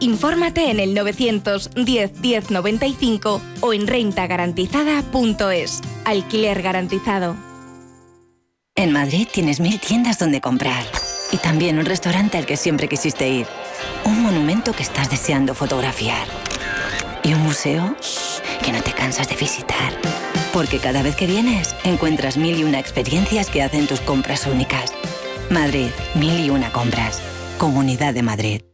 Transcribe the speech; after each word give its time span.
Infórmate 0.00 0.70
en 0.70 0.80
el 0.80 0.94
910 0.94 2.18
1095 2.18 3.42
o 3.60 3.74
en 3.74 3.86
rentagarantizada.es. 3.86 5.82
Alquiler 6.06 6.62
garantizado. 6.62 7.36
En 8.74 8.90
Madrid 8.92 9.28
tienes 9.30 9.60
mil 9.60 9.78
tiendas 9.78 10.18
donde 10.18 10.40
comprar. 10.40 10.82
Y 11.30 11.36
también 11.36 11.78
un 11.78 11.84
restaurante 11.84 12.38
al 12.38 12.46
que 12.46 12.56
siempre 12.56 12.88
quisiste 12.88 13.28
ir. 13.28 13.46
Un 14.06 14.22
monumento 14.22 14.72
que 14.72 14.82
estás 14.82 15.10
deseando 15.10 15.54
fotografiar. 15.54 16.26
Y 17.22 17.34
un 17.34 17.42
museo 17.42 17.94
que 18.64 18.72
no 18.72 18.82
te 18.82 18.92
cansas 18.92 19.28
de 19.28 19.36
visitar. 19.36 19.92
Porque 20.54 20.78
cada 20.78 21.02
vez 21.02 21.16
que 21.16 21.26
vienes, 21.26 21.74
encuentras 21.84 22.38
mil 22.38 22.58
y 22.58 22.64
una 22.64 22.78
experiencias 22.78 23.50
que 23.50 23.62
hacen 23.62 23.86
tus 23.86 24.00
compras 24.00 24.46
únicas. 24.46 24.94
Madrid, 25.50 25.90
mil 26.14 26.40
y 26.40 26.48
una 26.48 26.72
compras. 26.72 27.20
Comunidad 27.58 28.14
de 28.14 28.22
Madrid. 28.22 28.73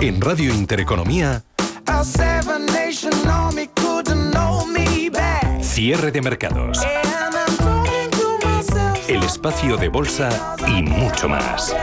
En 0.00 0.20
Radio 0.22 0.54
Intereconomía, 0.54 1.44
cierre 5.60 6.10
de 6.10 6.22
mercados, 6.22 6.78
el 9.06 9.22
espacio 9.22 9.76
de 9.76 9.88
bolsa 9.88 10.56
y 10.66 10.82
mucho 10.82 11.28
más. 11.28 11.76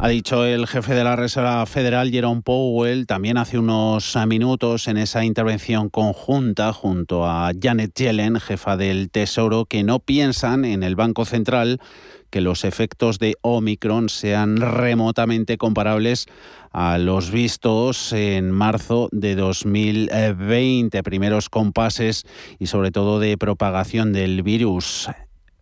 Ha 0.00 0.08
dicho 0.08 0.44
el 0.44 0.66
jefe 0.66 0.94
de 0.94 1.02
la 1.02 1.16
Reserva 1.16 1.64
Federal, 1.66 2.10
Jerome 2.10 2.42
Powell, 2.42 3.06
también 3.06 3.36
hace 3.36 3.58
unos 3.58 4.16
minutos 4.28 4.86
en 4.86 4.96
esa 4.96 5.24
intervención 5.24 5.88
conjunta 5.88 6.72
junto 6.72 7.26
a 7.26 7.50
Janet 7.60 7.94
Yellen, 7.94 8.38
jefa 8.38 8.76
del 8.76 9.10
Tesoro, 9.10 9.64
que 9.64 9.82
no 9.82 9.98
piensan 9.98 10.64
en 10.64 10.84
el 10.84 10.94
Banco 10.94 11.24
Central 11.24 11.80
que 12.30 12.40
los 12.40 12.64
efectos 12.64 13.18
de 13.18 13.34
Omicron 13.42 14.08
sean 14.08 14.56
remotamente 14.58 15.56
comparables 15.56 16.26
a 16.72 16.98
los 16.98 17.30
vistos 17.30 18.12
en 18.12 18.50
marzo 18.50 19.08
de 19.12 19.34
2020, 19.34 21.02
primeros 21.02 21.48
compases 21.48 22.24
y 22.58 22.66
sobre 22.66 22.90
todo 22.90 23.20
de 23.20 23.38
propagación 23.38 24.12
del 24.12 24.42
virus. 24.42 25.08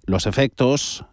Los 0.05 0.27
efectos 0.27 1.05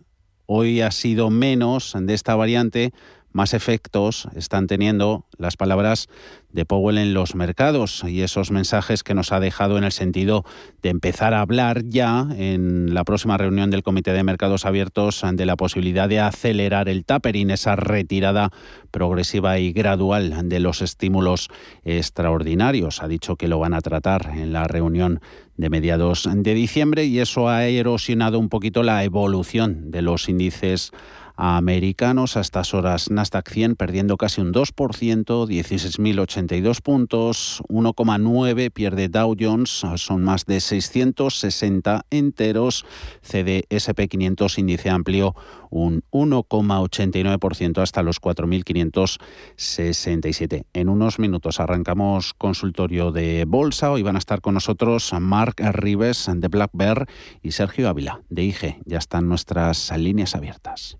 hoy 0.45 0.81
ha 0.81 0.91
sido 0.91 1.29
menos 1.29 1.93
de 1.97 2.13
esta 2.13 2.35
variante, 2.35 2.93
más 3.33 3.53
efectos 3.53 4.27
están 4.35 4.67
teniendo 4.67 5.25
las 5.37 5.57
palabras 5.57 6.07
de 6.51 6.65
Powell 6.65 6.99
en 6.99 7.13
los 7.13 7.35
mercados 7.35 8.03
y 8.07 8.21
esos 8.21 8.51
mensajes 8.51 9.03
que 9.03 9.15
nos 9.15 9.31
ha 9.31 9.39
dejado 9.39 9.77
en 9.77 9.83
el 9.83 9.91
sentido 9.91 10.45
de 10.83 10.89
empezar 10.89 11.33
a 11.33 11.41
hablar 11.41 11.83
ya 11.85 12.27
en 12.37 12.93
la 12.93 13.03
próxima 13.03 13.37
reunión 13.37 13.71
del 13.71 13.83
Comité 13.83 14.13
de 14.13 14.23
Mercados 14.23 14.65
Abiertos 14.65 15.23
de 15.33 15.45
la 15.45 15.57
posibilidad 15.57 16.07
de 16.07 16.19
acelerar 16.19 16.89
el 16.89 17.05
tapering, 17.05 17.49
esa 17.49 17.75
retirada 17.75 18.51
progresiva 18.91 19.57
y 19.57 19.73
gradual 19.73 20.47
de 20.47 20.59
los 20.59 20.83
estímulos 20.83 21.49
extraordinarios. 21.83 23.01
Ha 23.01 23.07
dicho 23.07 23.35
que 23.35 23.47
lo 23.47 23.57
van 23.57 23.73
a 23.73 23.81
tratar 23.81 24.29
en 24.35 24.53
la 24.53 24.67
reunión 24.67 25.19
de 25.57 25.69
mediados 25.69 26.29
de 26.31 26.53
diciembre 26.53 27.05
y 27.05 27.19
eso 27.19 27.49
ha 27.49 27.65
erosionado 27.65 28.37
un 28.37 28.49
poquito 28.49 28.83
la 28.83 29.03
evolución 29.03 29.91
de 29.91 30.03
los 30.03 30.29
índices 30.29 30.91
americanos. 31.35 32.37
A 32.37 32.41
estas 32.41 32.73
horas 32.73 33.09
Nasdaq 33.09 33.49
100 33.49 33.75
perdiendo 33.75 34.17
casi 34.17 34.41
un 34.41 34.53
2%, 34.53 34.73
16.082 34.73 36.81
puntos, 36.81 37.63
1,9 37.69 38.71
pierde 38.71 39.09
Dow 39.09 39.35
Jones, 39.39 39.83
son 39.95 40.23
más 40.23 40.45
de 40.45 40.59
660 40.59 42.05
enteros. 42.09 42.85
CDSP 43.21 44.07
500 44.09 44.59
índice 44.59 44.89
amplio 44.89 45.35
un 45.73 46.03
1,89% 46.11 47.81
hasta 47.81 48.03
los 48.03 48.21
4.567. 48.21 50.65
En 50.73 50.89
unos 50.89 51.17
minutos 51.17 51.59
arrancamos 51.59 52.35
consultorio 52.35 53.11
de 53.11 53.45
bolsa. 53.47 53.89
Hoy 53.91 54.03
van 54.03 54.15
a 54.15 54.19
estar 54.19 54.41
con 54.41 54.53
nosotros 54.53 55.11
Mark 55.19 55.55
Rives 55.57 56.29
de 56.33 56.47
Black 56.47 56.69
Bear 56.73 57.07
y 57.41 57.49
Sergio 57.51 57.89
Ávila 57.89 58.21
de 58.29 58.43
IG. 58.43 58.77
Ya 58.85 58.99
están 58.99 59.27
nuestras 59.27 59.91
líneas 59.97 60.35
abiertas. 60.35 60.99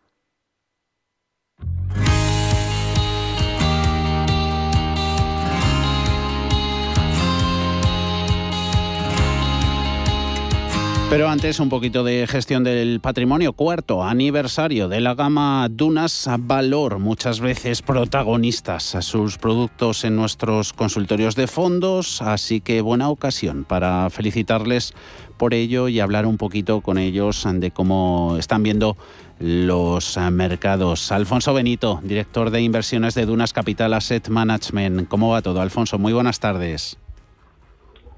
Pero 11.11 11.27
antes 11.27 11.59
un 11.59 11.67
poquito 11.67 12.05
de 12.05 12.25
gestión 12.25 12.63
del 12.63 13.01
patrimonio. 13.01 13.51
Cuarto 13.51 14.01
aniversario 14.01 14.87
de 14.87 15.01
la 15.01 15.13
gama 15.13 15.67
Dunas 15.69 16.29
Valor, 16.39 16.99
muchas 16.99 17.41
veces 17.41 17.81
protagonistas 17.81 18.95
a 18.95 19.01
sus 19.01 19.37
productos 19.37 20.05
en 20.05 20.15
nuestros 20.15 20.71
consultorios 20.71 21.35
de 21.35 21.47
fondos, 21.47 22.21
así 22.21 22.61
que 22.61 22.79
buena 22.79 23.09
ocasión 23.09 23.65
para 23.65 24.09
felicitarles 24.09 24.93
por 25.35 25.53
ello 25.53 25.89
y 25.89 25.99
hablar 25.99 26.25
un 26.25 26.37
poquito 26.37 26.79
con 26.79 26.97
ellos 26.97 27.45
de 27.45 27.71
cómo 27.71 28.37
están 28.39 28.63
viendo 28.63 28.95
los 29.37 30.17
mercados. 30.31 31.11
Alfonso 31.11 31.53
Benito, 31.53 31.99
director 32.03 32.51
de 32.51 32.61
inversiones 32.61 33.15
de 33.15 33.25
Dunas 33.25 33.51
Capital 33.51 33.95
Asset 33.95 34.29
Management. 34.29 35.09
¿Cómo 35.09 35.31
va 35.31 35.41
todo, 35.41 35.59
Alfonso? 35.59 35.99
Muy 35.99 36.13
buenas 36.13 36.39
tardes. 36.39 36.97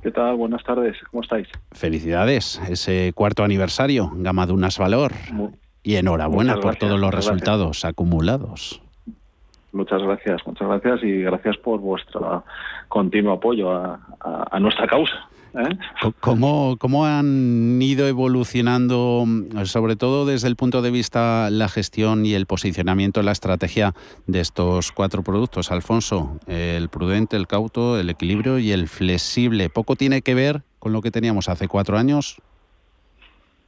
¿Qué 0.03 0.11
tal? 0.11 0.35
Buenas 0.35 0.61
tardes, 0.63 0.97
¿cómo 1.09 1.23
estáis? 1.23 1.47
Felicidades, 1.71 2.61
ese 2.69 3.13
cuarto 3.15 3.45
aniversario, 3.45 4.11
Gama 4.15 4.45
Dunas 4.45 4.77
Valor. 4.77 5.13
y 5.81 5.95
enhorabuena 5.95 6.57
por 6.57 6.75
todos 6.75 6.99
los 6.99 7.13
resultados 7.13 7.85
acumulados. 7.85 8.81
Muchas 9.71 10.01
gracias, 10.01 10.45
muchas 10.45 10.67
gracias 10.67 11.03
y 11.03 11.21
gracias 11.21 11.57
por 11.57 11.79
vuestro 11.79 12.43
continuo 12.89 13.33
apoyo 13.33 13.71
a 13.71 14.59
nuestra 14.59 14.87
causa. 14.87 15.27
¿Eh? 15.55 15.77
¿Cómo, 16.19 16.77
¿Cómo, 16.79 17.05
han 17.05 17.79
ido 17.81 18.07
evolucionando, 18.07 19.25
sobre 19.65 19.95
todo 19.95 20.25
desde 20.25 20.47
el 20.47 20.55
punto 20.55 20.81
de 20.81 20.89
vista 20.89 21.49
la 21.51 21.69
gestión 21.69 22.25
y 22.25 22.33
el 22.33 22.47
posicionamiento, 22.47 23.21
la 23.21 23.31
estrategia 23.31 23.93
de 24.25 24.39
estos 24.39 24.91
cuatro 24.91 25.23
productos, 25.23 25.71
Alfonso? 25.71 26.39
El 26.47 26.89
prudente, 26.89 27.37
el 27.37 27.47
cauto, 27.47 27.99
el 27.99 28.09
equilibrio 28.09 28.57
y 28.57 28.71
el 28.71 28.87
flexible. 28.87 29.69
¿Poco 29.69 29.95
tiene 29.95 30.21
que 30.21 30.33
ver 30.33 30.63
con 30.79 30.91
lo 30.91 31.01
que 31.01 31.11
teníamos 31.11 31.49
hace 31.49 31.67
cuatro 31.67 31.97
años? 31.97 32.41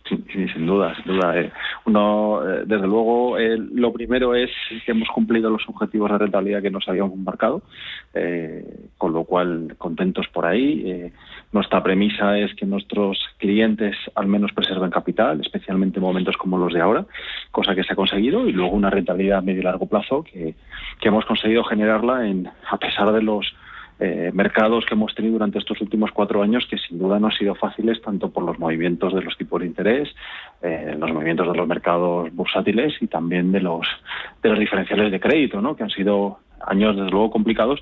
Sí, 0.07 0.47
sin 0.53 0.67
duda, 0.67 0.95
sin 0.95 1.13
duda. 1.13 1.39
Eh. 1.39 1.51
Uno, 1.85 2.41
eh, 2.47 2.63
desde 2.65 2.85
luego, 2.85 3.39
eh, 3.39 3.57
lo 3.57 3.91
primero 3.91 4.35
es 4.35 4.51
que 4.85 4.91
hemos 4.91 5.09
cumplido 5.09 5.49
los 5.49 5.67
objetivos 5.67 6.11
de 6.11 6.19
rentabilidad 6.19 6.61
que 6.61 6.69
nos 6.69 6.87
habíamos 6.87 7.17
marcado, 7.17 7.63
con 8.97 9.13
lo 9.13 9.23
cual 9.23 9.75
contentos 9.77 10.27
por 10.27 10.45
ahí. 10.45 11.11
Nuestra 11.55 11.81
premisa 11.81 12.37
es 12.37 12.53
que 12.53 12.65
nuestros 12.65 13.17
clientes 13.37 13.95
al 14.13 14.27
menos 14.27 14.51
preserven 14.51 14.91
capital, 14.91 15.39
especialmente 15.39 15.99
en 15.99 16.03
momentos 16.03 16.35
como 16.35 16.57
los 16.57 16.73
de 16.73 16.81
ahora, 16.81 17.05
cosa 17.49 17.73
que 17.73 17.83
se 17.83 17.93
ha 17.93 17.95
conseguido, 17.95 18.47
y 18.47 18.51
luego 18.51 18.75
una 18.75 18.89
rentabilidad 18.89 19.39
a 19.39 19.41
medio 19.41 19.61
y 19.61 19.63
largo 19.63 19.87
plazo 19.87 20.23
que, 20.23 20.53
que 20.99 21.07
hemos 21.07 21.23
conseguido 21.25 21.63
generarla 21.63 22.27
en, 22.27 22.49
a 22.69 22.77
pesar 22.77 23.13
de 23.13 23.21
los 23.21 23.55
eh, 23.99 24.31
mercados 24.33 24.85
que 24.85 24.95
hemos 24.95 25.15
tenido 25.15 25.33
durante 25.33 25.57
estos 25.57 25.79
últimos 25.79 26.11
cuatro 26.11 26.43
años 26.43 26.67
que 26.69 26.77
sin 26.77 26.99
duda 26.99 27.17
no 27.17 27.27
han 27.27 27.33
sido 27.33 27.55
fáciles 27.55 28.01
tanto 28.01 28.29
por 28.29 28.43
los 28.43 28.59
movimientos 28.59 29.13
de 29.13 29.21
los 29.21 29.37
tipos 29.37 29.61
de 29.61 29.67
interés, 29.67 30.13
eh, 30.61 30.97
los 30.99 31.13
movimientos 31.13 31.49
de 31.49 31.57
los 31.57 31.65
mercados 31.65 32.35
bursátiles 32.35 33.01
y 33.01 33.07
también 33.07 33.53
de 33.53 33.61
los 33.61 33.87
de 34.43 34.49
los 34.49 34.59
diferenciales 34.59 35.09
de 35.09 35.21
crédito, 35.21 35.61
¿no? 35.61 35.77
que 35.77 35.83
han 35.83 35.89
sido 35.89 36.39
años 36.67 36.97
desde 36.97 37.11
luego 37.11 37.31
complicados, 37.31 37.81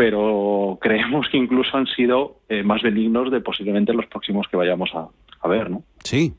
pero 0.00 0.78
creemos 0.80 1.28
que 1.28 1.36
incluso 1.36 1.76
han 1.76 1.86
sido 1.86 2.38
eh, 2.48 2.62
más 2.62 2.80
benignos 2.80 3.30
de 3.30 3.42
posiblemente 3.42 3.92
los 3.92 4.06
próximos 4.06 4.48
que 4.48 4.56
vayamos 4.56 4.90
a, 4.94 5.08
a 5.42 5.48
ver, 5.48 5.68
¿no? 5.68 5.82
Sí, 6.02 6.32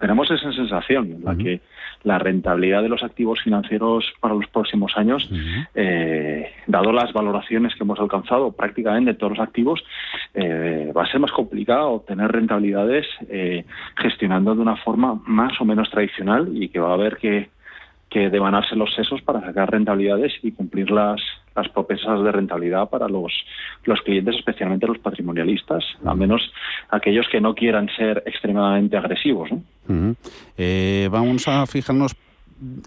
tenemos 0.00 0.30
esa 0.30 0.50
sensación 0.54 1.12
en 1.12 1.22
la 1.22 1.36
que 1.36 1.60
la 2.04 2.18
rentabilidad 2.18 2.82
de 2.82 2.88
los 2.88 3.02
activos 3.02 3.42
financieros 3.42 4.10
para 4.20 4.32
los 4.32 4.46
próximos 4.46 4.92
años, 4.96 5.30
eh, 5.74 6.50
dado 6.66 6.92
las 6.92 7.12
valoraciones 7.12 7.74
que 7.74 7.84
hemos 7.84 8.00
alcanzado 8.00 8.52
prácticamente 8.52 9.12
de 9.12 9.18
todos 9.18 9.36
los 9.36 9.46
activos, 9.46 9.84
eh, 10.32 10.90
va 10.96 11.02
a 11.02 11.10
ser 11.10 11.20
más 11.20 11.32
complicado 11.32 11.90
obtener 11.90 12.32
rentabilidades 12.32 13.06
eh, 13.28 13.66
gestionando 13.98 14.54
de 14.54 14.62
una 14.62 14.76
forma 14.76 15.20
más 15.26 15.60
o 15.60 15.66
menos 15.66 15.90
tradicional 15.90 16.48
y 16.54 16.70
que 16.70 16.80
va 16.80 16.88
a 16.88 16.94
haber 16.94 17.18
que 17.18 17.50
que 18.12 18.28
devanarse 18.28 18.76
los 18.76 18.94
sesos 18.94 19.22
para 19.22 19.40
sacar 19.40 19.70
rentabilidades 19.70 20.34
y 20.42 20.52
cumplir 20.52 20.90
las, 20.90 21.18
las 21.54 21.68
propensas 21.68 22.22
de 22.22 22.32
rentabilidad 22.32 22.88
para 22.88 23.08
los, 23.08 23.32
los 23.84 24.00
clientes, 24.02 24.36
especialmente 24.36 24.86
los 24.86 24.98
patrimonialistas, 24.98 25.84
al 26.04 26.16
menos 26.16 26.42
aquellos 26.90 27.26
que 27.30 27.40
no 27.40 27.54
quieran 27.54 27.88
ser 27.96 28.22
extremadamente 28.26 28.96
agresivos. 28.96 29.50
Eh, 30.56 31.08
vamos 31.10 31.48
a 31.48 31.66
fijarnos 31.66 32.14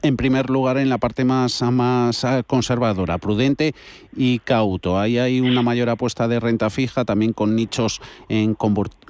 en 0.01 0.17
primer 0.17 0.49
lugar 0.49 0.77
en 0.77 0.89
la 0.89 0.97
parte 0.97 1.25
más, 1.25 1.61
más 1.61 2.23
ah, 2.25 2.43
conservadora, 2.43 3.17
prudente 3.17 3.73
y 4.15 4.39
cauto. 4.39 4.99
Ahí 4.99 5.17
hay 5.17 5.41
una 5.41 5.61
mayor 5.61 5.89
apuesta 5.89 6.27
de 6.27 6.39
renta 6.39 6.69
fija, 6.69 7.05
también 7.05 7.33
con 7.33 7.55
nichos 7.55 8.01
en, 8.29 8.57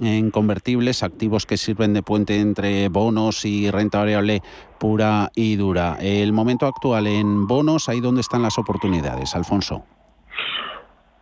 en 0.00 0.30
convertibles, 0.30 1.02
activos 1.02 1.46
que 1.46 1.56
sirven 1.56 1.92
de 1.92 2.02
puente 2.02 2.40
entre 2.40 2.88
bonos 2.88 3.44
y 3.44 3.70
renta 3.70 3.98
variable 3.98 4.42
pura 4.78 5.30
y 5.34 5.56
dura. 5.56 5.98
El 6.00 6.32
momento 6.32 6.66
actual 6.66 7.06
en 7.06 7.46
bonos, 7.46 7.88
ahí 7.88 8.00
donde 8.00 8.20
están 8.20 8.42
las 8.42 8.58
oportunidades, 8.58 9.34
Alfonso. 9.34 9.84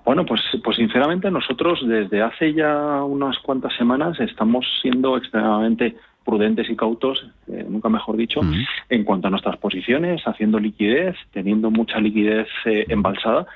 Bueno, 0.05 0.27
pues, 0.27 0.43
pues 0.63 0.77
sinceramente 0.77 1.31
nosotros 1.31 1.81
desde 1.87 2.21
hace 2.23 2.53
ya 2.53 3.03
unas 3.05 3.39
cuantas 3.39 3.75
semanas 3.77 4.21
estamos 4.21 4.67
siendo 4.83 5.17
extremadamente 5.17 5.97
prudentes 6.25 6.69
y 6.69 6.77
cautos, 6.77 7.27
eh, 7.49 7.65
nunca 7.69 7.89
mejor 7.89 8.17
dicho, 8.17 8.41
en 8.89 9.05
cuanto 9.05 9.29
a 9.29 9.31
nuestras 9.31 9.57
posiciones, 9.59 10.23
haciendo 10.27 10.59
liquidez, 10.59 11.17
teniendo 11.33 11.71
mucha 11.71 11.99
liquidez 12.01 12.49
eh, 12.65 12.87
embalsada, 12.89 13.47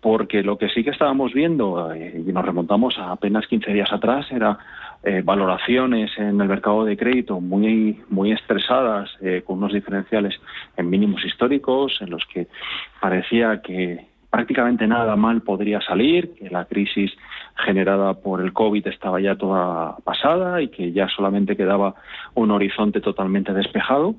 porque 0.00 0.42
lo 0.42 0.56
que 0.56 0.70
sí 0.70 0.82
que 0.82 0.90
estábamos 0.90 1.34
viendo, 1.34 1.92
eh, 1.92 2.24
y 2.26 2.32
nos 2.32 2.44
remontamos 2.44 2.98
a 2.98 3.12
apenas 3.12 3.46
15 3.46 3.72
días 3.72 3.92
atrás, 3.92 4.26
era 4.30 4.58
valoraciones 5.24 6.10
en 6.18 6.38
el 6.42 6.46
mercado 6.46 6.84
de 6.84 6.94
crédito 6.94 7.40
muy, 7.40 8.02
muy 8.10 8.32
estresadas, 8.32 9.08
con 9.46 9.56
unos 9.56 9.72
diferenciales 9.72 10.38
en 10.76 10.90
mínimos 10.90 11.24
históricos, 11.24 11.96
en 12.02 12.10
los 12.10 12.22
que 12.26 12.48
parecía 13.00 13.62
que 13.62 14.09
prácticamente 14.30 14.86
nada 14.86 15.16
mal 15.16 15.42
podría 15.42 15.80
salir, 15.80 16.34
que 16.34 16.48
la 16.50 16.64
crisis 16.64 17.12
generada 17.56 18.14
por 18.14 18.40
el 18.40 18.52
COVID 18.52 18.86
estaba 18.86 19.20
ya 19.20 19.34
toda 19.36 19.96
pasada 20.04 20.62
y 20.62 20.68
que 20.68 20.92
ya 20.92 21.08
solamente 21.08 21.56
quedaba 21.56 21.94
un 22.34 22.50
horizonte 22.52 23.00
totalmente 23.00 23.52
despejado. 23.52 24.14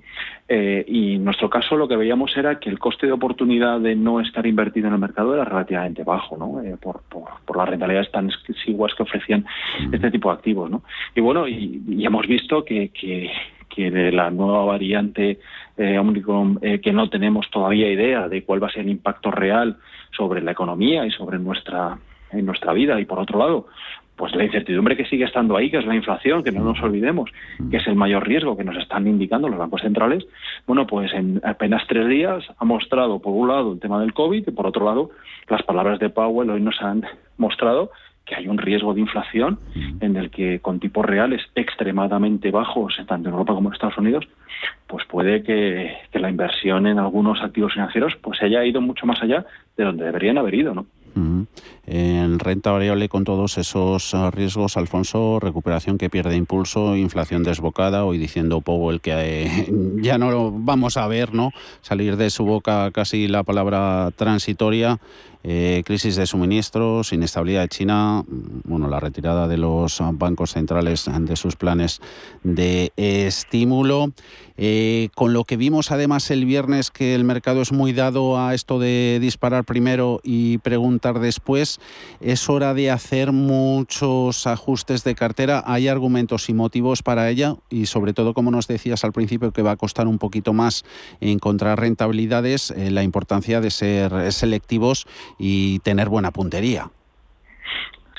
Eh, 0.48 0.84
y 0.88 1.16
en 1.16 1.24
nuestro 1.24 1.50
caso 1.50 1.78
lo 1.78 1.88
que 1.88 1.96
veíamos 1.96 2.36
era 2.36 2.60
que 2.60 2.70
el 2.70 2.78
coste 2.78 3.08
de 3.08 3.14
oportunidad 3.14 3.80
de 3.80 3.96
no 3.96 4.20
estar 4.20 4.46
invertido 4.46 4.88
en 4.88 4.94
el 4.94 5.00
mercado 5.00 5.34
era 5.34 5.46
relativamente 5.46 6.04
bajo, 6.04 6.36
¿no? 6.38 6.62
Eh, 6.62 6.76
por, 6.80 7.02
por, 7.10 7.58
las 7.58 7.70
rentabilidades 7.70 8.12
tan 8.12 8.30
exiguas 8.48 8.94
que 8.96 9.04
ofrecían 9.04 9.46
este 9.92 10.12
tipo 10.12 10.30
de 10.30 10.36
activos. 10.36 10.70
¿no? 10.70 10.84
Y 11.16 11.22
bueno, 11.22 11.48
y, 11.48 11.82
hemos 12.06 12.28
visto 12.28 12.64
que, 12.64 12.90
que, 12.90 13.30
que 13.70 14.12
la 14.12 14.30
nueva 14.30 14.66
variante 14.66 15.40
eh, 15.78 15.98
Omicron, 15.98 16.60
eh, 16.62 16.80
que 16.80 16.92
no 16.92 17.10
tenemos 17.10 17.50
todavía 17.50 17.92
idea 17.92 18.28
de 18.28 18.44
cuál 18.44 18.62
va 18.62 18.68
a 18.68 18.72
ser 18.72 18.84
el 18.84 18.90
impacto 18.90 19.32
real 19.32 19.78
sobre 20.16 20.42
la 20.42 20.52
economía 20.52 21.06
y 21.06 21.12
sobre 21.12 21.40
nuestra 21.40 21.98
en 22.32 22.46
nuestra 22.46 22.72
vida. 22.74 23.00
Y 23.00 23.06
por 23.06 23.20
otro 23.20 23.40
lado 23.40 23.68
pues 24.22 24.36
la 24.36 24.44
incertidumbre 24.44 24.96
que 24.96 25.06
sigue 25.06 25.26
estando 25.26 25.58
ahí, 25.58 25.72
que 25.72 25.78
es 25.78 25.86
la 25.88 25.96
inflación, 25.96 26.44
que 26.44 26.52
no 26.52 26.64
nos 26.64 26.80
olvidemos, 26.84 27.32
que 27.72 27.78
es 27.78 27.88
el 27.88 27.96
mayor 27.96 28.28
riesgo 28.28 28.56
que 28.56 28.64
nos 28.64 28.78
están 28.78 29.08
indicando 29.08 29.50
los 29.50 29.58
bancos 29.58 29.82
centrales, 29.82 30.28
bueno, 30.68 30.86
pues 30.86 31.12
en 31.12 31.42
apenas 31.44 31.82
tres 31.88 32.08
días 32.08 32.44
ha 32.56 32.64
mostrado, 32.64 33.20
por 33.20 33.34
un 33.34 33.48
lado, 33.48 33.74
el 33.74 33.80
tema 33.80 34.00
del 34.00 34.14
COVID 34.14 34.48
y 34.48 34.52
por 34.52 34.68
otro 34.68 34.86
lado, 34.86 35.10
las 35.50 35.64
palabras 35.64 35.98
de 35.98 36.12
Powell 36.12 36.52
hoy 36.52 36.62
nos 36.62 36.80
han 36.84 37.04
mostrado 37.38 37.90
que 38.32 38.38
hay 38.38 38.48
un 38.48 38.58
riesgo 38.58 38.94
de 38.94 39.02
inflación 39.02 39.60
en 40.00 40.16
el 40.16 40.32
que 40.32 40.62
con 40.62 40.80
tipos 40.80 41.06
reales 41.06 41.42
extremadamente 41.54 42.50
bajos, 42.50 42.98
tanto 43.06 43.28
en 43.28 43.34
Europa 43.34 43.54
como 43.54 43.68
en 43.68 43.74
Estados 43.74 43.98
Unidos, 43.98 44.26
pues 44.88 45.06
puede 45.06 45.44
que, 45.44 45.98
que 46.14 46.20
la 46.20 46.30
inversión 46.30 46.88
en 46.88 46.98
algunos 46.98 47.42
activos 47.42 47.74
financieros 47.74 48.14
pues 48.22 48.42
haya 48.42 48.64
ido 48.64 48.80
mucho 48.80 49.06
más 49.06 49.22
allá 49.22 49.46
de 49.76 49.84
donde 49.84 50.06
deberían 50.06 50.38
haber 50.38 50.56
ido, 50.56 50.74
¿no? 50.74 50.86
En 51.86 52.40
renta 52.40 52.72
variable 52.72 53.10
con 53.10 53.26
todos 53.26 53.58
esos 53.58 54.14
ah, 54.14 54.32
riesgos, 54.32 54.78
Alfonso, 54.78 55.40
recuperación 55.42 55.98
que 55.98 56.10
pierde 56.10 56.38
impulso, 56.38 56.96
inflación 56.96 57.44
desbocada, 57.44 58.06
hoy 58.06 58.18
diciendo 58.18 58.62
Powell 58.62 59.02
que 59.02 59.12
eh, 59.46 59.68
ya 60.02 60.18
no 60.18 60.32
lo 60.32 60.52
vamos 60.52 60.96
a 60.98 61.08
ver, 61.08 61.34
¿no? 61.34 61.52
Salir 61.82 62.16
de 62.16 62.30
su 62.30 62.46
boca 62.46 62.92
casi 62.92 63.28
la 63.28 63.44
palabra 63.44 64.12
transitoria. 64.16 65.00
Eh, 65.44 65.82
crisis 65.86 66.16
de 66.16 66.26
suministros, 66.26 67.14
inestabilidad 67.14 67.62
de 67.62 67.70
China, 67.70 68.24
bueno, 68.64 68.88
la 68.88 69.00
retirada 69.00 69.48
de 69.48 69.58
los 69.58 70.02
bancos 70.14 70.52
centrales 70.52 71.10
de 71.12 71.36
sus 71.36 71.56
planes 71.56 72.00
de 72.44 72.92
estímulo. 72.96 74.14
Eh, 74.64 75.10
con 75.16 75.34
lo 75.34 75.44
que 75.44 75.58
vimos 75.58 75.92
además 75.92 76.30
el 76.30 76.46
viernes 76.46 76.92
que 76.92 77.16
el 77.16 77.24
mercado 77.24 77.64
es 77.64 77.72
muy 77.72 77.94
dado 77.94 78.38
a 78.38 78.54
esto 78.54 78.78
de 78.78 79.18
disparar 79.20 79.64
primero 79.64 80.20
y 80.24 80.60
preguntar 80.60 81.20
después, 81.20 81.80
es 82.20 82.48
hora 82.48 82.76
de 82.76 82.92
hacer 82.92 83.32
muchos 83.32 84.46
ajustes 84.46 85.04
de 85.04 85.16
cartera. 85.16 85.64
Hay 85.66 85.88
argumentos 85.88 86.48
y 86.48 86.54
motivos 86.54 87.02
para 87.02 87.28
ella 87.32 87.56
y 87.72 87.88
sobre 87.88 88.14
todo, 88.14 88.36
como 88.36 88.52
nos 88.52 88.68
decías 88.68 89.04
al 89.04 89.14
principio, 89.14 89.52
que 89.52 89.64
va 89.64 89.72
a 89.72 89.78
costar 89.78 90.08
un 90.08 90.20
poquito 90.20 90.54
más 90.54 90.84
encontrar 91.22 91.80
rentabilidades, 91.80 92.70
eh, 92.70 92.92
la 92.92 93.02
importancia 93.02 93.62
de 93.62 93.72
ser 93.72 94.32
selectivos 94.32 95.08
y 95.38 95.80
tener 95.80 96.10
buena 96.10 96.32
puntería. 96.32 96.90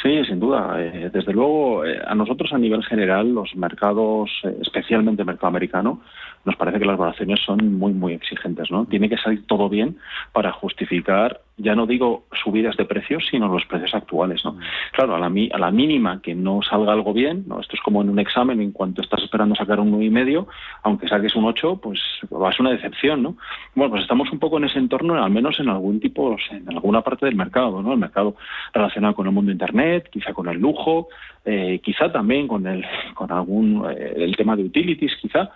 Sí, 0.02 0.25
sin 0.25 0.40
duda. 0.40 0.75
Eh, 0.81 1.11
desde 1.12 1.33
luego, 1.33 1.83
a 1.83 2.14
nosotros 2.14 2.52
a 2.52 2.59
nivel 2.59 2.85
general, 2.85 3.33
los 3.33 3.54
mercados, 3.54 4.31
especialmente 4.61 5.23
el 5.23 5.26
mercado 5.26 5.47
americano, 5.47 6.00
nos 6.44 6.56
parece 6.56 6.78
que 6.78 6.84
las 6.84 6.99
valoraciones 6.99 7.40
son 7.40 7.78
muy, 7.78 7.92
muy 7.92 8.14
exigentes. 8.14 8.70
¿no? 8.70 8.87
Tiene 8.87 9.08
que 9.08 9.16
salir 9.16 9.46
todo 9.46 9.68
bien 9.68 9.99
para 10.32 10.52
justificar, 10.52 11.40
ya 11.56 11.75
no 11.75 11.87
digo 11.87 12.25
subidas 12.42 12.76
de 12.76 12.84
precios, 12.84 13.26
sino 13.30 13.49
los 13.49 13.64
precios 13.66 13.94
actuales. 13.94 14.44
¿no? 14.44 14.56
Claro, 14.92 15.14
a 15.14 15.18
la, 15.18 15.26
a 15.26 15.58
la 15.58 15.70
mínima 15.70 16.20
que 16.20 16.34
no 16.34 16.61
salga 16.62 16.92
algo 16.92 17.12
bien, 17.12 17.44
¿no? 17.46 17.61
esto 17.61 17.76
es 17.76 17.82
como 17.82 18.02
en 18.02 18.08
un 18.08 18.18
examen, 18.18 18.61
en 18.61 18.72
cuanto 18.72 19.02
estás 19.02 19.22
esperando 19.22 19.54
sacar 19.54 19.78
un 19.80 19.92
9,5, 19.92 20.46
aunque 20.82 21.08
saques 21.08 21.37
un 21.37 21.44
8, 21.44 21.80
pues 21.82 22.00
va 22.32 22.50
a 22.50 22.52
una 22.61 22.70
decepción. 22.70 23.22
¿no? 23.22 23.37
Bueno, 23.75 23.90
pues 23.92 24.02
estamos 24.02 24.30
un 24.32 24.38
poco 24.38 24.58
en 24.58 24.64
ese 24.64 24.78
entorno, 24.78 25.22
al 25.22 25.30
menos 25.30 25.58
en 25.61 25.68
algún 25.68 26.00
tipo, 26.00 26.37
en 26.50 26.68
alguna 26.68 27.02
parte 27.02 27.26
del 27.26 27.37
mercado, 27.37 27.82
¿no? 27.82 27.92
el 27.92 27.99
mercado 27.99 28.37
relacionado 28.72 29.14
con 29.14 29.26
el 29.26 29.32
mundo 29.32 29.52
Internet, 29.52 30.08
quizá 30.11 30.32
con 30.32 30.49
el 30.49 30.58
lujo, 30.58 31.08
eh, 31.44 31.80
quizá 31.82 32.11
también 32.12 32.46
con 32.46 32.66
el 32.68 32.84
con 33.14 33.32
algún 33.32 33.84
eh, 33.90 34.14
el 34.16 34.37
tema 34.37 34.54
de 34.54 34.62
utilities 34.62 35.16
quizá 35.20 35.50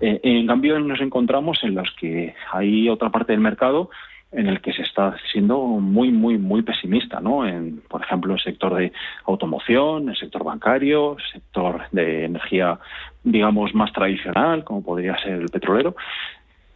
eh, 0.00 0.20
en 0.38 0.46
cambio 0.46 0.78
nos 0.80 1.00
encontramos 1.00 1.58
en 1.62 1.74
los 1.74 1.90
que 1.92 2.34
hay 2.52 2.88
otra 2.88 3.10
parte 3.10 3.32
del 3.32 3.40
mercado 3.40 3.90
en 4.32 4.46
el 4.46 4.60
que 4.60 4.72
se 4.72 4.82
está 4.82 5.14
siendo 5.30 5.58
muy 5.58 6.10
muy 6.10 6.38
muy 6.38 6.62
pesimista 6.62 7.20
no 7.20 7.46
en 7.46 7.82
por 7.88 8.02
ejemplo 8.02 8.34
el 8.34 8.40
sector 8.40 8.74
de 8.74 8.92
automoción 9.26 10.08
el 10.08 10.16
sector 10.16 10.42
bancario 10.42 11.16
el 11.18 11.24
sector 11.32 11.82
de 11.92 12.24
energía 12.24 12.78
digamos 13.22 13.74
más 13.74 13.92
tradicional 13.92 14.64
como 14.64 14.82
podría 14.82 15.18
ser 15.18 15.34
el 15.34 15.48
petrolero 15.48 15.94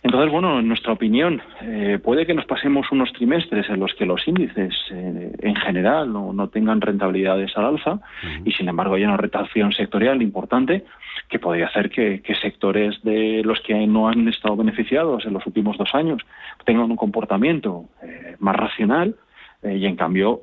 Entonces, 0.06 0.30
bueno, 0.30 0.60
en 0.60 0.68
nuestra 0.68 0.92
opinión, 0.92 1.42
eh, 1.62 1.98
puede 2.00 2.26
que 2.26 2.32
nos 2.32 2.44
pasemos 2.44 2.92
unos 2.92 3.12
trimestres 3.12 3.68
en 3.68 3.80
los 3.80 3.92
que 3.94 4.06
los 4.06 4.24
índices 4.28 4.72
eh, 4.92 5.32
en 5.40 5.56
general 5.56 6.12
no, 6.12 6.48
tengan 6.48 6.80
rentabilidades 6.80 7.56
al 7.56 7.64
alza 7.64 7.98
y, 8.44 8.52
sin 8.52 8.68
embargo, 8.68 8.94
haya 8.94 9.08
una 9.08 9.16
retracción 9.16 9.72
sectorial 9.72 10.22
importante 10.22 10.84
que 11.28 11.40
podría 11.40 11.66
hacer 11.66 11.90
que, 11.90 12.22
sectores 12.40 13.02
de 13.02 13.42
los 13.44 13.60
que 13.62 13.84
no 13.88 14.08
han 14.08 14.28
estado 14.28 14.54
beneficiados 14.54 15.26
en 15.26 15.32
los 15.32 15.44
últimos 15.44 15.76
dos 15.76 15.92
años 15.92 16.22
tengan 16.64 16.88
un 16.88 16.96
comportamiento 16.96 17.86
eh, 18.00 18.36
más 18.38 18.54
racional 18.54 19.16
y 19.64 19.86
en 19.86 19.96
cambio 19.96 20.42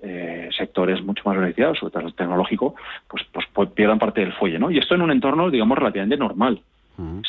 sectores 0.58 1.02
mucho 1.02 1.22
más 1.24 1.38
beneficiados, 1.38 1.78
sobre 1.80 1.94
todo 1.94 2.08
el 2.08 2.14
tecnológico, 2.14 2.76
pues, 3.08 3.24
pues, 3.32 3.46
pues, 3.54 3.70
pierdan 3.70 3.98
parte 3.98 4.20
del 4.20 4.34
fuelle, 4.34 4.60
¿no? 4.60 4.70
Y 4.70 4.80
esto 4.80 4.96
en 4.96 5.04
un 5.04 5.12
entorno, 5.12 5.50
digamos, 5.50 5.78
relativamente 5.78 6.18
normal. 6.18 6.60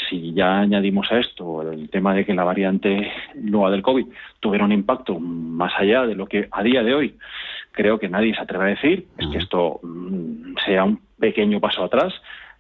Si 0.09 0.35
ya 0.35 0.61
añadimos 0.61 1.11
a 1.11 1.19
esto 1.19 1.63
el 1.73 1.89
tema 1.89 2.15
de 2.15 2.27
que 2.27 2.35
la 2.35 2.45
variante 2.45 3.11
nueva 3.35 3.71
del 3.71 3.83
COVID 3.83 4.07
tuviera 4.41 4.65
un 4.65 4.73
impacto 4.73 5.19
más 5.19 5.73
allá 5.79 6.07
de 6.07 6.15
lo 6.15 6.27
que 6.27 6.49
a 6.51 6.63
día 6.63 6.83
de 6.83 6.95
hoy 6.95 7.17
creo 7.73 7.99
que 7.99 8.09
nadie 8.09 8.35
se 8.35 8.43
atreve 8.43 8.65
a 8.65 8.69
decir, 8.69 9.07
es 9.19 9.27
que 9.29 9.39
esto 9.39 9.81
mm, 9.83 10.57
sea 10.65 10.85
un 10.85 11.01
pequeño 11.19 11.61
paso 11.61 11.83
atrás, 11.83 12.13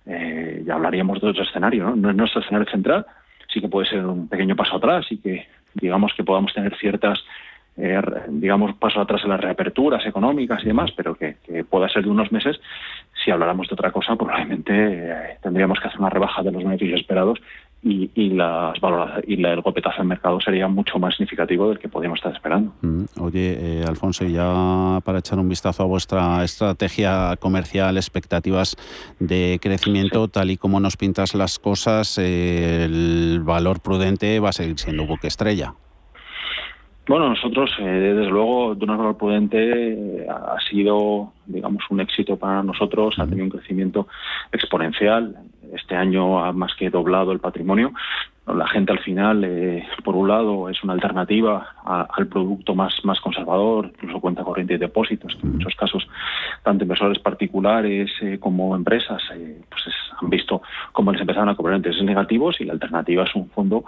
eh, 0.06 0.62
ya 0.66 0.74
hablaríamos 0.74 1.20
de 1.20 1.28
otro 1.28 1.44
escenario, 1.44 1.84
¿no? 1.84 1.96
No 1.96 2.10
es 2.10 2.16
nuestro 2.16 2.40
escenario 2.40 2.70
central, 2.70 3.06
sí 3.52 3.60
que 3.60 3.68
puede 3.68 3.88
ser 3.88 4.04
un 4.04 4.28
pequeño 4.28 4.56
paso 4.56 4.76
atrás 4.76 5.06
y 5.10 5.18
que 5.18 5.46
digamos 5.74 6.12
que 6.14 6.24
podamos 6.24 6.52
tener 6.54 6.76
ciertas 6.78 7.22
eh, 7.76 8.00
digamos, 8.28 8.76
paso 8.76 9.00
atrás 9.00 9.22
en 9.24 9.30
las 9.30 9.40
reaperturas 9.40 10.06
económicas 10.06 10.62
y 10.62 10.66
demás, 10.66 10.92
pero 10.96 11.16
que, 11.16 11.36
pueda 11.68 11.88
ser 11.88 12.04
de 12.04 12.10
unos 12.10 12.30
meses, 12.30 12.60
si 13.24 13.30
habláramos 13.30 13.68
de 13.68 13.74
otra 13.74 13.90
cosa, 13.90 14.14
probablemente 14.16 14.72
eh, 14.72 15.38
tendríamos 15.42 15.80
que 15.80 15.88
hacer 15.88 15.98
una 15.98 16.10
rebaja 16.10 16.42
de 16.42 16.52
los 16.52 16.62
beneficios 16.62 17.00
esperados 17.00 17.40
y, 17.82 18.10
y, 18.14 18.30
las 18.30 18.78
y 19.26 19.44
el 19.44 19.60
golpetazo 19.60 20.02
en 20.02 20.08
mercado 20.08 20.40
sería 20.40 20.68
mucho 20.68 20.98
más 20.98 21.16
significativo 21.16 21.68
del 21.68 21.78
que 21.78 21.88
podíamos 21.88 22.18
estar 22.18 22.32
esperando. 22.32 22.72
Mm, 22.80 23.04
oye, 23.20 23.80
eh, 23.80 23.84
Alfonso, 23.86 24.24
ya 24.24 25.00
para 25.04 25.18
echar 25.18 25.38
un 25.40 25.48
vistazo 25.48 25.82
a 25.82 25.86
vuestra 25.86 26.44
estrategia 26.44 27.36
comercial, 27.40 27.96
expectativas 27.96 28.76
de 29.18 29.58
crecimiento, 29.60 30.28
tal 30.28 30.52
y 30.52 30.56
como 30.56 30.78
nos 30.78 30.96
pintas 30.96 31.34
las 31.34 31.58
cosas, 31.58 32.18
el 32.18 33.40
valor 33.42 33.80
prudente 33.80 34.38
va 34.38 34.50
a 34.50 34.52
seguir 34.52 34.78
siendo 34.78 35.06
buque 35.06 35.26
estrella. 35.26 35.74
Bueno, 37.06 37.28
nosotros, 37.28 37.70
eh, 37.80 37.84
desde 37.84 38.30
luego, 38.30 38.74
Donald 38.74 39.16
Prudente 39.18 40.22
eh, 40.22 40.26
ha 40.26 40.56
sido, 40.70 41.34
digamos, 41.44 41.84
un 41.90 42.00
éxito 42.00 42.38
para 42.38 42.62
nosotros, 42.62 43.18
ha 43.18 43.26
tenido 43.26 43.44
un 43.44 43.50
crecimiento 43.50 44.08
exponencial. 44.50 45.36
Este 45.72 45.96
año 45.96 46.44
ha 46.44 46.52
más 46.52 46.74
que 46.74 46.90
doblado 46.90 47.32
el 47.32 47.40
patrimonio 47.40 47.92
la 48.46 48.68
gente 48.68 48.92
al 48.92 48.98
final, 48.98 49.42
eh, 49.44 49.86
por 50.04 50.14
un 50.14 50.28
lado, 50.28 50.68
es 50.68 50.82
una 50.84 50.92
alternativa 50.92 51.66
al 51.84 52.26
producto 52.26 52.74
más, 52.74 52.94
más 53.02 53.18
conservador, 53.20 53.86
incluso 53.86 54.20
cuenta 54.20 54.44
corriente 54.44 54.74
y 54.74 54.78
depósitos, 54.78 55.34
que 55.36 55.46
en 55.46 55.54
muchos 55.54 55.74
casos, 55.76 56.06
tanto 56.62 56.84
inversores 56.84 57.18
particulares 57.20 58.10
eh, 58.20 58.38
como 58.38 58.76
empresas 58.76 59.22
eh, 59.34 59.62
pues 59.70 59.82
han 60.20 60.30
visto 60.30 60.62
cómo 60.92 61.10
les 61.12 61.20
empezaron 61.22 61.48
a 61.48 61.56
cobrar 61.56 61.76
intereses 61.76 62.04
negativos 62.04 62.60
y 62.60 62.64
la 62.64 62.74
alternativa 62.74 63.24
es 63.24 63.34
un 63.34 63.48
fondo 63.50 63.84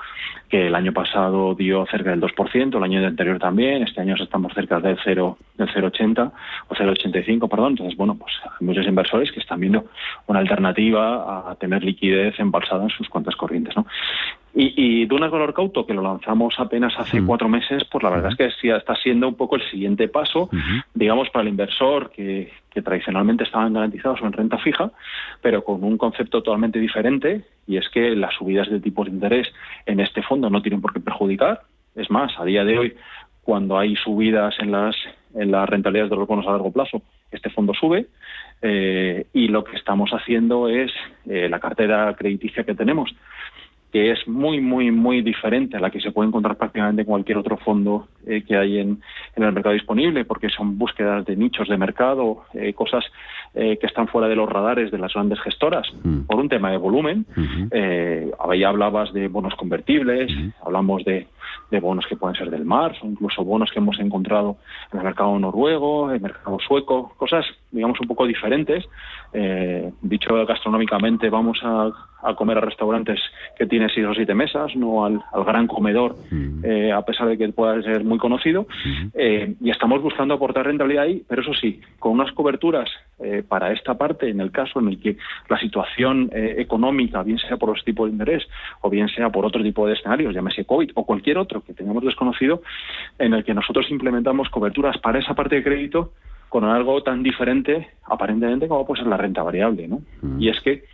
que 0.49 0.67
el 0.67 0.75
año 0.75 0.93
pasado 0.93 1.55
dio 1.55 1.85
cerca 1.87 2.11
del 2.11 2.21
2%, 2.21 2.77
el 2.77 2.83
año 2.83 3.07
anterior 3.07 3.39
también, 3.39 3.83
este 3.83 4.01
año 4.01 4.15
estamos 4.19 4.53
cerca 4.55 4.81
del 4.81 4.99
0, 5.05 5.37
del 5.57 5.69
0,80 5.69 6.33
o 6.69 6.75
0,85, 6.75 7.49
perdón. 7.49 7.73
Entonces, 7.73 7.97
bueno, 7.97 8.17
pues 8.17 8.33
hay 8.45 8.67
muchos 8.67 8.87
inversores 8.87 9.31
que 9.31 9.41
están 9.41 9.61
viendo 9.61 9.85
una 10.27 10.41
alternativa 10.41 11.51
a 11.51 11.55
tener 11.67 11.85
liquidez 11.85 12.39
embalsada 12.39 12.85
en 12.85 12.91
sus 12.91 13.09
cuentas 13.09 13.37
corrientes, 13.37 13.77
¿no? 13.77 13.87
Y, 14.55 14.73
y 14.75 15.05
Duna 15.05 15.29
Color 15.29 15.53
Cauto, 15.53 15.85
que 15.85 15.93
lo 15.93 16.01
lanzamos 16.01 16.55
apenas 16.59 16.99
hace 16.99 17.23
cuatro 17.23 17.47
meses, 17.47 17.85
pues 17.85 18.03
la 18.03 18.09
verdad 18.09 18.33
es 18.39 18.57
que 18.57 18.71
está 18.75 18.97
siendo 18.97 19.29
un 19.29 19.35
poco 19.35 19.57
el 19.57 19.71
siguiente 19.71 20.09
paso, 20.09 20.49
digamos, 20.95 21.29
para 21.29 21.43
el 21.43 21.51
inversor 21.51 22.11
que, 22.11 22.51
tradicionalmente 22.83 23.45
estaban 23.45 23.73
garantizados 23.75 24.21
en 24.23 24.33
renta 24.33 24.59
fija, 24.59 24.91
pero 25.43 25.63
con 25.63 25.83
un 25.85 25.99
concepto 25.99 26.43
totalmente 26.43 26.79
diferente, 26.79 27.45
y 27.67 27.77
es 27.77 27.89
que 27.91 28.17
las 28.17 28.35
subidas 28.35 28.71
de 28.71 28.81
tipos 28.81 29.07
de 29.07 29.13
interés 29.13 29.53
en 29.85 30.01
este 30.01 30.23
fondo 30.23 30.49
no 30.49 30.63
tienen 30.63 30.81
por 30.81 30.93
qué 30.93 31.01
perjudicar. 31.01 31.63
Es 31.95 32.11
más, 32.11 32.33
a 32.39 32.45
día 32.45 32.65
de 32.65 32.79
hoy, 32.79 32.95
cuando 33.43 33.79
hay 33.79 33.95
subidas 33.97 34.55
en 34.59 34.73
las, 34.73 34.97
en 35.35 35.51
las 35.51 35.69
rentabilidades 35.69 36.11
de 36.11 36.17
los 36.17 36.27
bonos 36.27 36.47
a 36.47 36.53
largo 36.53 36.73
plazo, 36.73 37.03
este 37.31 37.51
fondo 37.51 37.75
sube. 37.75 38.07
Eh, 38.63 39.27
y 39.33 39.49
lo 39.49 39.65
que 39.65 39.77
estamos 39.77 40.11
haciendo 40.11 40.69
es 40.69 40.91
eh, 41.27 41.49
la 41.49 41.61
cartera 41.61 42.15
crediticia 42.17 42.65
que 42.65 42.75
tenemos 42.75 43.15
que 43.93 44.11
es 44.11 44.29
muy, 44.29 44.61
muy, 44.61 44.91
muy 44.91 45.23
diferente 45.23 45.77
a 45.77 45.81
la 45.81 45.91
que 45.91 46.01
se 46.01 46.11
puede 46.11 46.29
encontrar 46.29 46.57
prácticamente 46.57 47.03
en 47.03 47.07
cualquier 47.07 47.39
otro 47.39 47.57
fondo 47.57 48.09
eh, 48.27 48.43
que 48.43 48.57
hay 48.57 48.79
en, 48.79 49.01
el 49.37 49.53
mercado 49.53 49.75
disponible, 49.75 50.25
porque 50.25 50.51
son 50.51 50.77
búsquedas 50.77 51.25
de 51.25 51.35
nichos 51.35 51.69
de 51.69 51.79
mercado, 51.79 52.45
eh, 52.53 52.75
cosas 52.75 53.05
eh, 53.57 53.79
que 53.79 53.87
están 53.87 54.07
fuera 54.07 54.29
de 54.29 54.37
los 54.37 54.49
radares 54.49 54.91
de 54.91 54.99
las 54.99 55.15
grandes 55.15 55.41
gestoras, 55.41 55.89
mm. 56.05 56.27
por 56.27 56.37
un 56.37 56.49
tema 56.49 56.71
de 56.71 56.77
volumen. 56.77 57.27
ahí 58.49 58.63
hablabas 58.63 59.13
de 59.13 59.29
bonos 59.29 59.55
convertibles, 59.55 60.31
hablamos 60.65 61.05
de, 61.05 61.27
de, 61.71 61.81
bonos 61.81 62.07
que 62.07 62.17
pueden 62.17 62.37
ser 62.37 62.51
del 62.51 62.65
mar, 62.65 62.95
o 63.03 63.07
incluso 63.07 63.45
bonos 63.45 63.71
que 63.73 63.79
hemos 63.79 63.99
encontrado 63.99 64.57
en 64.93 64.99
el 64.99 65.05
mercado 65.05 65.39
noruego, 65.39 66.11
en 66.11 66.17
el 66.17 66.23
mercado 66.23 66.59
sueco, 66.67 67.13
cosas, 67.17 67.45
digamos, 67.71 67.99
un 68.01 68.07
poco 68.07 68.27
diferentes. 68.27 68.85
dicho 70.03 70.47
gastronómicamente, 70.47 71.29
vamos 71.29 71.59
a 71.63 71.91
a 72.27 72.35
comer 72.35 72.59
a 72.59 72.61
restaurantes 72.61 73.21
que 73.57 73.67
tiene 73.67 73.89
seis 73.89 74.07
o 74.07 74.15
siete 74.15 74.35
mesas, 74.35 74.75
no 74.75 75.05
al, 75.05 75.23
gran 75.47 75.67
comedor, 75.67 76.17
eh, 76.63 76.93
a 76.93 77.03
pesar 77.03 77.29
de 77.29 77.39
que 77.39 77.49
pueda 77.51 77.81
ser 77.83 78.05
muy 78.05 78.19
conocido. 78.19 78.67
Eh, 79.15 79.55
y 79.61 79.71
estamos 79.71 80.03
buscando 80.03 80.35
aportar 80.35 80.67
rentabilidad 80.67 81.05
ahí, 81.05 81.23
pero 81.29 81.43
eso 81.43 81.55
sí, 81.55 81.81
con 81.99 82.13
unas 82.13 82.33
coberturas 82.33 82.91
eh, 83.19 83.43
para 83.49 83.73
esta 83.73 83.95
parte, 83.95 84.29
en 84.29 84.41
el 84.41 84.51
caso 84.51 84.81
en 84.81 84.89
el 84.89 85.01
que 85.01 85.17
la 85.49 85.59
situación 85.59 86.31
económica, 86.33 87.23
bien 87.23 87.39
sea 87.39 87.57
por 87.57 87.71
los 87.71 87.85
tipos 87.85 88.07
de 88.07 88.13
interés 88.13 88.47
o 88.81 88.91
bien 88.91 89.09
sea 89.09 89.31
por 89.31 89.45
otro 89.45 89.63
tipo 89.63 89.87
de 89.87 89.95
escenarios, 89.95 90.35
llámese 90.35 90.65
COVID 90.65 90.91
o 90.95 91.05
cualquier 91.05 91.39
otro 91.39 91.63
que 91.63 91.75
tengamos 91.75 92.05
desconocido, 92.05 92.63
en 93.19 93.35
el 93.35 93.45
que 93.45 93.55
nosotros 93.55 93.91
implementamos 93.91 94.49
coberturas 94.51 94.99
para 94.99 95.19
esa 95.19 95.35
parte 95.35 95.57
de 95.57 95.63
crédito 95.63 96.13
con 96.49 96.65
algo 96.65 97.03
tan 97.03 97.23
diferente 97.23 97.89
aparentemente 98.05 98.69
como 98.69 98.87
puede 98.87 99.03
ser 99.03 99.11
la 99.11 99.17
renta 99.17 99.43
variable, 99.43 99.89
¿no? 99.89 100.01
Mm. 100.23 100.41
Y 100.41 100.49
es 100.49 100.61
que 100.61 100.85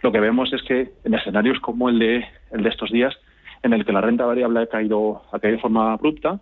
lo 0.00 0.10
que 0.10 0.20
vemos 0.20 0.52
es 0.52 0.62
que 0.62 0.90
en 1.04 1.14
escenarios 1.14 1.60
como 1.60 1.88
el 1.88 1.98
de, 1.98 2.24
el 2.50 2.62
de 2.62 2.68
estos 2.68 2.90
días, 2.90 3.14
en 3.62 3.72
el 3.72 3.84
que 3.84 3.92
la 3.92 4.00
renta 4.00 4.26
variable 4.26 4.60
ha 4.60 4.66
caído, 4.66 5.22
ha 5.32 5.38
caído 5.38 5.56
de 5.56 5.62
forma 5.62 5.92
abrupta, 5.92 6.40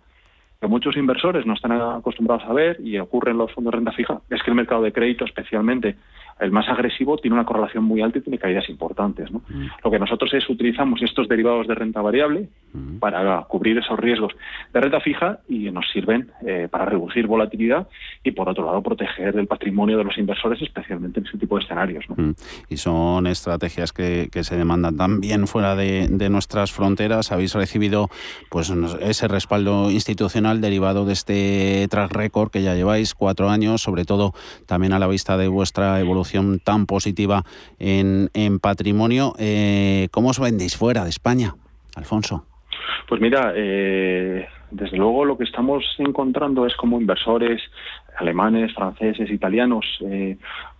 que 0.61 0.67
muchos 0.67 0.95
inversores 0.95 1.45
no 1.47 1.55
están 1.55 1.71
acostumbrados 1.71 2.45
a 2.47 2.53
ver 2.53 2.79
y 2.83 2.99
ocurre 2.99 3.31
en 3.31 3.39
los 3.39 3.51
fondos 3.51 3.71
de 3.71 3.77
renta 3.77 3.91
fija, 3.93 4.21
es 4.29 4.43
que 4.43 4.51
el 4.51 4.55
mercado 4.55 4.83
de 4.83 4.93
crédito, 4.93 5.25
especialmente 5.25 5.95
el 6.39 6.51
más 6.51 6.67
agresivo, 6.69 7.17
tiene 7.17 7.35
una 7.35 7.45
correlación 7.45 7.83
muy 7.83 8.01
alta 8.01 8.19
y 8.19 8.21
tiene 8.21 8.37
caídas 8.37 8.67
importantes. 8.69 9.31
¿no? 9.31 9.41
Mm. 9.47 9.67
Lo 9.83 9.91
que 9.91 9.99
nosotros 9.99 10.33
es 10.33 10.47
utilizamos 10.49 11.01
estos 11.01 11.27
derivados 11.27 11.67
de 11.67 11.75
renta 11.75 12.01
variable 12.01 12.49
mm. 12.73 12.97
para 12.97 13.41
cubrir 13.43 13.77
esos 13.77 13.99
riesgos 13.99 14.33
de 14.73 14.81
renta 14.81 14.99
fija 15.01 15.39
y 15.47 15.69
nos 15.71 15.89
sirven 15.91 16.31
eh, 16.45 16.67
para 16.69 16.85
reducir 16.85 17.27
volatilidad 17.27 17.87
y, 18.23 18.31
por 18.31 18.49
otro 18.49 18.65
lado, 18.65 18.81
proteger 18.81 19.37
el 19.37 19.47
patrimonio 19.47 19.97
de 19.97 20.03
los 20.03 20.17
inversores, 20.17 20.61
especialmente 20.61 21.19
en 21.19 21.27
ese 21.27 21.37
tipo 21.37 21.57
de 21.57 21.63
escenarios. 21.63 22.05
¿no? 22.09 22.15
Mm. 22.23 22.35
Y 22.69 22.77
son 22.77 23.27
estrategias 23.27 23.93
que, 23.93 24.29
se 24.41 24.57
demandan 24.57 24.97
también 24.97 25.45
fuera 25.45 25.75
de, 25.75 26.07
de 26.07 26.29
nuestras 26.29 26.71
fronteras. 26.71 27.31
Habéis 27.31 27.53
recibido 27.53 28.09
pues 28.49 28.73
ese 29.01 29.27
respaldo 29.27 29.91
institucional 29.91 30.50
derivado 30.59 31.05
de 31.05 31.13
este 31.13 31.87
track 31.89 32.11
record 32.11 32.51
que 32.51 32.63
ya 32.63 32.75
lleváis 32.75 33.15
cuatro 33.15 33.49
años, 33.49 33.81
sobre 33.81 34.03
todo 34.03 34.33
también 34.65 34.91
a 34.91 34.99
la 34.99 35.07
vista 35.07 35.37
de 35.37 35.47
vuestra 35.47 35.99
evolución 35.99 36.59
tan 36.59 36.85
positiva 36.85 37.43
en, 37.79 38.29
patrimonio. 38.59 39.33
Eh, 39.39 40.09
¿Cómo 40.11 40.29
os 40.29 40.39
vendéis 40.39 40.75
fuera 40.75 41.03
de 41.03 41.09
España, 41.09 41.55
Alfonso? 41.95 42.45
Pues 43.07 43.21
mira, 43.21 43.53
eh, 43.55 44.47
desde 44.71 44.97
luego 44.97 45.25
lo 45.25 45.37
que 45.37 45.43
estamos 45.43 45.83
encontrando 45.99 46.65
es 46.65 46.75
como 46.75 46.99
inversores 46.99 47.61
alemanes, 48.17 48.73
franceses, 48.73 49.29
italianos, 49.29 49.85
eh, 50.01 50.37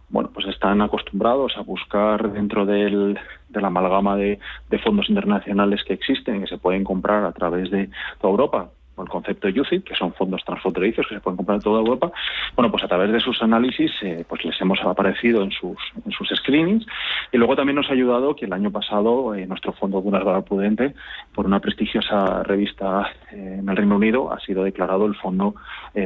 bueno, 0.09 0.29
pues 0.33 0.45
están 0.47 0.81
acostumbrados 0.81 1.53
a 1.57 1.61
buscar 1.61 2.31
dentro 2.33 2.65
del, 2.65 3.17
de 3.49 3.61
la 3.61 3.67
amalgama 3.67 4.17
de, 4.17 4.39
de, 4.69 4.79
fondos 4.79 5.09
internacionales 5.09 5.83
que 5.85 5.93
existen, 5.93 6.41
que 6.41 6.47
se 6.47 6.57
pueden 6.57 6.83
comprar 6.83 7.23
a 7.23 7.31
través 7.31 7.71
de 7.71 7.89
toda 8.19 8.31
Europa, 8.31 8.69
el 8.97 9.09
concepto 9.09 9.47
UCIT, 9.47 9.83
que 9.83 9.95
son 9.95 10.13
fondos 10.13 10.43
transfronterizos 10.45 11.07
que 11.07 11.15
se 11.15 11.21
pueden 11.21 11.37
comprar 11.37 11.55
en 11.57 11.63
toda 11.63 11.79
Europa, 11.79 12.11
bueno, 12.55 12.71
pues 12.71 12.83
a 12.83 12.87
través 12.87 13.11
de 13.11 13.19
sus 13.19 13.41
análisis 13.41 13.91
eh, 14.01 14.25
pues 14.27 14.43
les 14.45 14.59
hemos 14.61 14.79
aparecido 14.81 15.43
en 15.43 15.51
sus, 15.51 15.77
en 16.05 16.11
sus 16.11 16.29
screenings 16.29 16.85
y 17.31 17.37
luego 17.37 17.55
también 17.55 17.75
nos 17.75 17.89
ha 17.89 17.93
ayudado 17.93 18.35
que 18.35 18.45
el 18.45 18.53
año 18.53 18.71
pasado 18.71 19.33
eh, 19.35 19.45
nuestro 19.47 19.73
fondo 19.73 20.01
Vulnerable 20.01 20.43
Prudente, 20.43 20.93
por 21.33 21.45
una 21.45 21.59
prestigiosa 21.59 22.43
revista 22.43 23.11
eh, 23.31 23.57
en 23.59 23.69
el 23.69 23.77
Reino 23.77 23.95
Unido, 23.95 24.31
ha 24.31 24.39
sido 24.39 24.63
declarado 24.63 25.05
el 25.05 25.15
fondo 25.15 25.55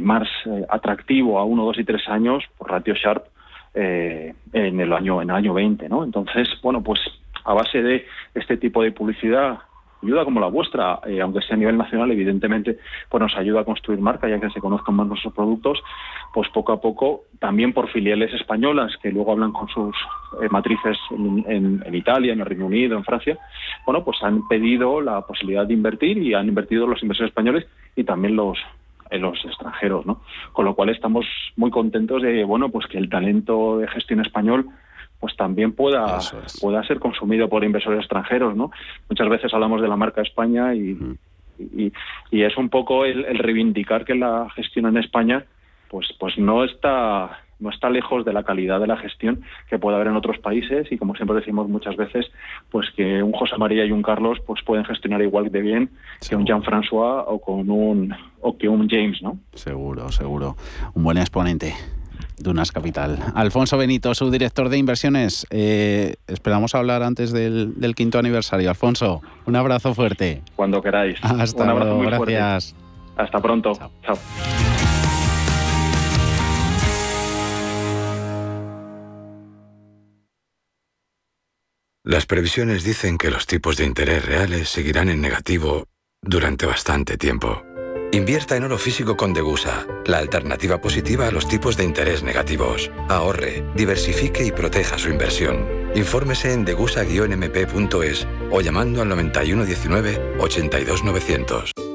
más 0.01 0.27
atractivo 0.69 1.37
a 1.37 1.45
uno, 1.45 1.65
dos 1.65 1.77
y 1.77 1.83
tres 1.83 2.07
años 2.07 2.43
por 2.57 2.71
Ratio 2.71 2.95
Sharp 2.95 3.25
en 3.73 4.79
el 4.79 4.93
año 4.93 5.21
en 5.21 5.29
el 5.29 5.35
año 5.35 5.53
20, 5.53 5.89
¿no? 5.89 6.03
Entonces, 6.03 6.47
bueno, 6.63 6.81
pues 6.81 6.99
a 7.43 7.53
base 7.53 7.81
de 7.81 8.05
este 8.33 8.57
tipo 8.57 8.81
de 8.81 8.91
publicidad 8.91 9.59
ayuda 10.05 10.25
como 10.25 10.39
la 10.39 10.47
vuestra, 10.47 10.99
eh, 11.07 11.21
aunque 11.21 11.41
sea 11.41 11.55
a 11.55 11.59
nivel 11.59 11.77
nacional, 11.77 12.11
evidentemente, 12.11 12.77
pues 13.09 13.21
nos 13.21 13.35
ayuda 13.35 13.61
a 13.61 13.65
construir 13.65 13.99
marca, 13.99 14.27
ya 14.27 14.39
que 14.39 14.49
se 14.49 14.59
conozcan 14.59 14.95
más 14.95 15.07
nuestros 15.07 15.33
productos, 15.33 15.81
pues 16.33 16.49
poco 16.49 16.73
a 16.73 16.81
poco, 16.81 17.23
también 17.39 17.73
por 17.73 17.89
filiales 17.89 18.33
españolas 18.33 18.95
que 19.01 19.11
luego 19.11 19.31
hablan 19.31 19.51
con 19.51 19.67
sus 19.69 19.95
eh, 20.41 20.47
matrices 20.49 20.97
en, 21.11 21.83
Italia, 21.93 22.33
en 22.33 22.39
el 22.39 22.45
Reino 22.45 22.65
Unido, 22.65 22.97
en 22.97 23.03
Francia, 23.03 23.37
bueno, 23.85 24.03
pues 24.03 24.21
han 24.21 24.47
pedido 24.47 25.01
la 25.01 25.21
posibilidad 25.21 25.65
de 25.65 25.73
invertir 25.73 26.17
y 26.17 26.33
han 26.33 26.47
invertido 26.47 26.87
los 26.87 27.01
inversores 27.01 27.31
españoles 27.31 27.65
y 27.95 28.03
también 28.03 28.35
los 28.35 28.57
los 29.11 29.45
extranjeros, 29.45 30.05
¿no? 30.05 30.21
Con 30.51 30.65
lo 30.65 30.73
cual 30.73 30.89
estamos 30.89 31.25
muy 31.55 31.69
contentos 31.69 32.23
de, 32.23 32.43
bueno, 32.43 32.69
pues 32.69 32.87
que 32.87 32.97
el 32.97 33.07
talento 33.07 33.77
de 33.77 33.87
gestión 33.87 34.19
español 34.19 34.65
pues 35.25 35.35
también 35.37 35.73
pueda, 35.73 36.19
pueda 36.61 36.83
ser 36.83 36.99
consumido 36.99 37.49
por 37.49 37.63
inversores 37.63 38.01
extranjeros, 38.01 38.55
¿no? 38.55 38.69
Muchas 39.09 39.27
veces 39.27 39.51
hablamos 39.55 39.81
de 39.81 39.87
la 39.87 39.95
marca 39.95 40.21
España 40.21 40.75
y, 40.75 40.95
y, 41.57 42.43
es 42.43 42.55
un 42.57 42.69
poco 42.69 43.05
el, 43.05 43.25
reivindicar 43.39 44.05
que 44.05 44.13
la 44.13 44.47
gestión 44.55 44.85
en 44.85 44.97
España 44.97 45.43
pues, 45.89 46.13
pues 46.19 46.37
no 46.37 46.63
está 46.63 47.39
no 47.57 47.71
está 47.71 47.89
lejos 47.89 48.23
de 48.23 48.33
la 48.33 48.43
calidad 48.43 48.79
de 48.79 48.85
la 48.85 48.97
gestión 48.97 49.41
que 49.67 49.79
puede 49.79 49.95
haber 49.95 50.09
en 50.09 50.15
otros 50.15 50.37
países 50.37 50.91
y 50.91 50.97
como 50.97 51.15
siempre 51.15 51.37
decimos 51.37 51.67
muchas 51.67 51.95
veces 51.95 52.27
pues 52.69 52.87
que 52.95 53.23
un 53.23 53.31
José 53.31 53.57
María 53.57 53.83
y 53.83 53.91
un 53.91 54.03
Carlos 54.03 54.37
pues 54.45 54.61
pueden 54.63 54.85
gestionar 54.85 55.23
igual 55.23 55.49
de 55.49 55.61
bien 55.61 55.89
que 56.29 56.35
un 56.35 56.45
Jean 56.45 56.61
François 56.61 57.23
o 57.25 57.41
con 57.41 57.67
un 57.71 58.13
o 58.41 58.55
que 58.55 58.69
un 58.69 58.87
James 58.87 59.23
no 59.23 59.39
seguro 59.55 60.11
seguro. 60.11 60.55
Un 60.93 61.03
buen 61.03 61.17
exponente 61.17 61.73
Dunas 62.37 62.71
Capital. 62.71 63.17
Alfonso 63.33 63.77
Benito, 63.77 64.13
su 64.15 64.29
director 64.31 64.69
de 64.69 64.77
inversiones. 64.77 65.45
Eh, 65.49 66.15
esperamos 66.27 66.75
hablar 66.75 67.03
antes 67.03 67.31
del, 67.31 67.93
quinto 67.95 68.19
aniversario. 68.19 68.69
Alfonso, 68.69 69.21
un 69.45 69.55
abrazo 69.55 69.93
fuerte. 69.93 70.41
Cuando 70.55 70.81
queráis. 70.81 71.17
Hasta 71.21 71.63
un 71.63 71.69
abrazo 71.69 72.01
luego, 72.01 72.25
gracias. 72.25 72.75
Hasta 73.17 73.39
pronto. 73.39 73.73
Chao. 74.05 74.17
Las 82.03 82.27
previsiones 82.27 82.83
dicen 82.83 83.17
que 83.17 83.31
los 83.31 83.47
tipos 83.47 83.77
de 83.77 83.85
interés 83.85 84.23
reales 84.23 84.69
seguirán 84.69 85.09
en 85.09 85.21
negativo 85.21 85.87
durante 86.21 86.67
bastante 86.67 87.17
tiempo. 87.17 87.63
Invierta 88.15 88.55
en 88.55 88.63
oro 88.63 88.77
físico 88.77 89.17
con 89.17 89.33
Degusa, 89.33 89.85
la 90.05 90.19
alternativa 90.19 90.79
positiva 90.79 91.27
a 91.27 91.31
los 91.31 91.49
tipos 91.49 91.75
de 91.75 91.83
interés 91.83 92.23
negativos. 92.23 92.89
Ahorre, 93.09 93.65
diversifique 93.75 94.45
y 94.45 94.53
proteja 94.53 94.97
su 94.97 95.09
inversión. 95.09 95.67
Infórmese 95.95 96.53
en 96.53 96.63
degusa-mp.es 96.63 98.25
o 98.51 98.61
llamando 98.61 99.01
al 99.01 99.09
9119 99.09 100.37
82900. 100.39 101.94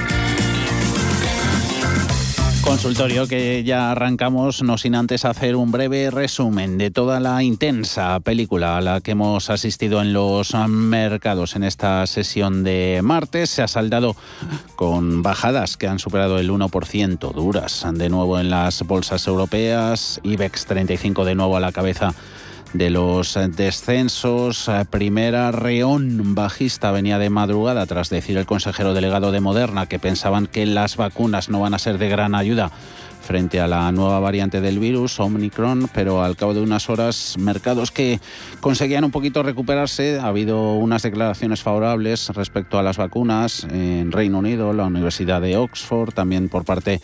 Consultorio 2.71 3.27
que 3.27 3.65
ya 3.65 3.91
arrancamos, 3.91 4.63
no 4.63 4.77
sin 4.77 4.95
antes 4.95 5.25
hacer 5.25 5.57
un 5.57 5.73
breve 5.73 6.09
resumen 6.09 6.77
de 6.77 6.89
toda 6.89 7.19
la 7.19 7.43
intensa 7.43 8.17
película 8.21 8.77
a 8.77 8.81
la 8.81 9.01
que 9.01 9.11
hemos 9.11 9.49
asistido 9.49 10.01
en 10.01 10.13
los 10.13 10.55
mercados 10.69 11.57
en 11.57 11.65
esta 11.65 12.07
sesión 12.07 12.63
de 12.63 13.01
martes. 13.03 13.49
Se 13.49 13.61
ha 13.61 13.67
saldado 13.67 14.15
con 14.77 15.21
bajadas 15.21 15.75
que 15.75 15.89
han 15.89 15.99
superado 15.99 16.39
el 16.39 16.49
1% 16.49 17.33
duras 17.33 17.85
de 17.93 18.09
nuevo 18.09 18.39
en 18.39 18.49
las 18.49 18.81
bolsas 18.83 19.27
europeas. 19.27 20.21
IBEX 20.23 20.65
35 20.65 21.25
de 21.25 21.35
nuevo 21.35 21.57
a 21.57 21.59
la 21.59 21.73
cabeza 21.73 22.13
de 22.73 22.89
los 22.89 23.37
descensos. 23.55 24.69
Primera 24.89 25.51
reón 25.51 26.35
bajista 26.35 26.91
venía 26.91 27.17
de 27.17 27.29
madrugada 27.29 27.85
tras 27.85 28.09
decir 28.09 28.37
el 28.37 28.45
consejero 28.45 28.93
delegado 28.93 29.31
de 29.31 29.39
Moderna 29.39 29.87
que 29.87 29.99
pensaban 29.99 30.47
que 30.47 30.65
las 30.65 30.97
vacunas 30.97 31.49
no 31.49 31.59
van 31.59 31.73
a 31.73 31.79
ser 31.79 31.97
de 31.97 32.09
gran 32.09 32.35
ayuda 32.35 32.71
frente 33.21 33.61
a 33.61 33.67
la 33.67 33.91
nueva 33.91 34.19
variante 34.19 34.61
del 34.61 34.79
virus, 34.79 35.19
Omicron, 35.19 35.89
pero 35.93 36.23
al 36.23 36.35
cabo 36.35 36.53
de 36.53 36.61
unas 36.61 36.89
horas, 36.89 37.35
mercados 37.37 37.91
que 37.91 38.19
conseguían 38.59 39.03
un 39.03 39.11
poquito 39.11 39.43
recuperarse. 39.43 40.19
Ha 40.19 40.27
habido 40.27 40.73
unas 40.73 41.03
declaraciones 41.03 41.61
favorables 41.61 42.29
respecto 42.29 42.79
a 42.79 42.83
las 42.83 42.97
vacunas 42.97 43.65
en 43.71 44.11
Reino 44.11 44.39
Unido, 44.39 44.73
la 44.73 44.85
Universidad 44.85 45.39
de 45.39 45.55
Oxford, 45.55 46.13
también 46.13 46.49
por 46.49 46.65
parte 46.65 46.99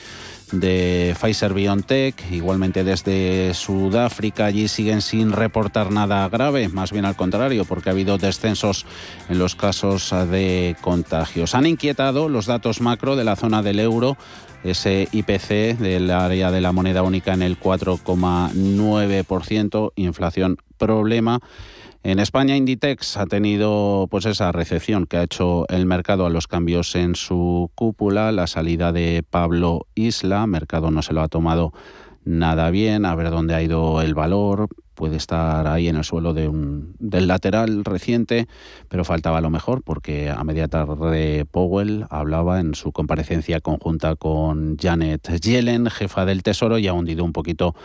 de 0.51 1.15
Pfizer 1.19 1.53
BioNTech, 1.53 2.31
igualmente 2.31 2.83
desde 2.83 3.53
Sudáfrica, 3.53 4.45
allí 4.45 4.67
siguen 4.67 5.01
sin 5.01 5.31
reportar 5.31 5.91
nada 5.91 6.27
grave, 6.29 6.69
más 6.69 6.91
bien 6.91 7.05
al 7.05 7.15
contrario, 7.15 7.65
porque 7.65 7.89
ha 7.89 7.93
habido 7.93 8.17
descensos 8.17 8.86
en 9.29 9.39
los 9.39 9.55
casos 9.55 10.13
de 10.29 10.75
contagios. 10.81 11.55
Han 11.55 11.65
inquietado 11.65 12.29
los 12.29 12.45
datos 12.45 12.81
macro 12.81 13.15
de 13.15 13.23
la 13.23 13.36
zona 13.36 13.62
del 13.62 13.79
euro, 13.79 14.17
ese 14.63 15.07
IPC 15.12 15.77
del 15.77 16.10
área 16.12 16.51
de 16.51 16.62
la 16.62 16.71
moneda 16.71 17.03
única 17.03 17.33
en 17.33 17.41
el 17.41 17.60
4,9%, 17.60 19.91
inflación 19.95 20.57
problema 20.77 21.41
en 22.03 22.19
España, 22.19 22.55
Inditex 22.55 23.17
ha 23.17 23.25
tenido 23.25 24.07
pues 24.10 24.25
esa 24.25 24.51
recepción 24.51 25.05
que 25.05 25.17
ha 25.17 25.23
hecho 25.23 25.67
el 25.69 25.86
mercado 25.86 26.25
a 26.25 26.29
los 26.29 26.47
cambios 26.47 26.95
en 26.95 27.15
su 27.15 27.71
cúpula, 27.75 28.31
la 28.31 28.47
salida 28.47 28.91
de 28.91 29.23
Pablo 29.29 29.88
Isla, 29.95 30.47
mercado 30.47 30.91
no 30.91 31.01
se 31.01 31.13
lo 31.13 31.21
ha 31.21 31.27
tomado 31.27 31.73
nada 32.23 32.69
bien, 32.69 33.05
a 33.05 33.15
ver 33.15 33.29
dónde 33.29 33.55
ha 33.55 33.62
ido 33.62 34.01
el 34.01 34.13
valor, 34.13 34.67
puede 34.97 35.15
estar 35.15 35.67
ahí 35.67 35.88
en 35.88 35.95
el 35.95 36.03
suelo 36.03 36.33
de 36.33 36.47
un, 36.47 36.95
del 36.99 37.27
lateral 37.27 37.86
reciente, 37.86 38.47
pero 38.89 39.05
faltaba 39.05 39.41
lo 39.41 39.49
mejor 39.49 39.83
porque 39.83 40.29
a 40.29 40.43
media 40.43 40.67
tarde 40.67 41.45
Powell 41.45 42.05
hablaba 42.10 42.60
en 42.60 42.73
su 42.73 42.91
comparecencia 42.91 43.62
conjunta 43.62 44.15
con 44.15 44.75
Janet 44.77 45.39
Yellen, 45.39 45.89
jefa 45.89 46.25
del 46.25 46.43
Tesoro, 46.43 46.79
y 46.79 46.88
ha 46.88 46.93
hundido 46.93 47.23
un 47.23 47.31
poquito 47.31 47.75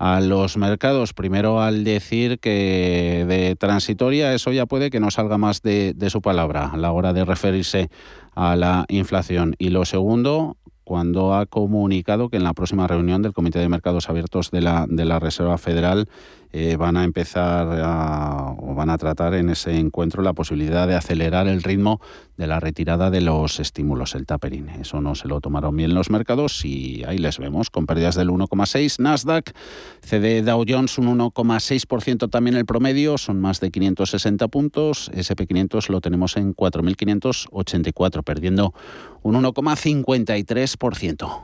a 0.00 0.22
los 0.22 0.56
mercados. 0.56 1.12
Primero 1.12 1.60
al 1.60 1.84
decir 1.84 2.40
que 2.40 3.26
de 3.28 3.54
transitoria 3.54 4.32
eso 4.32 4.50
ya 4.50 4.64
puede 4.64 4.88
que 4.88 4.98
no 4.98 5.10
salga 5.10 5.36
más 5.36 5.60
de, 5.60 5.92
de 5.94 6.08
su 6.08 6.22
palabra 6.22 6.70
a 6.72 6.78
la 6.78 6.90
hora 6.90 7.12
de 7.12 7.26
referirse 7.26 7.90
a 8.34 8.56
la 8.56 8.86
inflación. 8.88 9.54
Y 9.58 9.68
lo 9.68 9.84
segundo, 9.84 10.56
cuando 10.84 11.34
ha 11.34 11.44
comunicado 11.44 12.30
que 12.30 12.38
en 12.38 12.44
la 12.44 12.54
próxima 12.54 12.86
reunión 12.86 13.20
del 13.20 13.34
Comité 13.34 13.58
de 13.58 13.68
Mercados 13.68 14.08
Abiertos 14.08 14.50
de 14.50 14.62
la, 14.62 14.86
de 14.88 15.04
la 15.04 15.18
Reserva 15.18 15.58
Federal 15.58 16.08
eh, 16.52 16.76
van 16.76 16.96
a 16.96 17.04
empezar 17.04 18.56
o 18.58 18.74
van 18.74 18.90
a 18.90 18.98
tratar 18.98 19.34
en 19.34 19.50
ese 19.50 19.76
encuentro 19.76 20.22
la 20.22 20.32
posibilidad 20.32 20.88
de 20.88 20.96
acelerar 20.96 21.46
el 21.46 21.62
ritmo 21.62 22.00
de 22.36 22.46
la 22.46 22.58
retirada 22.58 23.10
de 23.10 23.20
los 23.20 23.60
estímulos, 23.60 24.14
el 24.14 24.26
tapering. 24.26 24.68
Eso 24.70 25.00
no 25.00 25.14
se 25.14 25.28
lo 25.28 25.40
tomaron 25.40 25.76
bien 25.76 25.94
los 25.94 26.10
mercados 26.10 26.64
y 26.64 27.04
ahí 27.04 27.18
les 27.18 27.38
vemos 27.38 27.70
con 27.70 27.86
pérdidas 27.86 28.16
del 28.16 28.30
1,6. 28.30 28.98
Nasdaq, 28.98 29.52
CD 30.00 30.42
Dow 30.42 30.64
Jones 30.66 30.98
un 30.98 31.18
1,6% 31.18 32.30
también 32.30 32.56
el 32.56 32.66
promedio, 32.66 33.18
son 33.18 33.40
más 33.40 33.60
de 33.60 33.70
560 33.70 34.48
puntos. 34.48 35.10
SP500 35.12 35.88
lo 35.88 36.00
tenemos 36.00 36.36
en 36.36 36.54
4.584, 36.54 38.24
perdiendo 38.24 38.74
un 39.22 39.36
1,53%. 39.36 41.42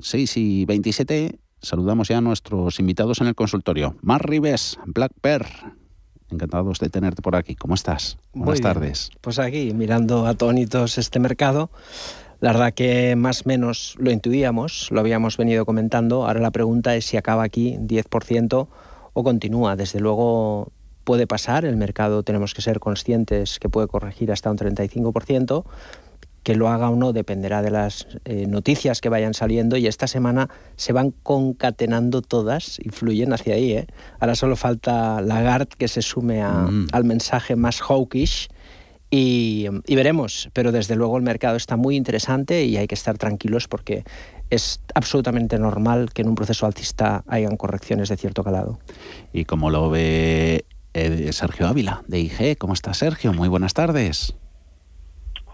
6 0.00 0.36
y 0.36 0.64
27 0.64 1.38
saludamos 1.60 2.08
ya 2.08 2.18
a 2.18 2.20
nuestros 2.20 2.80
invitados 2.80 3.20
en 3.20 3.26
el 3.26 3.34
consultorio. 3.34 3.96
Mar 4.02 4.28
Rives, 4.28 4.78
Black 4.86 5.12
Pearl. 5.20 5.46
Encantados 6.30 6.78
de 6.78 6.90
tenerte 6.90 7.22
por 7.22 7.36
aquí. 7.36 7.54
¿Cómo 7.54 7.74
estás? 7.74 8.18
Buenas 8.34 8.60
tardes. 8.60 9.10
Pues 9.20 9.38
aquí, 9.38 9.72
mirando 9.74 10.26
atónitos 10.26 10.98
este 10.98 11.18
mercado. 11.18 11.70
La 12.40 12.52
verdad 12.52 12.74
que 12.74 13.16
más 13.16 13.42
o 13.42 13.48
menos 13.48 13.96
lo 13.98 14.10
intuíamos, 14.10 14.90
lo 14.92 15.00
habíamos 15.00 15.36
venido 15.36 15.64
comentando. 15.64 16.26
Ahora 16.26 16.40
la 16.40 16.50
pregunta 16.50 16.94
es 16.94 17.06
si 17.06 17.16
acaba 17.16 17.42
aquí 17.42 17.76
10% 17.80 18.68
o 19.12 19.24
continúa. 19.24 19.74
Desde 19.74 20.00
luego 20.00 20.70
puede 21.02 21.26
pasar, 21.26 21.64
el 21.64 21.76
mercado 21.76 22.22
tenemos 22.22 22.54
que 22.54 22.62
ser 22.62 22.78
conscientes 22.78 23.58
que 23.58 23.68
puede 23.68 23.88
corregir 23.88 24.30
hasta 24.30 24.50
un 24.50 24.58
35%, 24.58 25.64
que 26.48 26.54
lo 26.54 26.70
haga 26.70 26.88
o 26.88 26.96
no 26.96 27.12
dependerá 27.12 27.60
de 27.60 27.70
las 27.70 28.06
eh, 28.24 28.46
noticias 28.46 29.02
que 29.02 29.10
vayan 29.10 29.34
saliendo 29.34 29.76
y 29.76 29.86
esta 29.86 30.06
semana 30.06 30.48
se 30.76 30.94
van 30.94 31.10
concatenando 31.10 32.22
todas 32.22 32.78
y 32.82 32.88
fluyen 32.88 33.34
hacia 33.34 33.56
ahí. 33.56 33.72
¿eh? 33.72 33.86
Ahora 34.18 34.34
solo 34.34 34.56
falta 34.56 35.20
Lagarde 35.20 35.68
que 35.76 35.88
se 35.88 36.00
sume 36.00 36.42
mm. 36.42 36.86
al 36.90 37.04
mensaje 37.04 37.54
más 37.54 37.82
hawkish 37.82 38.48
y, 39.10 39.66
y, 39.86 39.94
veremos, 39.94 40.48
pero 40.54 40.72
desde 40.72 40.96
luego 40.96 41.18
el 41.18 41.22
mercado 41.22 41.58
está 41.58 41.76
muy 41.76 41.96
interesante 41.96 42.64
y 42.64 42.78
hay 42.78 42.86
que 42.86 42.94
estar 42.94 43.18
tranquilos 43.18 43.68
porque 43.68 44.04
es 44.48 44.80
absolutamente 44.94 45.58
normal 45.58 46.14
que 46.14 46.22
en 46.22 46.28
un 46.28 46.34
proceso 46.34 46.64
alcista 46.64 47.24
hayan 47.26 47.58
correcciones 47.58 48.08
de 48.08 48.16
cierto 48.16 48.42
calado. 48.42 48.78
¿Y 49.34 49.44
cómo 49.44 49.68
lo 49.68 49.90
ve 49.90 50.64
eh, 50.94 51.30
Sergio 51.34 51.68
Ávila 51.68 52.04
de 52.06 52.20
IG? 52.20 52.56
¿Cómo 52.56 52.72
está 52.72 52.94
Sergio? 52.94 53.34
Muy 53.34 53.48
buenas 53.48 53.74
tardes. 53.74 54.34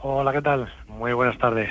Hola, 0.07 0.35
¿qué 0.35 0.43
tal? 0.43 0.71
Muy 0.87 1.15
buenas 1.15 1.39
tardes. 1.39 1.71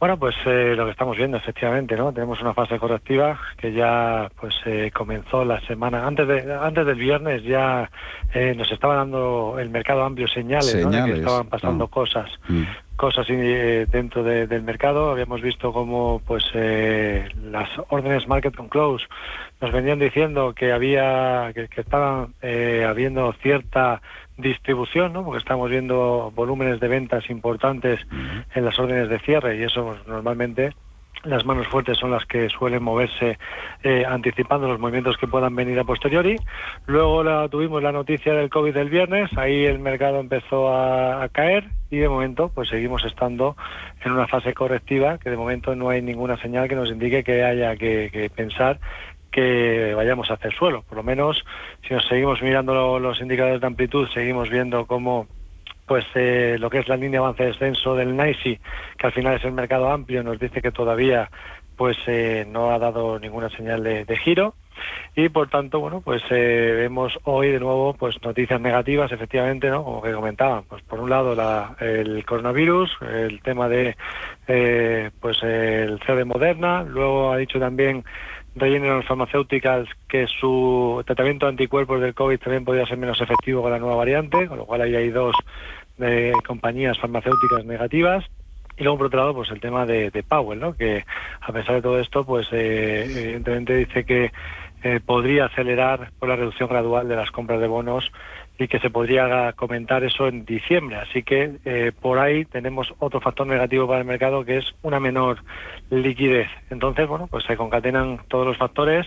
Bueno, 0.00 0.18
pues 0.18 0.34
eh, 0.46 0.72
lo 0.74 0.86
que 0.86 0.92
estamos 0.92 1.18
viendo, 1.18 1.36
efectivamente, 1.36 1.94
¿no? 1.96 2.10
Tenemos 2.10 2.40
una 2.40 2.54
fase 2.54 2.78
correctiva 2.78 3.38
que 3.58 3.74
ya 3.74 4.30
pues 4.40 4.54
eh, 4.64 4.90
comenzó 4.90 5.44
la 5.44 5.60
semana 5.66 6.06
antes 6.06 6.26
de 6.26 6.54
antes 6.54 6.86
del 6.86 6.96
viernes 6.96 7.44
ya 7.44 7.90
eh, 8.32 8.54
nos 8.56 8.72
estaba 8.72 8.96
dando 8.96 9.58
el 9.58 9.68
mercado 9.68 10.02
amplio 10.02 10.28
señales, 10.28 10.74
¿no? 10.76 10.90
de 10.90 11.04
que 11.04 11.18
estaban 11.18 11.46
pasando 11.48 11.88
cosas, 11.88 12.30
mm. 12.48 12.62
cosas 12.96 13.26
dentro 13.28 14.24
del 14.24 14.62
mercado. 14.62 15.10
Habíamos 15.10 15.42
visto 15.42 15.74
cómo 15.74 16.22
pues 16.26 16.44
las 16.54 17.68
órdenes 17.90 18.26
market 18.26 18.58
on 18.58 18.70
close 18.70 19.04
nos 19.60 19.72
venían 19.72 19.98
diciendo 19.98 20.54
que 20.54 20.72
había 20.72 21.52
que, 21.54 21.68
que 21.68 21.82
estaban 21.82 22.32
habiendo 22.88 23.30
cierta 23.42 24.00
distribución, 24.36 25.12
¿no? 25.12 25.24
porque 25.24 25.38
estamos 25.38 25.70
viendo 25.70 26.32
volúmenes 26.34 26.80
de 26.80 26.88
ventas 26.88 27.28
importantes 27.30 28.00
en 28.54 28.64
las 28.64 28.78
órdenes 28.78 29.08
de 29.08 29.18
cierre 29.20 29.56
y 29.56 29.62
eso 29.62 29.84
pues, 29.84 30.06
normalmente 30.06 30.72
las 31.24 31.44
manos 31.44 31.68
fuertes 31.68 31.98
son 31.98 32.10
las 32.10 32.24
que 32.26 32.48
suelen 32.48 32.82
moverse 32.82 33.38
eh, 33.84 34.04
anticipando 34.04 34.66
los 34.66 34.80
movimientos 34.80 35.16
que 35.16 35.28
puedan 35.28 35.54
venir 35.54 35.78
a 35.78 35.84
posteriori. 35.84 36.36
Luego 36.86 37.22
la, 37.22 37.48
tuvimos 37.48 37.82
la 37.82 37.92
noticia 37.92 38.34
del 38.34 38.50
COVID 38.50 38.74
del 38.74 38.90
viernes, 38.90 39.30
ahí 39.36 39.64
el 39.64 39.78
mercado 39.78 40.18
empezó 40.18 40.74
a, 40.74 41.28
caer 41.30 41.64
y 41.90 41.98
de 41.98 42.08
momento 42.08 42.50
pues 42.52 42.68
seguimos 42.68 43.04
estando 43.04 43.56
en 44.04 44.12
una 44.12 44.26
fase 44.26 44.52
correctiva 44.52 45.18
que 45.18 45.30
de 45.30 45.36
momento 45.36 45.76
no 45.76 45.90
hay 45.90 46.02
ninguna 46.02 46.36
señal 46.38 46.68
que 46.68 46.74
nos 46.74 46.90
indique 46.90 47.22
que 47.22 47.44
haya 47.44 47.76
que 47.76 48.30
pensar 48.34 48.80
que 49.32 49.94
vayamos 49.96 50.30
a 50.30 50.34
hacer 50.34 50.54
suelo. 50.54 50.82
Por 50.82 50.98
lo 50.98 51.02
menos, 51.02 51.44
si 51.88 51.94
nos 51.94 52.06
seguimos 52.06 52.40
mirando 52.42 53.00
los 53.00 53.20
indicadores 53.20 53.60
de 53.60 53.66
amplitud, 53.66 54.08
seguimos 54.12 54.48
viendo 54.50 54.86
cómo 54.86 55.26
pues 55.86 56.04
eh, 56.14 56.56
lo 56.58 56.70
que 56.70 56.78
es 56.78 56.88
la 56.88 56.96
línea 56.96 57.20
de 57.20 57.26
avance-descenso 57.26 57.94
del 57.94 58.16
NICE, 58.16 58.60
que 58.96 59.06
al 59.06 59.12
final 59.12 59.34
es 59.34 59.44
el 59.44 59.52
mercado 59.52 59.90
amplio, 59.90 60.22
nos 60.22 60.38
dice 60.38 60.62
que 60.62 60.70
todavía 60.70 61.30
pues 61.76 61.96
eh, 62.06 62.46
no 62.48 62.70
ha 62.70 62.78
dado 62.78 63.18
ninguna 63.18 63.50
señal 63.50 63.82
de, 63.82 64.16
giro 64.16 64.54
y 65.16 65.28
por 65.28 65.48
tanto 65.48 65.80
bueno 65.80 66.00
pues 66.00 66.22
eh, 66.30 66.74
vemos 66.76 67.18
hoy 67.24 67.48
de 67.48 67.60
nuevo 67.60 67.94
pues 67.94 68.16
noticias 68.22 68.60
negativas 68.60 69.10
efectivamente 69.10 69.68
no 69.68 69.82
como 69.82 70.02
que 70.02 70.12
comentaban 70.12 70.64
pues 70.64 70.82
por 70.82 71.00
un 71.00 71.10
lado 71.10 71.34
la, 71.34 71.74
el 71.80 72.24
coronavirus 72.24 72.90
el 73.00 73.40
tema 73.42 73.68
de 73.68 73.96
pues 75.20 75.42
el 75.42 75.98
CEO 76.06 76.16
de 76.16 76.24
Moderna 76.24 76.84
luego 76.84 77.32
ha 77.32 77.38
dicho 77.38 77.58
también 77.58 78.04
Regeneron 78.54 79.02
Pharmaceuticals 79.02 79.88
que 80.08 80.26
su 80.26 81.02
tratamiento 81.06 81.46
de 81.46 81.50
anticuerpos 81.50 82.00
del 82.00 82.14
COVID 82.14 82.38
también 82.38 82.64
podría 82.64 82.86
ser 82.86 82.98
menos 82.98 83.20
efectivo 83.20 83.62
con 83.62 83.70
la 83.70 83.78
nueva 83.78 83.96
variante, 83.96 84.46
con 84.46 84.58
lo 84.58 84.66
cual 84.66 84.82
ahí 84.82 84.94
hay 84.94 85.10
dos 85.10 85.34
eh, 85.98 86.32
compañías 86.46 86.98
farmacéuticas 86.98 87.64
negativas. 87.64 88.24
Y 88.76 88.84
luego, 88.84 88.98
por 88.98 89.06
otro 89.06 89.20
lado, 89.20 89.34
pues 89.34 89.50
el 89.50 89.60
tema 89.60 89.86
de, 89.86 90.24
Powell, 90.28 90.60
¿no? 90.60 90.74
que 90.74 91.04
a 91.40 91.52
pesar 91.52 91.76
de 91.76 91.82
todo 91.82 91.98
esto, 91.98 92.24
pues 92.24 92.48
eh, 92.52 93.04
evidentemente 93.04 93.74
dice 93.74 94.04
que 94.04 94.32
eh, 94.82 95.00
podría 95.04 95.44
acelerar 95.46 96.10
la 96.20 96.36
reducción 96.36 96.68
gradual 96.68 97.08
de 97.08 97.16
las 97.16 97.30
compras 97.30 97.60
de 97.60 97.68
bonos 97.68 98.10
y 98.58 98.68
que 98.68 98.78
se 98.78 98.90
podría 98.90 99.52
comentar 99.52 100.04
eso 100.04 100.28
en 100.28 100.44
diciembre. 100.44 100.96
Así 100.96 101.22
que 101.22 101.56
eh, 101.64 101.92
por 101.98 102.18
ahí 102.18 102.44
tenemos 102.44 102.92
otro 102.98 103.20
factor 103.20 103.46
negativo 103.46 103.86
para 103.86 104.00
el 104.00 104.06
mercado 104.06 104.44
que 104.44 104.58
es 104.58 104.74
una 104.82 105.00
menor 105.00 105.38
liquidez. 105.90 106.48
Entonces, 106.70 107.08
bueno, 107.08 107.26
pues 107.26 107.44
se 107.44 107.56
concatenan 107.56 108.20
todos 108.28 108.46
los 108.46 108.56
factores 108.56 109.06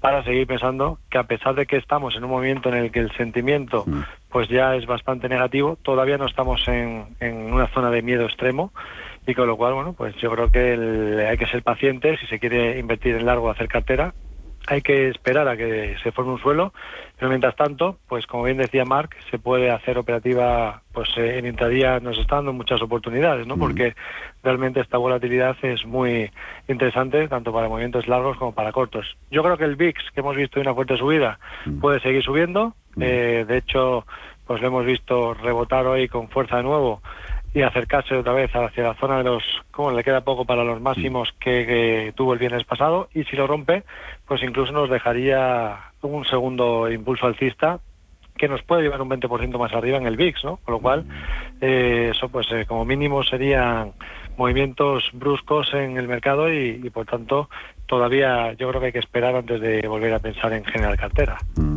para 0.00 0.22
seguir 0.22 0.46
pensando 0.46 0.98
que 1.10 1.18
a 1.18 1.24
pesar 1.24 1.54
de 1.54 1.66
que 1.66 1.76
estamos 1.76 2.14
en 2.16 2.24
un 2.24 2.30
momento 2.30 2.68
en 2.68 2.76
el 2.76 2.92
que 2.92 3.00
el 3.00 3.10
sentimiento 3.12 3.84
mm. 3.86 4.02
pues 4.30 4.48
ya 4.48 4.74
es 4.76 4.86
bastante 4.86 5.28
negativo, 5.28 5.76
todavía 5.82 6.18
no 6.18 6.26
estamos 6.26 6.66
en, 6.68 7.06
en 7.20 7.52
una 7.52 7.68
zona 7.68 7.90
de 7.90 8.02
miedo 8.02 8.24
extremo 8.24 8.72
y 9.26 9.34
con 9.34 9.46
lo 9.46 9.56
cual, 9.56 9.74
bueno, 9.74 9.94
pues 9.94 10.14
yo 10.16 10.30
creo 10.30 10.50
que 10.50 11.26
hay 11.26 11.38
que 11.38 11.46
ser 11.46 11.62
paciente 11.62 12.18
si 12.18 12.26
se 12.26 12.38
quiere 12.38 12.78
invertir 12.78 13.14
en 13.14 13.24
largo, 13.24 13.50
hacer 13.50 13.68
cartera, 13.68 14.12
hay 14.66 14.80
que 14.80 15.08
esperar 15.08 15.46
a 15.48 15.56
que 15.56 15.96
se 16.02 16.12
forme 16.12 16.32
un 16.32 16.40
suelo, 16.40 16.72
pero 17.18 17.28
mientras 17.28 17.54
tanto, 17.56 17.98
pues 18.08 18.26
como 18.26 18.44
bien 18.44 18.56
decía 18.56 18.84
Mark, 18.84 19.10
se 19.30 19.38
puede 19.38 19.70
hacer 19.70 19.98
operativa, 19.98 20.82
pues 20.92 21.10
eh, 21.16 21.38
en 21.38 21.46
intradía 21.46 22.00
nos 22.00 22.18
está 22.18 22.36
dando 22.36 22.52
muchas 22.52 22.80
oportunidades, 22.80 23.46
¿no? 23.46 23.56
Mm. 23.56 23.60
Porque 23.60 23.94
realmente 24.42 24.80
esta 24.80 24.98
volatilidad 24.98 25.56
es 25.62 25.84
muy 25.84 26.30
interesante 26.68 27.28
tanto 27.28 27.52
para 27.52 27.68
movimientos 27.68 28.08
largos 28.08 28.36
como 28.38 28.52
para 28.52 28.72
cortos. 28.72 29.16
Yo 29.30 29.42
creo 29.42 29.58
que 29.58 29.64
el 29.64 29.76
VIX, 29.76 30.10
que 30.12 30.20
hemos 30.20 30.36
visto 30.36 30.60
una 30.60 30.74
fuerte 30.74 30.96
subida, 30.96 31.38
mm. 31.66 31.80
puede 31.80 32.00
seguir 32.00 32.22
subiendo. 32.22 32.74
Mm. 32.96 33.02
Eh, 33.02 33.44
de 33.46 33.56
hecho, 33.58 34.06
pues 34.46 34.60
lo 34.60 34.68
hemos 34.68 34.86
visto 34.86 35.34
rebotar 35.34 35.86
hoy 35.86 36.08
con 36.08 36.28
fuerza 36.28 36.56
de 36.58 36.62
nuevo 36.62 37.02
y 37.54 37.62
acercarse 37.62 38.16
otra 38.16 38.32
vez 38.32 38.50
hacia 38.52 38.82
la 38.82 38.94
zona 38.94 39.18
de 39.18 39.24
los, 39.24 39.44
como 39.70 39.92
le 39.92 40.02
queda 40.02 40.22
poco 40.22 40.44
para 40.44 40.64
los 40.64 40.80
máximos 40.80 41.32
que, 41.38 42.12
tuvo 42.16 42.32
el 42.32 42.40
viernes 42.40 42.64
pasado, 42.64 43.08
y 43.14 43.22
si 43.24 43.36
lo 43.36 43.46
rompe, 43.46 43.84
pues 44.26 44.42
incluso 44.42 44.72
nos 44.72 44.90
dejaría 44.90 45.78
un 46.02 46.24
segundo 46.24 46.90
impulso 46.90 47.26
alcista 47.26 47.78
que 48.36 48.48
nos 48.48 48.62
puede 48.62 48.82
llevar 48.82 49.00
un 49.00 49.08
20% 49.08 49.56
más 49.56 49.72
arriba 49.72 49.96
en 49.96 50.06
el 50.06 50.16
VIX, 50.16 50.44
¿no? 50.44 50.56
Con 50.56 50.74
lo 50.74 50.80
cual, 50.80 51.04
eh, 51.60 52.10
eso 52.12 52.28
pues 52.28 52.48
eh, 52.50 52.66
como 52.66 52.84
mínimo 52.84 53.22
serían 53.22 53.92
movimientos 54.36 55.04
bruscos 55.12 55.72
en 55.72 55.96
el 55.96 56.08
mercado 56.08 56.52
y, 56.52 56.80
y, 56.82 56.90
por 56.90 57.06
tanto 57.06 57.48
todavía 57.86 58.52
yo 58.54 58.68
creo 58.68 58.80
que 58.80 58.86
hay 58.86 58.92
que 58.92 58.98
esperar 58.98 59.36
antes 59.36 59.60
de 59.60 59.86
volver 59.86 60.12
a 60.14 60.18
pensar 60.18 60.52
en 60.52 60.64
generar 60.64 60.96
cartera. 60.96 61.38
Mm. 61.56 61.73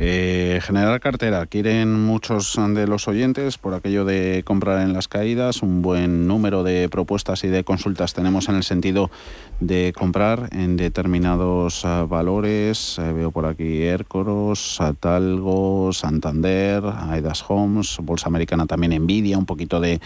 Eh, 0.00 0.60
generar 0.62 1.00
cartera, 1.00 1.46
quieren 1.46 1.92
muchos 1.92 2.56
de 2.56 2.86
los 2.86 3.08
oyentes 3.08 3.58
por 3.58 3.74
aquello 3.74 4.04
de 4.04 4.44
comprar 4.44 4.82
en 4.82 4.92
las 4.92 5.08
caídas. 5.08 5.60
Un 5.60 5.82
buen 5.82 6.28
número 6.28 6.62
de 6.62 6.88
propuestas 6.88 7.42
y 7.42 7.48
de 7.48 7.64
consultas 7.64 8.14
tenemos 8.14 8.48
en 8.48 8.54
el 8.54 8.62
sentido 8.62 9.10
de 9.58 9.92
comprar 9.96 10.50
en 10.52 10.76
determinados 10.76 11.84
ah, 11.84 12.06
valores. 12.08 12.96
Eh, 13.00 13.12
veo 13.12 13.32
por 13.32 13.46
aquí 13.46 13.82
Ercoros, 13.82 14.80
Atalgo, 14.80 15.92
Santander, 15.92 16.84
Aidas 17.10 17.44
Homes, 17.48 17.98
Bolsa 18.00 18.28
Americana 18.28 18.66
también 18.66 19.02
Nvidia, 19.02 19.36
un 19.36 19.46
poquito 19.46 19.80
de 19.80 20.00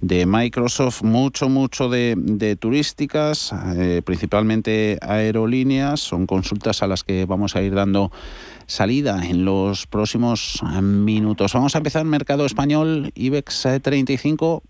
de 0.00 0.26
Microsoft, 0.26 1.02
mucho, 1.02 1.48
mucho 1.48 1.88
de, 1.88 2.56
turísticas, 2.60 3.52
eh, 3.76 4.02
principalmente 4.04 4.98
aerolíneas. 5.00 6.00
Son 6.00 6.26
consultas 6.26 6.82
a 6.82 6.86
las 6.86 7.02
que 7.02 7.24
vamos 7.24 7.56
a 7.56 7.62
ir 7.62 7.74
dando 7.74 8.12
salida 8.66 9.24
en 9.24 9.44
los 9.44 9.86
próximos 9.86 10.60
minutos. 10.82 11.52
Vamos 11.54 11.74
a 11.74 11.78
empezar 11.78 12.04
mercado 12.04 12.44
español, 12.46 13.12
IBEX 13.14 13.66
35 13.82 14.62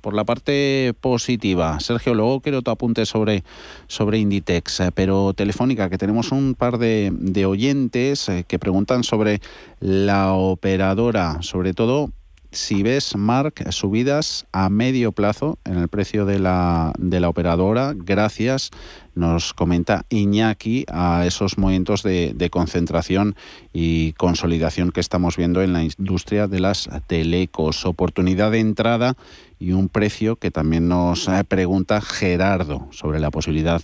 por 0.00 0.14
la 0.14 0.24
parte 0.24 0.94
positiva. 1.00 1.78
Sergio, 1.80 2.14
luego 2.14 2.40
quiero 2.40 2.62
tu 2.62 2.70
apunte 2.70 3.06
sobre, 3.06 3.44
sobre 3.86 4.18
Inditex, 4.18 4.80
eh, 4.80 4.92
pero 4.94 5.34
Telefónica, 5.34 5.90
que 5.90 5.98
tenemos 5.98 6.32
un 6.32 6.54
par 6.54 6.78
de, 6.78 7.10
de 7.12 7.46
oyentes 7.46 8.28
eh, 8.28 8.44
que 8.46 8.58
preguntan 8.58 9.04
sobre 9.04 9.40
la 9.80 10.32
operadora, 10.32 11.42
sobre 11.42 11.74
todo 11.74 12.10
si 12.52 12.82
ves, 12.82 13.16
Mark, 13.16 13.54
subidas 13.70 14.46
a 14.52 14.68
medio 14.70 15.12
plazo 15.12 15.58
en 15.64 15.78
el 15.78 15.88
precio 15.88 16.26
de 16.26 16.38
la, 16.38 16.92
de 16.98 17.20
la 17.20 17.28
operadora, 17.28 17.92
gracias, 17.94 18.70
nos 19.14 19.54
comenta 19.54 20.06
Iñaki, 20.08 20.84
a 20.88 21.26
esos 21.26 21.58
momentos 21.58 22.02
de, 22.02 22.48
concentración 22.50 23.36
y 23.72 24.12
consolidación 24.14 24.90
que 24.90 25.00
estamos 25.00 25.36
viendo 25.36 25.62
en 25.62 25.72
la 25.72 25.84
industria 25.84 26.48
de 26.48 26.60
las 26.60 26.88
telecos. 27.06 27.86
Oportunidad 27.86 28.50
de 28.50 28.60
entrada 28.60 29.14
y 29.58 29.72
un 29.72 29.88
precio 29.88 30.36
que 30.36 30.50
también 30.50 30.88
nos 30.88 31.28
eh, 31.28 31.44
pregunta 31.46 32.00
Gerardo 32.00 32.88
sobre 32.90 33.20
la 33.20 33.30
posibilidad 33.30 33.82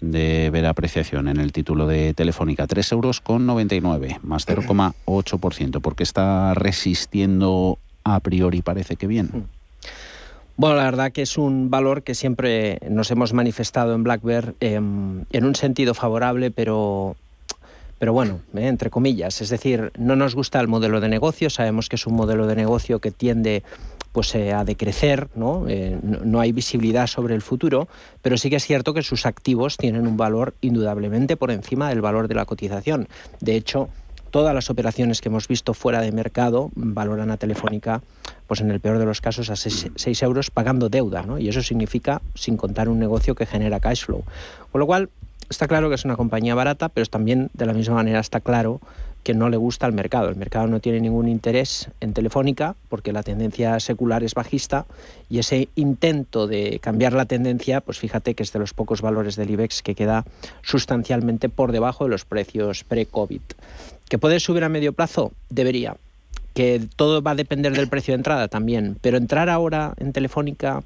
de 0.00 0.50
ver 0.50 0.66
apreciación 0.66 1.28
en 1.28 1.38
el 1.38 1.52
título 1.52 1.86
de 1.86 2.14
Telefónica, 2.14 2.66
3 2.66 2.92
euros 2.92 3.20
con 3.20 3.46
99, 3.46 4.20
más 4.22 4.46
0,8%, 4.46 5.80
porque 5.80 6.04
está 6.04 6.54
resistiendo 6.54 7.78
a 8.14 8.20
priori 8.20 8.62
parece 8.62 8.96
que 8.96 9.06
bien. 9.06 9.26
Mm. 9.32 9.58
Bueno, 10.58 10.74
la 10.74 10.84
verdad 10.84 11.12
que 11.12 11.22
es 11.22 11.38
un 11.38 11.70
valor 11.70 12.02
que 12.02 12.16
siempre 12.16 12.80
nos 12.90 13.12
hemos 13.12 13.32
manifestado 13.32 13.94
en 13.94 14.02
Black 14.02 14.22
em, 14.58 15.24
en 15.30 15.44
un 15.44 15.54
sentido 15.54 15.94
favorable, 15.94 16.50
pero, 16.50 17.14
pero 18.00 18.12
bueno, 18.12 18.40
eh, 18.56 18.66
entre 18.66 18.90
comillas. 18.90 19.40
Es 19.40 19.50
decir, 19.50 19.92
no 19.96 20.16
nos 20.16 20.34
gusta 20.34 20.58
el 20.58 20.66
modelo 20.66 21.00
de 21.00 21.08
negocio, 21.08 21.48
sabemos 21.48 21.88
que 21.88 21.94
es 21.94 22.08
un 22.08 22.14
modelo 22.14 22.48
de 22.48 22.56
negocio 22.56 22.98
que 22.98 23.12
tiende 23.12 23.62
pues, 24.10 24.34
eh, 24.34 24.52
a 24.52 24.64
decrecer, 24.64 25.28
¿no? 25.36 25.66
Eh, 25.68 25.96
no 26.02 26.40
hay 26.40 26.50
visibilidad 26.50 27.06
sobre 27.06 27.36
el 27.36 27.42
futuro, 27.42 27.86
pero 28.20 28.36
sí 28.36 28.50
que 28.50 28.56
es 28.56 28.64
cierto 28.64 28.92
que 28.92 29.02
sus 29.02 29.26
activos 29.26 29.76
tienen 29.76 30.08
un 30.08 30.16
valor 30.16 30.54
indudablemente 30.60 31.36
por 31.36 31.52
encima 31.52 31.88
del 31.88 32.00
valor 32.00 32.26
de 32.26 32.34
la 32.34 32.46
cotización. 32.46 33.06
De 33.38 33.54
hecho, 33.54 33.90
todas 34.30 34.54
las 34.54 34.70
operaciones 34.70 35.20
que 35.20 35.28
hemos 35.28 35.48
visto 35.48 35.74
fuera 35.74 36.00
de 36.00 36.12
mercado 36.12 36.70
valoran 36.74 37.30
a 37.30 37.36
Telefónica, 37.36 38.02
pues 38.46 38.60
en 38.60 38.70
el 38.70 38.80
peor 38.80 38.98
de 38.98 39.04
los 39.04 39.20
casos, 39.20 39.50
a 39.50 39.56
6 39.56 40.22
euros 40.22 40.50
pagando 40.50 40.88
deuda, 40.88 41.22
¿no? 41.22 41.38
Y 41.38 41.48
eso 41.48 41.62
significa 41.62 42.22
sin 42.34 42.56
contar 42.56 42.88
un 42.88 42.98
negocio 42.98 43.34
que 43.34 43.46
genera 43.46 43.80
cash 43.80 44.04
flow. 44.06 44.24
Con 44.72 44.78
lo 44.78 44.86
cual, 44.86 45.10
está 45.48 45.66
claro 45.66 45.88
que 45.88 45.94
es 45.94 46.04
una 46.04 46.16
compañía 46.16 46.54
barata, 46.54 46.88
pero 46.88 47.06
también 47.06 47.50
de 47.54 47.66
la 47.66 47.72
misma 47.72 47.96
manera 47.96 48.20
está 48.20 48.40
claro 48.40 48.80
que 49.22 49.34
no 49.34 49.48
le 49.48 49.56
gusta 49.56 49.86
al 49.86 49.92
mercado. 49.92 50.28
El 50.28 50.36
mercado 50.36 50.66
no 50.66 50.80
tiene 50.80 51.00
ningún 51.00 51.28
interés 51.28 51.90
en 52.00 52.12
Telefónica 52.12 52.76
porque 52.88 53.12
la 53.12 53.22
tendencia 53.22 53.78
secular 53.80 54.22
es 54.22 54.34
bajista 54.34 54.86
y 55.28 55.38
ese 55.38 55.68
intento 55.74 56.46
de 56.46 56.78
cambiar 56.80 57.12
la 57.12 57.26
tendencia, 57.26 57.80
pues 57.80 57.98
fíjate 57.98 58.34
que 58.34 58.42
es 58.42 58.52
de 58.52 58.58
los 58.58 58.74
pocos 58.74 59.02
valores 59.02 59.36
del 59.36 59.50
IBEX 59.50 59.82
que 59.82 59.94
queda 59.94 60.24
sustancialmente 60.62 61.48
por 61.48 61.72
debajo 61.72 62.04
de 62.04 62.10
los 62.10 62.24
precios 62.24 62.84
pre-COVID. 62.84 63.42
¿Que 64.08 64.18
puede 64.18 64.40
subir 64.40 64.64
a 64.64 64.68
medio 64.68 64.92
plazo? 64.92 65.32
Debería. 65.50 65.96
Que 66.54 66.80
todo 66.96 67.22
va 67.22 67.32
a 67.32 67.36
depender 67.36 67.72
del 67.74 67.88
precio 67.88 68.12
de 68.12 68.16
entrada 68.16 68.48
también. 68.48 68.96
Pero 69.00 69.18
entrar 69.18 69.50
ahora 69.50 69.92
en 69.98 70.12
Telefónica 70.12 70.82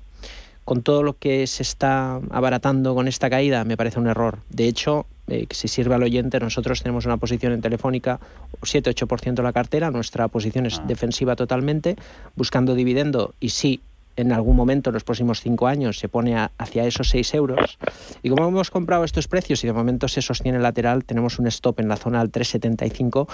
con 0.65 0.83
todo 0.83 1.03
lo 1.03 1.15
que 1.15 1.47
se 1.47 1.63
está 1.63 2.21
abaratando 2.31 2.95
con 2.95 3.09
esta 3.09 3.31
caída 3.31 3.65
me 3.65 3.77
parece 3.77 3.99
un 3.99 4.07
error. 4.07 4.39
De 4.49 4.67
hecho, 4.67 5.07
eh, 5.33 5.47
si 5.51 5.69
sirve 5.69 5.95
al 5.95 6.03
oyente, 6.03 6.39
nosotros 6.39 6.83
tenemos 6.83 7.07
una 7.07 7.17
posición 7.17 7.53
en 7.53 7.61
Telefónica 7.61 8.21
7-8% 8.61 9.35
de 9.35 9.43
la 9.43 9.53
cartera, 9.53 9.91
nuestra 9.91 10.29
posición 10.29 10.67
es 10.67 10.79
ah. 10.79 10.85
defensiva 10.87 11.37
totalmente, 11.37 11.97
buscando 12.37 12.75
dividendo 12.75 13.35
y 13.41 13.49
sí 13.49 13.81
en 14.17 14.33
algún 14.33 14.57
momento 14.57 14.91
en 14.91 14.95
los 14.95 15.05
próximos 15.05 15.41
cinco 15.41 15.67
años 15.67 15.99
se 15.99 16.09
pone 16.09 16.37
hacia 16.59 16.85
esos 16.85 17.09
6 17.09 17.35
euros. 17.35 17.79
Y 18.23 18.29
como 18.29 18.47
hemos 18.47 18.71
comprado 18.71 19.05
estos 19.05 19.27
precios 19.27 19.65
y 19.65 19.67
de 19.67 19.73
momento 19.73 20.07
se 20.09 20.21
sostiene 20.21 20.59
lateral, 20.59 21.05
tenemos 21.05 21.39
un 21.39 21.47
stop 21.47 21.81
en 21.81 21.89
la 21.89 21.97
zona 21.97 22.21
del 22.21 22.31
3,75. 22.31 23.27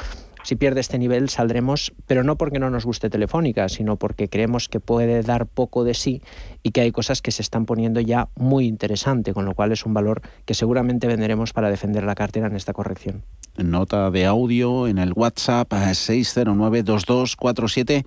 Si 0.49 0.57
pierde 0.57 0.81
este 0.81 0.99
nivel 0.99 1.29
saldremos, 1.29 1.93
pero 2.07 2.25
no 2.25 2.39
porque 2.39 2.59
no 2.59 2.71
nos 2.71 2.87
guste 2.87 3.11
Telefónica, 3.11 3.69
sino 3.69 3.97
porque 3.99 4.31
creemos 4.31 4.71
que 4.71 4.81
puede 4.81 5.23
dar 5.23 5.45
poco 5.45 5.85
de 5.85 5.93
sí 5.93 6.23
y 6.63 6.71
que 6.71 6.81
hay 6.81 6.91
cosas 6.91 7.21
que 7.21 7.33
se 7.33 7.43
están 7.43 7.67
poniendo 7.67 8.01
ya 8.01 8.31
muy 8.35 8.65
interesante, 8.65 9.35
con 9.35 9.45
lo 9.45 9.55
cual 9.55 9.73
es 9.73 9.85
un 9.85 9.93
valor 9.93 10.23
que 10.47 10.55
seguramente 10.55 11.07
venderemos 11.07 11.53
para 11.53 11.69
defender 11.69 12.05
la 12.05 12.15
cartera 12.15 12.47
en 12.47 12.57
esta 12.57 12.73
corrección. 12.73 13.27
Nota 13.59 14.11
de 14.11 14.25
audio 14.25 14.89
en 14.89 14.97
el 14.97 15.13
WhatsApp 15.13 15.71
609 15.71 16.83
2247 16.83 18.07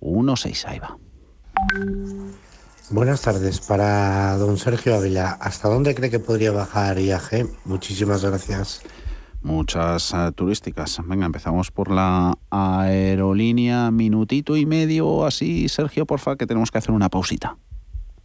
16. 0.00 0.66
Ahí 0.66 0.78
va. 0.78 0.96
Buenas 2.90 3.22
tardes. 3.22 3.60
Para 3.60 4.36
don 4.36 4.56
Sergio 4.56 4.94
Ávila, 4.94 5.36
¿hasta 5.40 5.68
dónde 5.68 5.96
cree 5.96 6.10
que 6.10 6.20
podría 6.20 6.52
bajar 6.52 7.00
IAG? 7.00 7.48
Muchísimas 7.64 8.24
gracias. 8.24 8.82
Muchas 9.42 10.14
eh, 10.14 10.30
turísticas. 10.34 11.00
Venga, 11.04 11.26
empezamos 11.26 11.70
por 11.70 11.90
la 11.90 12.38
aerolínea. 12.50 13.90
Minutito 13.90 14.56
y 14.56 14.66
medio 14.66 15.26
así, 15.26 15.68
Sergio, 15.68 16.06
porfa, 16.06 16.36
que 16.36 16.46
tenemos 16.46 16.70
que 16.70 16.78
hacer 16.78 16.92
una 16.92 17.08
pausita. 17.08 17.56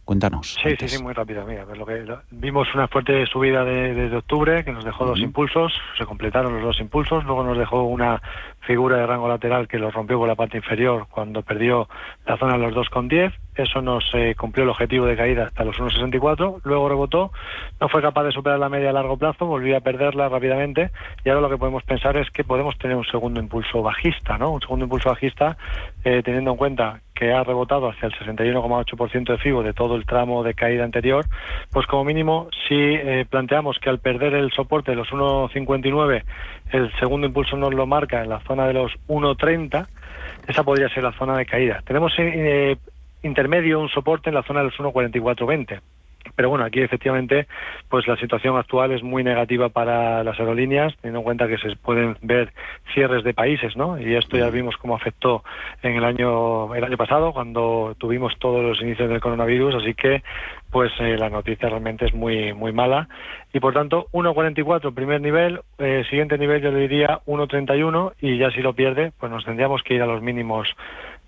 Cuéntanos. 0.08 0.56
Sí, 0.62 0.74
sí, 0.80 0.88
sí, 0.88 1.02
muy 1.02 1.12
rápido. 1.12 1.44
Mira, 1.44 1.66
pues 1.66 1.76
lo 1.76 1.84
que 1.84 2.02
vimos 2.30 2.66
una 2.74 2.88
fuerte 2.88 3.26
subida 3.26 3.62
desde 3.62 4.16
octubre 4.16 4.64
que 4.64 4.72
nos 4.72 4.82
dejó 4.82 5.04
dos 5.04 5.18
impulsos, 5.18 5.70
se 5.98 6.06
completaron 6.06 6.54
los 6.54 6.62
dos 6.62 6.80
impulsos, 6.80 7.24
luego 7.24 7.44
nos 7.44 7.58
dejó 7.58 7.82
una 7.82 8.22
figura 8.60 8.96
de 8.96 9.06
rango 9.06 9.28
lateral 9.28 9.68
que 9.68 9.78
lo 9.78 9.90
rompió 9.90 10.18
por 10.18 10.26
la 10.26 10.34
parte 10.34 10.56
inferior 10.56 11.08
cuando 11.10 11.42
perdió 11.42 11.90
la 12.24 12.38
zona 12.38 12.54
de 12.54 12.70
los 12.70 12.74
2,10. 12.90 13.34
Eso 13.54 13.82
nos 13.82 14.04
eh, 14.14 14.34
cumplió 14.34 14.64
el 14.64 14.70
objetivo 14.70 15.04
de 15.04 15.14
caída 15.14 15.44
hasta 15.44 15.62
los 15.62 15.76
1,64. 15.78 16.62
Luego 16.64 16.88
rebotó, 16.88 17.32
no 17.78 17.90
fue 17.90 18.00
capaz 18.00 18.24
de 18.24 18.32
superar 18.32 18.58
la 18.58 18.70
media 18.70 18.88
a 18.88 18.94
largo 18.94 19.18
plazo, 19.18 19.44
volvió 19.44 19.76
a 19.76 19.80
perderla 19.80 20.30
rápidamente. 20.30 20.90
Y 21.22 21.28
ahora 21.28 21.42
lo 21.42 21.50
que 21.50 21.58
podemos 21.58 21.82
pensar 21.82 22.16
es 22.16 22.30
que 22.30 22.44
podemos 22.44 22.78
tener 22.78 22.96
un 22.96 23.04
segundo 23.04 23.40
impulso 23.40 23.82
bajista, 23.82 24.38
¿no? 24.38 24.52
Un 24.52 24.60
segundo 24.62 24.86
impulso 24.86 25.10
bajista, 25.10 25.58
eh, 26.02 26.22
teniendo 26.24 26.52
en 26.52 26.56
cuenta 26.56 27.00
que 27.18 27.32
ha 27.32 27.42
rebotado 27.42 27.88
hacia 27.90 28.06
el 28.06 28.14
61,8% 28.14 29.32
de 29.32 29.38
FIBO 29.38 29.64
de 29.64 29.72
todo 29.72 29.96
el 29.96 30.06
tramo 30.06 30.44
de 30.44 30.54
caída 30.54 30.84
anterior, 30.84 31.24
pues 31.72 31.84
como 31.86 32.04
mínimo 32.04 32.48
si 32.68 32.76
eh, 32.76 33.26
planteamos 33.28 33.78
que 33.80 33.90
al 33.90 33.98
perder 33.98 34.34
el 34.34 34.52
soporte 34.52 34.92
de 34.92 34.96
los 34.96 35.08
1,59 35.08 36.22
el 36.70 36.92
segundo 37.00 37.26
impulso 37.26 37.56
nos 37.56 37.74
lo 37.74 37.86
marca 37.86 38.22
en 38.22 38.28
la 38.28 38.38
zona 38.40 38.68
de 38.68 38.74
los 38.74 38.92
1,30, 39.08 39.88
esa 40.46 40.62
podría 40.62 40.88
ser 40.90 41.02
la 41.02 41.12
zona 41.12 41.36
de 41.36 41.44
caída. 41.44 41.82
Tenemos 41.84 42.12
eh, 42.18 42.76
intermedio 43.24 43.80
un 43.80 43.88
soporte 43.88 44.30
en 44.30 44.36
la 44.36 44.44
zona 44.44 44.60
de 44.60 44.66
los 44.66 44.76
1,4420 44.76 45.80
pero 46.36 46.50
bueno, 46.50 46.64
aquí 46.64 46.80
efectivamente, 46.80 47.46
pues 47.88 48.06
la 48.06 48.16
situación 48.16 48.56
actual 48.56 48.92
es 48.92 49.02
muy 49.02 49.24
negativa 49.24 49.68
para 49.68 50.22
las 50.22 50.38
aerolíneas, 50.38 50.94
teniendo 50.96 51.20
en 51.20 51.24
cuenta 51.24 51.48
que 51.48 51.58
se 51.58 51.74
pueden 51.76 52.16
ver 52.22 52.52
cierres 52.94 53.24
de 53.24 53.34
países, 53.34 53.76
¿no? 53.76 53.98
Y 53.98 54.14
esto 54.14 54.36
ya 54.36 54.50
vimos 54.50 54.76
cómo 54.76 54.94
afectó 54.94 55.42
en 55.82 55.96
el 55.96 56.04
año 56.04 56.74
el 56.74 56.84
año 56.84 56.96
pasado 56.96 57.32
cuando 57.32 57.94
tuvimos 57.98 58.38
todos 58.38 58.62
los 58.62 58.80
inicios 58.80 59.08
del 59.08 59.20
coronavirus, 59.20 59.76
así 59.76 59.94
que 59.94 60.22
pues 60.70 60.92
eh, 61.00 61.16
la 61.16 61.30
noticia 61.30 61.68
realmente 61.68 62.06
es 62.06 62.14
muy 62.14 62.52
muy 62.52 62.72
mala. 62.72 63.08
Y 63.52 63.60
por 63.60 63.74
tanto 63.74 64.06
1.44 64.12 64.94
primer 64.94 65.20
nivel, 65.20 65.60
eh, 65.78 66.04
siguiente 66.10 66.36
nivel 66.38 66.62
yo 66.62 66.70
le 66.70 66.80
diría 66.80 67.20
1.31 67.26 68.12
y 68.20 68.38
ya 68.38 68.50
si 68.50 68.60
lo 68.60 68.74
pierde, 68.74 69.12
pues 69.18 69.32
nos 69.32 69.44
tendríamos 69.44 69.82
que 69.82 69.94
ir 69.94 70.02
a 70.02 70.06
los 70.06 70.22
mínimos 70.22 70.68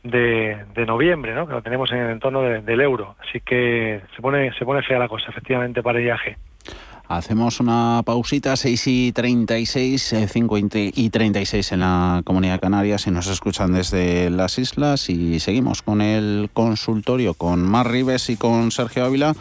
de, 0.03 0.85
noviembre, 0.87 1.35
¿no? 1.35 1.47
que 1.47 1.53
lo 1.53 1.63
tenemos 1.63 1.91
en 1.93 1.99
el 1.99 2.11
entorno 2.11 2.43
del 2.43 2.81
euro. 2.81 3.17
Así 3.21 3.41
que 3.41 4.01
se 4.15 4.23
pone, 4.23 4.53
se 4.59 4.65
pone 4.65 4.83
fea 4.83 4.99
la 4.99 5.09
cosa, 5.09 5.27
efectivamente, 5.31 5.83
para 5.83 5.99
el 5.99 6.05
viaje. 6.05 6.37
Hacemos 7.11 7.59
una 7.59 8.03
pausita, 8.05 8.55
6 8.55 8.87
y 8.87 9.13
36, 9.13 10.29
5 10.29 10.57
eh, 10.57 10.93
y 10.95 11.11
36 11.11 11.73
en 11.73 11.81
la 11.81 12.23
Comunidad 12.25 12.61
Canaria, 12.61 12.99
si 12.99 13.11
nos 13.11 13.27
escuchan 13.27 13.73
desde 13.73 14.31
las 14.31 14.61
islas, 14.61 15.11
y 15.11 15.41
seguimos 15.41 15.83
con 15.83 16.03
el 16.03 16.51
consultorio 16.53 17.35
con 17.35 17.65
Mar 17.65 17.91
Rives 17.91 18.31
y 18.31 18.37
con 18.37 18.71
Sergio 18.71 19.05
Ávila 19.05 19.35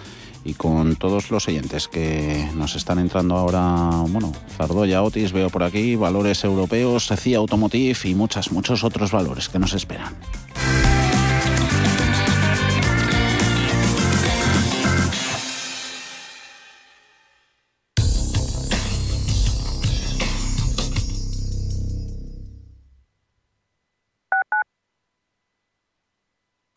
y 0.43 0.55
con 0.55 0.95
todos 0.95 1.29
los 1.29 1.47
oyentes 1.47 1.87
que 1.87 2.49
nos 2.55 2.75
están 2.75 2.97
entrando 2.97 3.35
ahora, 3.35 4.03
bueno, 4.07 4.31
Zardoya, 4.57 5.03
Otis, 5.03 5.31
veo 5.31 5.51
por 5.51 5.61
aquí, 5.61 5.95
valores 5.95 6.43
europeos, 6.43 7.11
CIA 7.15 7.37
Automotive 7.37 7.99
y 8.05 8.15
muchas, 8.15 8.51
muchos 8.51 8.83
otros 8.83 9.11
valores 9.11 9.47
que 9.47 9.59
nos 9.59 9.73
esperan. 9.73 10.15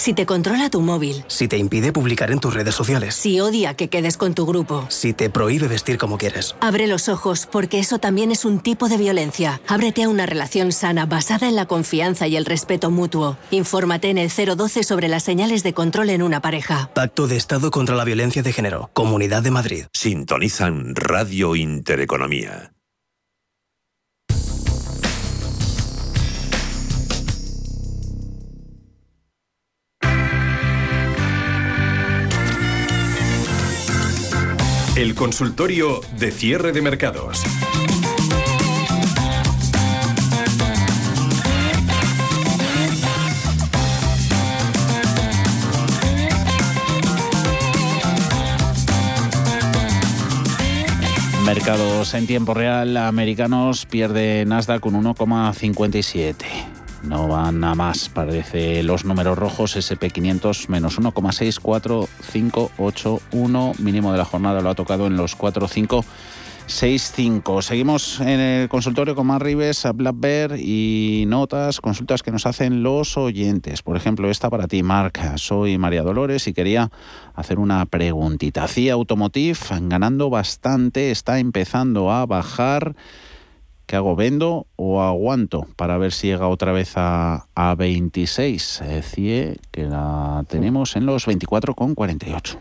Si 0.00 0.14
te 0.14 0.24
controla 0.24 0.70
tu 0.70 0.80
móvil. 0.80 1.24
Si 1.26 1.46
te 1.46 1.58
impide 1.58 1.92
publicar 1.92 2.30
en 2.30 2.40
tus 2.40 2.54
redes 2.54 2.74
sociales. 2.74 3.14
Si 3.14 3.38
odia 3.38 3.74
que 3.74 3.88
quedes 3.88 4.16
con 4.16 4.32
tu 4.32 4.46
grupo. 4.46 4.86
Si 4.88 5.12
te 5.12 5.28
prohíbe 5.28 5.68
vestir 5.68 5.98
como 5.98 6.16
quieres. 6.16 6.56
Abre 6.62 6.86
los 6.86 7.10
ojos, 7.10 7.46
porque 7.52 7.78
eso 7.78 7.98
también 7.98 8.30
es 8.30 8.46
un 8.46 8.60
tipo 8.60 8.88
de 8.88 8.96
violencia. 8.96 9.60
Ábrete 9.68 10.04
a 10.04 10.08
una 10.08 10.24
relación 10.24 10.72
sana 10.72 11.04
basada 11.04 11.50
en 11.50 11.54
la 11.54 11.66
confianza 11.66 12.26
y 12.26 12.36
el 12.36 12.46
respeto 12.46 12.90
mutuo. 12.90 13.36
Infórmate 13.50 14.08
en 14.08 14.16
el 14.16 14.30
012 14.30 14.84
sobre 14.84 15.08
las 15.08 15.22
señales 15.22 15.62
de 15.62 15.74
control 15.74 16.08
en 16.08 16.22
una 16.22 16.40
pareja. 16.40 16.88
Pacto 16.94 17.26
de 17.26 17.36
Estado 17.36 17.70
contra 17.70 17.94
la 17.94 18.04
Violencia 18.04 18.42
de 18.42 18.54
Género. 18.54 18.88
Comunidad 18.94 19.42
de 19.42 19.50
Madrid. 19.50 19.84
Sintonizan 19.92 20.94
Radio 20.96 21.56
Intereconomía. 21.56 22.72
El 35.00 35.14
consultorio 35.14 36.02
de 36.18 36.30
cierre 36.30 36.72
de 36.72 36.82
mercados. 36.82 37.42
Mercados 51.46 52.12
en 52.12 52.26
tiempo 52.26 52.52
real 52.52 52.94
americanos 52.98 53.86
pierde 53.86 54.44
Nasdaq 54.44 54.80
con 54.80 55.02
1,57. 55.02 56.79
No 57.02 57.28
van 57.28 57.64
a 57.64 57.74
más, 57.74 58.10
parece 58.10 58.82
los 58.82 59.06
números 59.06 59.38
rojos, 59.38 59.76
SP500 59.76 60.68
menos 60.68 60.98
1,64581, 60.98 63.72
mínimo 63.78 64.12
de 64.12 64.18
la 64.18 64.26
jornada 64.26 64.60
lo 64.60 64.68
ha 64.68 64.74
tocado 64.74 65.06
en 65.06 65.16
los 65.16 65.34
4,565. 65.34 67.62
Seguimos 67.62 68.20
en 68.20 68.38
el 68.38 68.68
consultorio 68.68 69.14
con 69.14 69.26
más 69.26 69.40
Rives, 69.40 69.86
a 69.86 69.94
y 70.58 71.24
notas, 71.26 71.80
consultas 71.80 72.22
que 72.22 72.32
nos 72.32 72.44
hacen 72.44 72.82
los 72.82 73.16
oyentes. 73.16 73.80
Por 73.82 73.96
ejemplo, 73.96 74.30
esta 74.30 74.50
para 74.50 74.68
ti, 74.68 74.82
Marca. 74.82 75.38
Soy 75.38 75.78
María 75.78 76.02
Dolores 76.02 76.46
y 76.48 76.52
quería 76.52 76.90
hacer 77.34 77.58
una 77.58 77.86
preguntita. 77.86 78.68
CIA 78.68 78.92
Automotive 78.92 79.58
ganando 79.82 80.28
bastante, 80.28 81.10
está 81.10 81.38
empezando 81.38 82.12
a 82.12 82.26
bajar. 82.26 82.94
¿Qué 83.90 83.96
hago? 83.96 84.14
¿Vendo 84.14 84.68
o 84.76 85.02
aguanto 85.02 85.66
para 85.74 85.98
ver 85.98 86.12
si 86.12 86.28
llega 86.28 86.46
otra 86.46 86.70
vez 86.70 86.92
a, 86.94 87.48
a 87.56 87.74
26? 87.74 88.82
Eh, 88.82 89.02
CIE, 89.02 89.56
que 89.72 89.82
la 89.82 90.44
tenemos 90.46 90.94
en 90.94 91.06
los 91.06 91.26
24,48. 91.26 92.56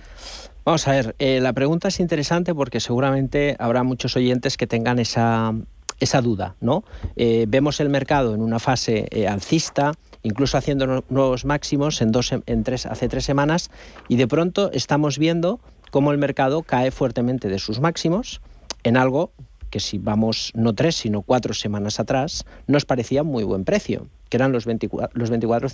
Vamos 0.66 0.88
a 0.88 0.92
ver, 0.92 1.16
eh, 1.20 1.40
la 1.40 1.54
pregunta 1.54 1.90
es 1.90 2.00
interesante 2.00 2.56
porque 2.56 2.80
seguramente 2.80 3.56
habrá 3.60 3.84
muchos 3.84 4.16
oyentes 4.16 4.58
que 4.58 4.66
tengan 4.66 4.98
esa, 4.98 5.54
esa 6.00 6.22
duda, 6.22 6.56
¿no? 6.62 6.84
Eh, 7.16 7.46
vemos 7.48 7.80
el 7.80 7.90
mercado 7.90 8.34
en 8.34 8.42
una 8.42 8.58
fase 8.58 9.06
eh, 9.12 9.28
alcista, 9.28 9.92
incluso 10.24 10.58
haciendo 10.58 11.04
nuevos 11.10 11.46
máximos 11.46 12.02
en 12.02 12.12
dos, 12.12 12.32
en 12.32 12.64
tres, 12.64 12.88
hace 12.88 13.08
tres 13.08 13.24
semanas, 13.24 13.70
y 14.08 14.16
de 14.16 14.28
pronto 14.28 14.72
estamos 14.74 15.20
viendo 15.20 15.60
cómo 15.92 16.12
el 16.12 16.18
mercado 16.18 16.64
cae 16.64 16.90
fuertemente 16.90 17.50
de 17.50 17.60
sus 17.60 17.80
máximos 17.80 18.42
en 18.82 18.98
algo 18.98 19.32
que 19.70 19.80
si 19.80 19.98
vamos 19.98 20.52
no 20.56 20.74
tres, 20.74 20.96
sino 20.96 21.22
cuatro 21.22 21.54
semanas 21.54 22.00
atrás, 22.00 22.46
nos 22.68 22.86
parecía 22.86 23.24
muy 23.24 23.44
buen 23.44 23.66
precio, 23.66 24.08
que 24.30 24.38
eran 24.38 24.52
los 24.52 24.68
24,50. 24.68 25.10
Los 25.14 25.30
24, 25.30 25.70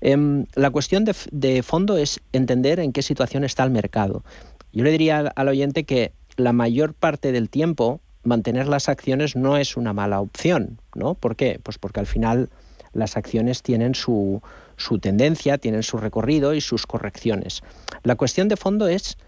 em, 0.00 0.46
la 0.54 0.70
cuestión 0.70 1.04
de, 1.04 1.14
de, 1.32 1.62
fondo 1.62 1.96
es 1.96 2.20
entender 2.32 2.80
en 2.80 2.92
qué 2.92 3.02
situación 3.02 3.44
está 3.44 3.64
el 3.64 3.70
mercado. 3.70 4.24
Yo 4.72 4.84
le 4.84 4.90
diría 4.90 5.18
al, 5.18 5.32
al 5.34 5.48
oyente 5.48 5.84
que 5.84 6.12
la 6.36 6.52
mayor 6.52 6.94
parte 6.94 7.32
del 7.32 7.48
tiempo 7.48 8.00
mantener 8.22 8.68
las 8.68 8.88
acciones 8.88 9.36
no 9.36 9.56
es 9.56 9.76
una 9.76 9.92
mala 9.92 10.20
opción, 10.20 10.78
¿no? 10.94 11.14
¿Por 11.14 11.36
qué? 11.36 11.60
Pues 11.62 11.78
porque 11.78 12.00
al 12.00 12.06
final 12.06 12.48
las 12.92 13.16
acciones 13.16 13.62
tienen 13.62 13.94
su, 13.94 14.42
su 14.76 14.98
tendencia, 14.98 15.58
tienen 15.58 15.82
su 15.82 15.98
recorrido 15.98 16.54
y 16.54 16.60
sus 16.60 16.86
correcciones. 16.86 17.62
La 18.02 18.16
cuestión 18.16 18.48
de 18.48 18.56
fondo 18.56 18.88
es 18.88 19.18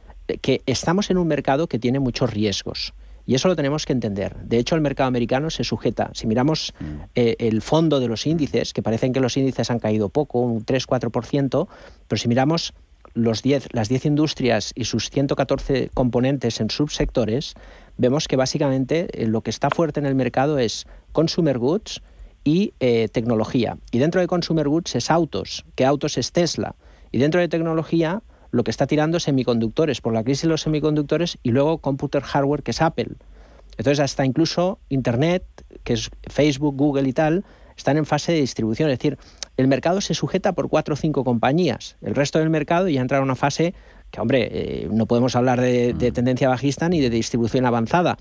que 0.41 0.63
estamos 0.67 1.11
en 1.11 1.19
un 1.19 1.27
mercado 1.27 1.67
que 1.67 1.79
tiene 1.79 1.99
muchos 1.99 2.33
riesgos. 2.33 2.95
Y 3.27 3.35
eso 3.35 3.49
lo 3.49 3.57
tenemos 3.57 3.87
que 3.87 3.93
entender. 3.93 4.37
De 4.37 4.59
hecho, 4.59 4.75
el 4.75 4.81
mercado 4.81 5.09
americano 5.09 5.51
se 5.51 5.65
sujeta, 5.65 6.11
si 6.15 6.27
miramos 6.27 6.75
mm. 6.79 6.85
eh, 7.15 7.37
el 7.39 7.63
fondo 7.63 8.01
de 8.01 8.09
los 8.09 8.27
índices, 8.27 8.73
que 8.73 8.83
parecen 8.83 9.13
que 9.13 9.21
los 9.21 9.37
índices 9.37 9.71
han 9.71 9.79
caído 9.79 10.09
poco, 10.09 10.41
un 10.41 10.65
3-4%, 10.65 11.69
pero 12.09 12.19
si 12.19 12.29
miramos 12.29 12.75
los 13.15 13.43
10, 13.43 13.69
las 13.73 13.89
10 13.89 14.07
industrias 14.07 14.73
y 14.75 14.85
sus 14.85 15.11
114 15.11 15.91
componentes 15.95 16.61
en 16.61 16.71
subsectores, 16.71 17.55
vemos 17.97 18.29
que 18.29 18.37
básicamente 18.37 19.09
eh, 19.13 19.27
lo 19.27 19.43
que 19.43 19.51
está 19.51 19.71
fuerte 19.71 20.01
en 20.01 20.07
el 20.07 20.15
mercado 20.15 20.59
es 20.59 20.87
consumer 21.13 21.59
goods 21.59 22.03
y 22.45 22.73
eh, 22.81 23.09
tecnología. 23.09 23.77
Y 23.91 23.99
dentro 23.99 24.21
de 24.21 24.27
consumer 24.27 24.69
goods 24.69 24.95
es 24.95 25.11
autos, 25.11 25.65
que 25.75 25.85
autos 25.85 26.19
es 26.19 26.33
Tesla. 26.33 26.75
Y 27.13 27.19
dentro 27.19 27.41
de 27.41 27.49
tecnología 27.49 28.23
lo 28.51 28.65
que 28.65 28.71
está 28.71 28.87
tirando 28.87 29.17
es 29.17 29.25
semiconductores, 29.25 30.01
por 30.01 30.13
la 30.13 30.25
crisis 30.25 30.43
de 30.43 30.49
los 30.49 30.63
semiconductores, 30.63 31.39
y 31.43 31.51
luego 31.51 31.79
computer 31.79 32.23
hardware, 32.23 32.63
que 32.63 32.73
es 32.73 32.83
Apple. 32.83 33.11
Entonces 33.77 34.01
hasta 34.01 34.25
incluso 34.25 34.79
Internet, 34.89 35.45
que 35.85 35.95
es 35.95 36.11
Facebook, 36.29 36.77
Google 36.77 37.09
y 37.09 37.13
tal, 37.13 37.45
están 37.77 37.97
en 37.97 38.07
fase 38.07 38.33
de 38.33 38.41
distribución. 38.41 38.91
Es 38.91 38.99
decir, 38.99 39.19
el 39.57 39.69
mercado 39.69 40.01
se 40.01 40.15
sujeta 40.15 40.53
por 40.53 40.69
cuatro 40.69 40.95
o 40.95 40.97
cinco 40.97 41.25
compañías. 41.25 41.97
El 42.03 42.15
resto 42.15 42.39
del 42.39 42.51
mercado 42.51 42.89
ya 42.89 43.01
entra 43.01 43.19
en 43.19 43.25
una 43.25 43.37
fase 43.37 43.75
que, 44.11 44.21
hombre, 44.21 44.49
eh, 44.51 44.89
no 44.91 45.07
podemos 45.07 45.37
hablar 45.37 45.61
de, 45.61 45.95
de, 45.95 46.11
mm. 46.11 46.15
tendencia 46.15 46.49
bajista 46.49 46.89
ni 46.89 47.01
de 47.01 47.11
distribución 47.11 47.65
avanzada. 47.65 48.19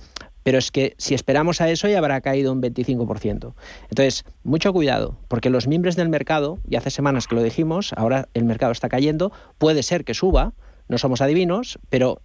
Pero 0.49 0.57
es 0.57 0.71
que 0.71 0.95
si 0.97 1.13
esperamos 1.13 1.61
a 1.61 1.69
eso 1.69 1.87
ya 1.87 1.99
habrá 1.99 2.21
caído 2.21 2.51
un 2.51 2.59
25%. 2.59 3.53
Entonces, 3.91 4.25
mucho 4.41 4.73
cuidado, 4.73 5.15
porque 5.27 5.51
los 5.51 5.67
miembros 5.67 5.95
del 5.95 6.09
mercado, 6.09 6.57
y 6.67 6.75
hace 6.75 6.89
semanas 6.89 7.27
que 7.27 7.35
lo 7.35 7.43
dijimos, 7.43 7.93
ahora 7.95 8.29
el 8.33 8.45
mercado 8.45 8.71
está 8.71 8.89
cayendo, 8.89 9.31
puede 9.59 9.83
ser 9.83 10.03
que 10.03 10.15
suba, 10.15 10.53
no 10.87 10.97
somos 10.97 11.21
adivinos, 11.21 11.77
pero 11.91 12.23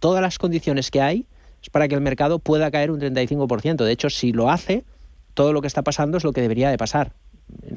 todas 0.00 0.20
las 0.20 0.38
condiciones 0.38 0.90
que 0.90 1.00
hay 1.00 1.28
es 1.62 1.70
para 1.70 1.86
que 1.86 1.94
el 1.94 2.00
mercado 2.00 2.40
pueda 2.40 2.72
caer 2.72 2.90
un 2.90 2.98
35%. 2.98 3.84
De 3.84 3.92
hecho, 3.92 4.10
si 4.10 4.32
lo 4.32 4.50
hace, 4.50 4.82
todo 5.34 5.52
lo 5.52 5.60
que 5.60 5.68
está 5.68 5.82
pasando 5.82 6.18
es 6.18 6.24
lo 6.24 6.32
que 6.32 6.40
debería 6.40 6.70
de 6.70 6.76
pasar. 6.76 7.12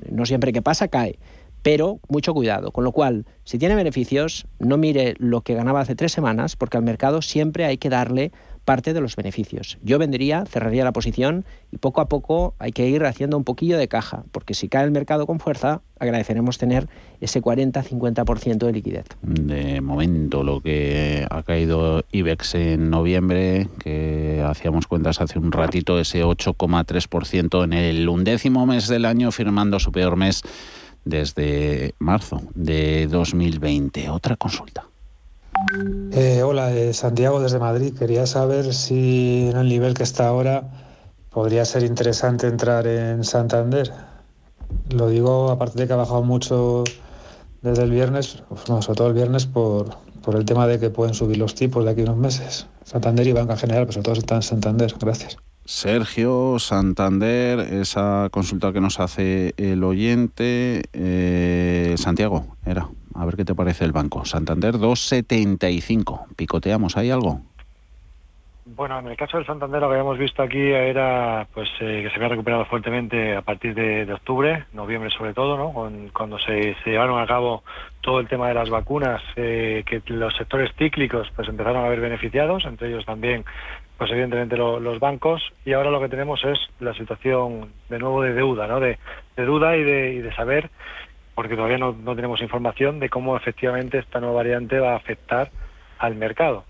No 0.09 0.25
siempre 0.25 0.53
que 0.53 0.63
pasa 0.63 0.87
cae, 0.87 1.19
pero 1.61 1.99
mucho 2.09 2.33
cuidado. 2.33 2.71
Con 2.71 2.83
lo 2.83 2.93
cual, 2.93 3.25
si 3.45 3.59
tiene 3.59 3.75
beneficios, 3.75 4.47
no 4.57 4.77
mire 4.77 5.13
lo 5.19 5.41
que 5.41 5.53
ganaba 5.53 5.81
hace 5.81 5.95
tres 5.95 6.11
semanas, 6.11 6.55
porque 6.55 6.77
al 6.77 6.83
mercado 6.83 7.21
siempre 7.21 7.65
hay 7.65 7.77
que 7.77 7.89
darle 7.89 8.31
parte 8.65 8.93
de 8.93 9.01
los 9.01 9.15
beneficios. 9.15 9.77
Yo 9.83 9.99
vendería, 9.99 10.45
cerraría 10.45 10.83
la 10.83 10.93
posición 10.93 11.45
y 11.71 11.77
poco 11.77 12.01
a 12.01 12.07
poco 12.07 12.55
hay 12.59 12.71
que 12.71 12.87
ir 12.87 13.03
haciendo 13.05 13.37
un 13.37 13.43
poquillo 13.43 13.77
de 13.77 13.87
caja, 13.87 14.23
porque 14.31 14.53
si 14.53 14.69
cae 14.69 14.85
el 14.85 14.91
mercado 14.91 15.25
con 15.27 15.39
fuerza, 15.39 15.81
agradeceremos 15.99 16.57
tener 16.57 16.87
ese 17.21 17.41
40-50% 17.41 18.57
de 18.57 18.71
liquidez. 18.71 19.05
De 19.21 19.81
momento, 19.81 20.43
lo 20.43 20.61
que 20.61 21.25
ha 21.29 21.43
caído 21.43 22.03
IBEX 22.11 22.55
en 22.55 22.89
noviembre, 22.89 23.67
que 23.79 24.43
hacíamos 24.45 24.87
cuentas 24.87 25.21
hace 25.21 25.39
un 25.39 25.51
ratito, 25.51 25.99
ese 25.99 26.23
8,3% 26.23 27.63
en 27.63 27.73
el 27.73 28.07
undécimo 28.07 28.65
mes 28.65 28.87
del 28.87 29.05
año, 29.05 29.31
firmando 29.31 29.79
su 29.79 29.91
peor 29.91 30.15
mes 30.15 30.41
desde 31.05 31.95
marzo 31.99 32.41
de 32.55 33.07
2020. 33.07 34.09
Otra 34.09 34.35
consulta. 34.35 34.87
Eh, 36.11 36.43
hola, 36.43 36.73
eh, 36.73 36.93
Santiago 36.93 37.39
desde 37.39 37.59
Madrid. 37.59 37.93
Quería 37.97 38.25
saber 38.25 38.73
si 38.73 39.49
en 39.49 39.57
el 39.57 39.67
nivel 39.67 39.93
que 39.93 40.03
está 40.03 40.27
ahora 40.27 40.69
podría 41.29 41.65
ser 41.65 41.83
interesante 41.83 42.47
entrar 42.47 42.85
en 42.87 43.23
Santander. 43.23 43.91
Lo 44.89 45.09
digo, 45.09 45.49
aparte 45.49 45.79
de 45.79 45.87
que 45.87 45.93
ha 45.93 45.97
bajado 45.97 46.23
mucho 46.23 46.83
desde 47.61 47.83
el 47.83 47.91
viernes, 47.91 48.43
sobre 48.65 48.95
todo 48.95 49.07
el 49.07 49.13
viernes, 49.13 49.45
por, 49.45 49.97
por 50.21 50.35
el 50.35 50.45
tema 50.45 50.67
de 50.67 50.79
que 50.79 50.89
pueden 50.89 51.13
subir 51.13 51.37
los 51.37 51.55
tipos 51.55 51.83
de 51.85 51.91
aquí 51.91 52.01
a 52.01 52.05
unos 52.05 52.17
meses. 52.17 52.67
Santander 52.83 53.27
y 53.27 53.33
banca 53.33 53.53
en 53.53 53.59
general, 53.59 53.85
pero 53.85 53.93
sobre 53.93 54.03
todo 54.03 54.15
está 54.15 54.35
en 54.35 54.41
Santander. 54.41 54.93
Gracias. 54.99 55.37
Sergio, 55.65 56.59
Santander, 56.59 57.59
esa 57.59 58.27
consulta 58.31 58.73
que 58.73 58.81
nos 58.81 58.99
hace 58.99 59.53
el 59.57 59.83
oyente. 59.83 60.83
Eh, 60.91 61.95
Santiago, 61.97 62.57
era. 62.65 62.89
A 63.15 63.25
ver 63.25 63.35
qué 63.35 63.45
te 63.45 63.55
parece 63.55 63.85
el 63.85 63.91
banco. 63.91 64.25
Santander 64.25 64.77
275. 64.77 66.27
¿Picoteamos 66.35 66.97
ahí 66.97 67.11
algo? 67.11 67.41
Bueno, 68.65 68.97
en 68.99 69.07
el 69.07 69.17
caso 69.17 69.35
del 69.35 69.45
Santander 69.45 69.81
lo 69.81 69.89
que 69.89 69.95
habíamos 69.95 70.17
visto 70.17 70.41
aquí 70.41 70.71
era 70.71 71.45
pues 71.53 71.67
eh, 71.81 72.01
que 72.03 72.09
se 72.09 72.15
había 72.15 72.29
recuperado 72.29 72.63
fuertemente 72.63 73.35
a 73.35 73.41
partir 73.41 73.75
de, 73.75 74.11
octubre, 74.13 74.65
noviembre 74.71 75.09
sobre 75.09 75.33
todo, 75.33 75.57
¿no? 75.57 75.73
cuando 76.13 76.39
se, 76.39 76.73
llevaron 76.85 77.21
a 77.21 77.27
cabo 77.27 77.63
todo 77.99 78.21
el 78.21 78.29
tema 78.29 78.47
de 78.47 78.53
las 78.53 78.69
vacunas, 78.69 79.21
eh, 79.35 79.83
que 79.85 80.01
los 80.07 80.33
sectores 80.37 80.71
cíclicos 80.77 81.29
pues 81.35 81.49
empezaron 81.49 81.83
a 81.83 81.89
ver 81.89 81.99
beneficiados, 81.99 82.63
entre 82.63 82.87
ellos 82.87 83.05
también 83.05 83.43
pues 83.97 84.09
evidentemente 84.11 84.55
los 84.55 84.99
bancos 84.99 85.41
y 85.65 85.73
ahora 85.73 85.91
lo 85.91 85.99
que 85.99 86.09
tenemos 86.09 86.41
es 86.45 86.57
la 86.79 86.93
situación 86.93 87.69
de 87.89 87.99
nuevo 87.99 88.21
de 88.21 88.33
deuda, 88.33 88.65
¿no? 88.67 88.79
De, 88.79 88.97
duda 89.35 89.75
y 89.75 89.83
de, 89.83 90.13
y 90.13 90.19
de 90.19 90.33
saber 90.35 90.69
porque 91.35 91.55
todavía 91.55 91.77
no, 91.77 91.93
tenemos 92.15 92.41
información 92.41 92.99
de 92.99 93.09
cómo 93.09 93.35
efectivamente 93.35 93.97
esta 93.97 94.19
nueva 94.19 94.35
variante 94.35 94.79
va 94.79 94.93
a 94.93 94.97
afectar 94.97 95.51
al 95.99 96.15
mercado. 96.15 96.65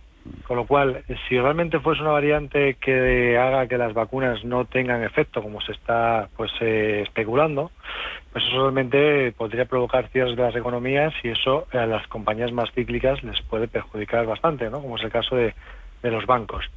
Con 0.48 0.56
lo 0.56 0.66
cual, 0.66 1.04
si 1.28 1.38
realmente 1.38 1.82
fuese 1.82 2.02
una 2.02 2.12
variante 2.12 2.76
que 2.76 3.38
haga 3.38 3.68
que 3.68 3.78
las 3.78 3.94
vacunas 3.94 4.46
no 4.46 4.64
tengan 4.64 5.04
efecto, 5.04 5.44
como 5.44 5.60
se 5.60 5.74
está 5.74 6.30
pues 6.38 6.50
eh, 6.62 7.02
especulando, 7.04 7.72
pues 8.32 8.46
eso 8.46 8.62
realmente 8.62 9.34
podría 9.34 9.66
provocar 9.66 10.08
cierres 10.08 10.38
de 10.38 10.44
las 10.44 10.56
economías 10.56 11.14
y 11.24 11.30
eso 11.30 11.68
a 11.74 11.86
las 11.86 12.08
compañías 12.08 12.54
más 12.54 12.72
cíclicas 12.72 13.22
les 13.22 13.42
puede 13.42 13.68
perjudicar 13.68 14.26
bastante, 14.26 14.70
¿no? 14.70 14.82
Como 14.82 14.96
es 14.96 15.04
el 15.04 15.12
caso 15.12 15.36
de 15.36 15.54
los 16.04 16.26
bancos. 16.26 16.70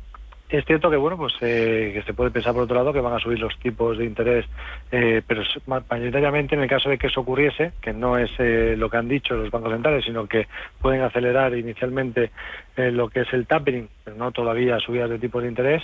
Es 0.48 0.64
cierto 0.64 0.88
que 0.88 0.96
bueno, 0.96 1.16
pues 1.16 1.34
eh, 1.40 1.90
que 1.92 2.02
se 2.02 2.14
puede 2.14 2.30
pensar 2.30 2.52
por 2.52 2.62
otro 2.62 2.76
lado 2.76 2.92
que 2.92 3.00
van 3.00 3.14
a 3.14 3.18
subir 3.18 3.40
los 3.40 3.58
tipos 3.58 3.98
de 3.98 4.04
interés, 4.04 4.46
eh, 4.92 5.20
pero 5.26 5.42
mayoritariamente 5.66 6.54
en 6.54 6.62
el 6.62 6.68
caso 6.68 6.88
de 6.88 6.98
que 6.98 7.08
eso 7.08 7.22
ocurriese, 7.22 7.72
que 7.80 7.92
no 7.92 8.16
es 8.16 8.30
eh, 8.38 8.76
lo 8.78 8.88
que 8.88 8.96
han 8.96 9.08
dicho 9.08 9.34
los 9.34 9.50
bancos 9.50 9.72
centrales, 9.72 10.04
sino 10.04 10.28
que 10.28 10.46
pueden 10.80 11.02
acelerar 11.02 11.52
inicialmente 11.56 12.30
lo 12.76 13.08
que 13.08 13.22
es 13.22 13.32
el 13.32 13.46
tapering, 13.46 13.88
pero 14.04 14.16
no 14.16 14.30
todavía 14.30 14.78
subidas 14.78 15.10
de 15.10 15.18
tipos 15.18 15.42
de 15.42 15.48
interés, 15.48 15.82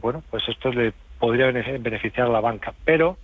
bueno, 0.00 0.22
pues 0.30 0.42
esto 0.48 0.72
le 0.72 0.94
podría 1.18 1.52
beneficiar 1.52 2.26
a 2.26 2.30
la 2.30 2.40
banca. 2.40 2.72
Pero 2.86 3.18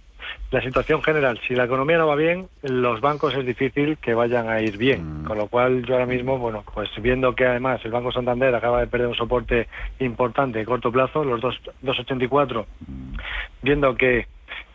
la 0.50 0.62
situación 0.62 1.02
general, 1.02 1.40
si 1.46 1.54
la 1.54 1.64
economía 1.64 1.98
no 1.98 2.06
va 2.06 2.14
bien, 2.14 2.48
los 2.62 3.00
bancos 3.00 3.34
es 3.34 3.44
difícil 3.44 3.98
que 3.98 4.14
vayan 4.14 4.48
a 4.48 4.60
ir 4.60 4.76
bien. 4.78 5.22
Mm. 5.22 5.24
Con 5.24 5.38
lo 5.38 5.48
cual 5.48 5.84
yo 5.84 5.94
ahora 5.94 6.06
mismo, 6.06 6.38
bueno, 6.38 6.64
pues 6.72 6.88
viendo 7.00 7.34
que 7.34 7.46
además 7.46 7.80
el 7.84 7.90
Banco 7.90 8.12
Santander 8.12 8.54
acaba 8.54 8.80
de 8.80 8.86
perder 8.86 9.08
un 9.08 9.16
soporte 9.16 9.68
importante 9.98 10.60
de 10.60 10.64
corto 10.64 10.92
plazo, 10.92 11.24
los 11.24 11.40
2,84, 11.40 12.64
viendo 13.62 13.96
que, 13.96 14.26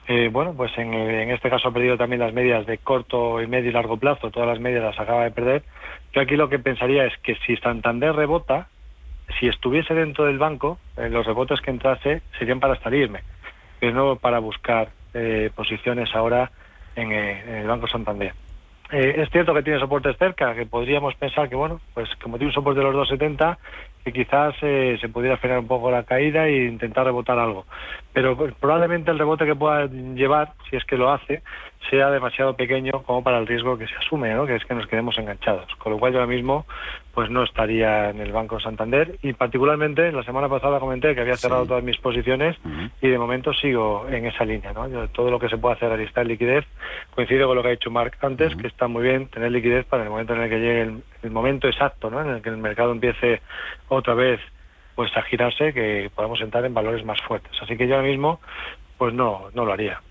eh, 0.08 0.30
bueno, 0.32 0.54
pues 0.56 0.78
en, 0.78 0.94
este 1.32 1.50
caso 1.50 1.70
ha 1.70 1.74
perdido 1.74 1.98
también 1.98 2.20
las 2.20 2.34
medias 2.34 2.66
de 2.66 2.78
corto 2.78 3.42
y 3.42 3.48
medio 3.48 3.70
y 3.70 3.74
largo 3.74 3.98
plazo, 3.98 4.30
todas 4.30 4.50
las 4.50 4.60
medias 4.60 4.84
las 4.84 5.00
acaba 5.00 5.24
de 5.24 5.32
perder, 5.32 5.64
yo 6.14 6.22
aquí 6.22 6.36
lo 6.36 6.50
que 6.50 6.60
pensaría 6.60 7.06
es 7.06 7.18
que 7.20 7.36
si 7.48 7.56
Santander 7.58 8.14
rebota, 8.14 8.68
si 9.40 9.48
estuviese 9.48 9.94
dentro 9.94 10.26
del 10.26 10.38
banco, 10.38 10.80
eh, 10.98 11.10
los 11.10 11.26
rebotes 11.26 11.62
que 11.62 11.72
entrase 11.72 12.22
serían 12.38 12.60
para 12.60 12.76
salirme, 12.82 13.22
pero 13.80 13.94
no 13.94 14.16
para 14.18 14.40
buscar 14.40 14.90
eh, 15.14 15.50
posiciones 15.56 16.14
ahora 16.16 16.52
eh, 16.96 17.02
en, 17.02 17.56
el 17.56 17.68
Banco 17.68 17.88
Santander. 17.88 18.34
Eh, 18.92 19.16
es 19.18 19.30
cierto 19.30 19.54
que 19.54 19.64
tiene 19.64 19.80
soportes 19.80 20.18
cerca, 20.18 20.54
que 20.54 20.66
podríamos 20.66 21.16
pensar 21.16 21.48
que, 21.48 21.56
bueno, 21.56 21.80
pues 21.94 22.10
como 22.22 22.38
tiene 22.38 22.50
un 22.50 22.54
soporte 22.54 22.82
de 22.82 22.92
los 22.92 23.10
2,70 23.10 23.58
que 24.04 24.12
quizás 24.12 24.56
eh, 24.62 24.98
se 25.00 25.10
pudiera 25.10 25.38
frenar 25.38 25.60
un 25.60 25.68
poco 25.68 25.92
la 25.92 26.04
caída 26.04 26.48
e 26.48 26.66
intentar 26.66 27.06
rebotar 27.06 27.38
algo. 27.38 27.66
Pero 28.14 28.36
pues, 28.36 28.54
probablemente 28.60 29.12
el 29.12 29.20
rebote 29.20 29.46
que 29.46 29.56
pueda 29.56 29.86
llevar, 29.86 30.54
si 30.70 30.76
es 30.76 30.84
que 30.86 30.98
lo 30.98 31.12
hace, 31.12 31.44
sea 31.90 32.10
demasiado 32.10 32.56
pequeño 32.56 33.04
como 33.04 33.24
para 33.24 33.40
el 33.40 33.48
riesgo 33.48 33.78
que 33.78 33.88
se 33.88 33.96
asume, 33.96 34.34
¿no? 34.34 34.46
que 34.46 34.56
es 34.56 34.66
que 34.66 34.76
nos 34.76 34.88
quedemos 34.88 35.18
enganchados. 35.18 35.74
Con 35.76 35.94
lo 35.94 36.00
cual 36.00 36.14
yo 36.14 36.20
ahora 36.20 36.32
mismo 36.32 36.66
pues 37.14 37.30
no 37.30 37.44
estaría 37.44 38.10
en 38.10 38.22
el 38.22 38.32
Banco 38.32 38.60
Santander 38.60 39.18
y 39.22 39.34
particularmente 39.34 40.12
la 40.12 40.24
semana 40.24 40.48
pasada 40.48 40.80
comenté 40.80 41.14
que 41.14 41.22
había 41.22 41.36
cerrado 41.36 41.66
todas 41.66 41.84
mis 41.84 41.98
posiciones 41.98 42.56
y 43.02 43.10
de 43.10 43.18
momento 43.18 43.54
sigo 43.54 44.08
en 44.10 44.26
esa 44.26 44.46
línea. 44.46 44.72
¿no? 44.72 44.88
todo 45.10 45.30
lo 45.30 45.40
que 45.40 45.50
se 45.50 45.58
puede 45.58 45.76
hacer 45.76 45.92
a 45.92 45.98
listar 45.98 46.26
liquidez 46.26 46.66
coincido 47.14 47.48
con 47.48 47.58
lo 47.58 47.64
que 47.64 47.70
ha 47.70 47.72
dicho 47.72 47.92
Mark 47.92 48.18
antes, 48.22 48.56
que 48.56 48.68
está 48.68 48.88
muy 48.88 49.04
bien 49.04 49.28
tener 49.28 49.52
liquidez 49.52 49.86
para 49.86 50.04
el 50.04 50.10
momento 50.10 50.34
en 50.34 50.42
el 50.42 50.50
que 50.50 50.60
llegue 50.60 50.82
el, 50.82 51.04
momento 51.30 51.68
exacto, 51.68 52.10
¿no? 52.10 52.22
en 52.22 52.30
el 52.30 52.42
que 52.42 52.50
el 52.50 52.58
mercado 52.58 52.92
empiece 52.92 53.42
otra 53.88 54.14
vez 54.14 54.40
pues 54.96 55.16
a 55.16 55.22
girarse, 55.22 55.74
que 55.74 56.10
podamos 56.14 56.42
entrar 56.42 56.66
en 56.66 56.74
valores 56.74 57.06
más 57.06 57.22
fuertes. 57.22 57.52
Así 57.62 57.78
que 57.78 57.88
yo 57.88 57.96
ahora 57.96 58.08
mismo 58.08 58.40
pues 58.98 59.14
no, 59.14 59.50
no 59.54 59.66
lo 59.66 59.74
haría. 59.74 60.02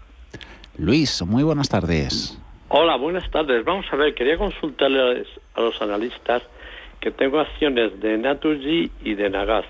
Luis, 0.79 1.23
muy 1.23 1.43
buenas 1.43 1.69
tardes. 1.69 2.41
Hola, 2.69 2.97
buenas 2.97 3.29
tardes. 3.31 3.65
Vamos 3.65 3.87
a 3.93 3.97
ver, 3.97 4.15
quería 4.15 4.39
consultarles 4.39 5.27
a 5.55 5.61
los 5.61 5.81
analistas 5.83 6.43
que 7.01 7.11
tengo 7.11 7.41
acciones 7.41 7.99
de 8.01 8.19
Naturgy 8.19 8.91
y 9.03 9.15
de 9.15 9.31
Nagas. 9.31 9.65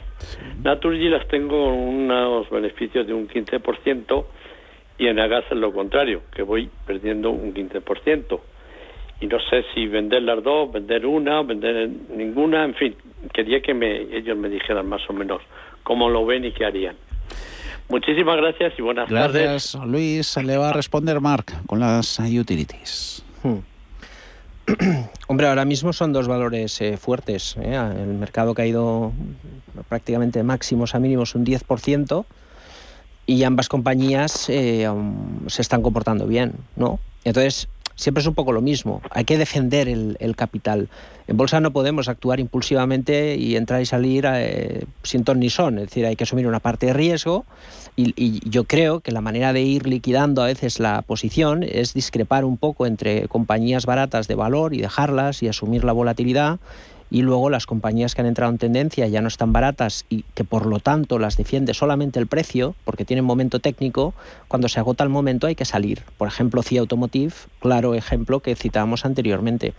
Naturgy 0.63 1.09
las 1.09 1.27
tengo 1.29 1.65
con 1.65 1.75
unos 1.75 2.51
beneficios 2.51 3.07
de 3.07 3.15
un 3.15 3.29
15% 3.29 4.25
y 4.99 5.07
en 5.07 5.17
Nagas 5.17 5.45
es 5.51 5.57
lo 5.57 5.73
contrario, 5.73 6.23
que 6.35 6.43
voy 6.43 6.69
perdiendo 6.87 7.31
un 7.31 7.55
15%. 7.55 8.41
Y 9.21 9.27
no 9.27 9.39
sé 9.51 9.65
si 9.75 9.87
vender 9.87 10.23
las 10.23 10.43
dos, 10.43 10.73
vender 10.73 11.05
una, 11.05 11.43
vender 11.43 11.91
ninguna, 12.17 12.65
en 12.65 12.75
fin, 12.75 12.97
quería 13.35 13.61
que 13.61 13.75
me, 13.75 14.03
ellos 14.17 14.37
me 14.37 14.49
dijeran 14.49 14.89
más 14.89 15.03
o 15.09 15.13
menos 15.13 15.43
cómo 15.83 16.09
lo 16.09 16.25
ven 16.25 16.45
y 16.45 16.53
qué 16.53 16.65
harían. 16.65 16.97
Muchísimas 17.89 18.37
gracias 18.37 18.73
y 18.79 18.83
buenas 18.83 19.09
tardes. 19.09 19.43
Gracias, 19.43 19.75
Luis. 19.85 20.37
Le 20.37 20.57
va 20.57 20.71
a 20.71 20.73
responder 20.73 21.21
Mark 21.21 21.47
con 21.67 21.81
las 21.81 22.21
utilities. 22.21 23.25
Hmm. 23.43 23.59
Hombre, 25.27 25.49
ahora 25.49 25.65
mismo 25.65 25.93
son 25.93 26.13
dos 26.13 26.29
valores 26.29 26.81
eh, 26.81 26.97
fuertes. 26.97 27.57
¿eh? 27.61 27.75
El 27.75 28.15
mercado 28.15 28.53
ha 28.53 28.55
caído 28.55 29.13
prácticamente 29.89 30.43
máximos 30.43 30.95
a 30.95 31.01
mínimos 31.01 31.35
un 31.35 31.45
10% 31.45 32.25
y 33.27 33.45
ambas 33.45 33.69
compañías 33.69 34.49
eh, 34.49 34.89
se 35.47 35.63
están 35.63 35.83
comportando 35.83 36.27
bien, 36.27 36.55
¿no? 36.77 36.99
Entonces, 37.25 37.69
siempre 38.01 38.23
es 38.23 38.27
un 38.27 38.35
poco 38.35 38.53
lo 38.53 38.63
mismo. 38.63 39.03
Hay 39.11 39.25
que 39.25 39.37
defender 39.37 39.87
el, 39.89 40.35
capital. 40.37 40.89
En 41.27 41.37
bolsa 41.37 41.61
no 41.61 41.71
podemos 41.71 42.09
actuar 42.09 42.41
impulsivamente 42.41 43.37
y 43.37 43.57
entrar 43.57 43.83
y 43.83 43.87
salir 43.87 44.27
sin 45.03 45.23
ton. 45.23 45.43
Es 45.43 45.89
decir, 45.89 46.07
hay 46.07 46.17
que 46.17 46.25
asumir 46.25 46.47
una 46.47 46.61
parte 46.61 46.87
de 46.87 46.93
riesgo 46.95 47.45
y, 47.97 48.41
yo 48.49 48.65
creo 48.65 49.01
que 49.01 49.13
la 49.13 49.21
manera 49.21 49.53
de 49.53 49.61
ir 49.61 49.87
liquidando 49.87 50.43
a 50.43 50.47
veces 50.47 50.81
la 50.81 51.03
posición 51.03 51.63
es 51.63 51.93
discrepar 51.93 52.45
un 52.47 52.57
poco 52.57 52.87
entre 52.87 53.29
compañías 53.29 53.85
baratas 53.85 54.29
de 54.29 54.35
valor 54.35 54.75
y 54.75 54.81
dejarlas 54.81 55.43
y 55.43 55.49
asumir 55.49 55.85
la 55.85 55.93
volatilidad 55.93 56.59
y 57.11 57.23
luego 57.23 57.51
las 57.51 57.67
compañías 57.67 58.15
que 58.15 58.21
han 58.21 58.27
entrado 58.27 58.53
en 58.53 58.59
tendencia 58.59 59.07
ya 59.09 59.21
no 59.21 59.29
están 59.29 59.53
baratas 59.53 60.05
y 60.09 60.25
que 60.35 60.45
por 60.45 60.67
lo 60.67 60.79
tanto 60.79 61.19
las 61.19 61.37
defiende 61.37 61.75
solamente 61.75 62.19
el 62.19 62.27
precio, 62.27 62.75
porque 62.85 63.05
tienen 63.05 63.25
momento 63.25 63.59
técnico, 63.59 64.15
cuando 64.49 64.69
se 64.69 64.79
agota 64.81 65.05
el 65.05 65.11
momento 65.11 65.47
hay 65.47 65.55
que 65.55 65.65
salir. 65.65 66.03
Por 66.19 66.29
ejemplo, 66.29 66.63
CIA 66.63 66.81
Automotive, 66.81 67.35
claro 67.59 67.95
ejemplo 67.95 68.41
que 68.41 68.55
citábamos 68.55 69.05
anteriormente. 69.05 69.75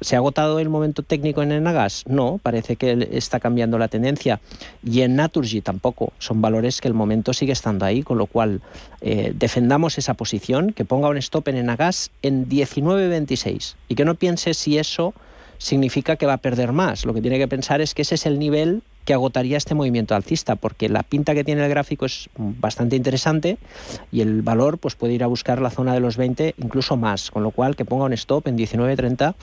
¿Se 0.00 0.16
ha 0.16 0.18
agotado 0.18 0.58
el 0.58 0.68
momento 0.68 1.02
técnico 1.02 1.42
en 1.42 1.52
Enagas? 1.52 2.04
No, 2.06 2.38
parece 2.42 2.76
que 2.76 3.08
está 3.12 3.40
cambiando 3.40 3.78
la 3.78 3.88
tendencia. 3.88 4.40
Y 4.84 5.00
en 5.00 5.16
Naturgy 5.16 5.60
tampoco. 5.60 6.12
Son 6.18 6.40
valores 6.40 6.80
que 6.80 6.88
el 6.88 6.94
momento 6.94 7.32
sigue 7.32 7.52
estando 7.52 7.84
ahí, 7.84 8.02
con 8.02 8.18
lo 8.18 8.26
cual 8.26 8.60
eh, 9.00 9.32
defendamos 9.34 9.98
esa 9.98 10.14
posición, 10.14 10.72
que 10.72 10.84
ponga 10.84 11.08
un 11.08 11.16
stop 11.16 11.48
en 11.48 11.56
Enagas 11.56 12.10
en 12.22 12.48
19.26 12.48 13.74
y 13.88 13.94
que 13.94 14.04
no 14.04 14.14
piense 14.14 14.54
si 14.54 14.78
eso 14.78 15.14
significa 15.64 16.16
que 16.16 16.26
va 16.26 16.34
a 16.34 16.38
perder 16.38 16.72
más. 16.72 17.06
Lo 17.06 17.14
que 17.14 17.22
tiene 17.22 17.38
que 17.38 17.48
pensar 17.48 17.80
es 17.80 17.94
que 17.94 18.02
ese 18.02 18.16
es 18.16 18.26
el 18.26 18.38
nivel 18.38 18.82
que 19.06 19.14
agotaría 19.14 19.56
este 19.56 19.74
movimiento 19.74 20.14
alcista, 20.14 20.56
porque 20.56 20.90
la 20.90 21.02
pinta 21.02 21.32
que 21.34 21.42
tiene 21.42 21.64
el 21.64 21.70
gráfico 21.70 22.04
es 22.04 22.28
bastante 22.36 22.96
interesante 22.96 23.56
y 24.12 24.20
el 24.20 24.42
valor 24.42 24.76
pues, 24.76 24.94
puede 24.94 25.14
ir 25.14 25.24
a 25.24 25.26
buscar 25.26 25.62
la 25.62 25.70
zona 25.70 25.94
de 25.94 26.00
los 26.00 26.18
20, 26.18 26.54
incluso 26.58 26.98
más, 26.98 27.30
con 27.30 27.42
lo 27.42 27.50
cual 27.50 27.76
que 27.76 27.86
ponga 27.86 28.04
un 28.04 28.12
stop 28.12 28.46
en 28.46 28.58
19,30 28.58 29.34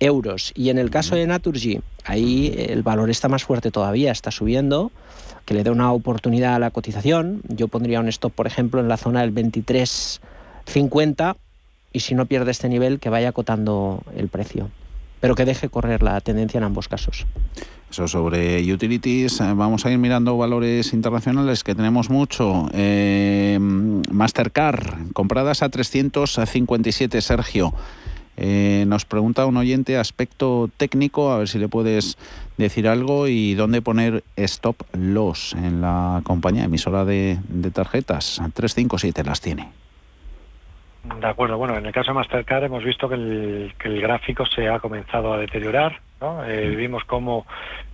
euros. 0.00 0.52
Y 0.54 0.70
en 0.70 0.78
el 0.78 0.88
caso 0.88 1.14
de 1.14 1.26
Naturgy, 1.26 1.82
ahí 2.04 2.54
el 2.56 2.82
valor 2.82 3.10
está 3.10 3.28
más 3.28 3.44
fuerte 3.44 3.70
todavía, 3.70 4.12
está 4.12 4.30
subiendo, 4.30 4.92
que 5.44 5.52
le 5.52 5.62
dé 5.62 5.70
una 5.70 5.92
oportunidad 5.92 6.54
a 6.54 6.58
la 6.58 6.70
cotización. 6.70 7.42
Yo 7.48 7.68
pondría 7.68 8.00
un 8.00 8.08
stop, 8.08 8.32
por 8.32 8.46
ejemplo, 8.46 8.80
en 8.80 8.88
la 8.88 8.96
zona 8.96 9.20
del 9.20 9.34
23,50 9.34 11.36
y 11.92 12.00
si 12.00 12.14
no 12.14 12.24
pierde 12.24 12.50
este 12.50 12.70
nivel, 12.70 12.98
que 12.98 13.10
vaya 13.10 13.28
acotando 13.28 14.02
el 14.16 14.28
precio 14.28 14.70
pero 15.26 15.34
que 15.34 15.44
deje 15.44 15.68
correr 15.68 16.04
la 16.04 16.20
tendencia 16.20 16.58
en 16.58 16.62
ambos 16.62 16.86
casos. 16.86 17.26
Eso 17.90 18.06
sobre 18.06 18.62
utilities. 18.72 19.40
Eh, 19.40 19.54
vamos 19.56 19.84
a 19.84 19.90
ir 19.90 19.98
mirando 19.98 20.36
valores 20.36 20.92
internacionales 20.92 21.64
que 21.64 21.74
tenemos 21.74 22.10
mucho. 22.10 22.68
Eh, 22.72 23.58
Mastercard, 23.58 25.10
compradas 25.14 25.64
a 25.64 25.68
357, 25.68 27.20
Sergio. 27.20 27.74
Eh, 28.36 28.84
nos 28.86 29.04
pregunta 29.04 29.46
un 29.46 29.56
oyente 29.56 29.98
aspecto 29.98 30.70
técnico, 30.76 31.32
a 31.32 31.38
ver 31.38 31.48
si 31.48 31.58
le 31.58 31.66
puedes 31.66 32.18
decir 32.56 32.86
algo 32.86 33.26
y 33.26 33.54
dónde 33.54 33.82
poner 33.82 34.22
stop 34.36 34.76
loss 34.92 35.56
en 35.58 35.80
la 35.80 36.20
compañía 36.22 36.66
emisora 36.66 37.04
de, 37.04 37.40
de 37.48 37.72
tarjetas. 37.72 38.40
357 38.54 39.24
las 39.24 39.40
tiene. 39.40 39.85
De 41.20 41.26
acuerdo, 41.26 41.56
bueno, 41.56 41.76
en 41.76 41.86
el 41.86 41.92
caso 41.92 42.10
de 42.10 42.14
Mastercard 42.14 42.64
hemos 42.64 42.84
visto 42.84 43.08
que 43.08 43.14
el, 43.14 44.00
gráfico 44.00 44.44
se 44.44 44.68
ha 44.68 44.78
comenzado 44.80 45.32
a 45.32 45.38
deteriorar, 45.38 46.00
¿no? 46.20 46.44
Eh, 46.44 46.74
vimos 46.76 47.04
cómo 47.04 47.46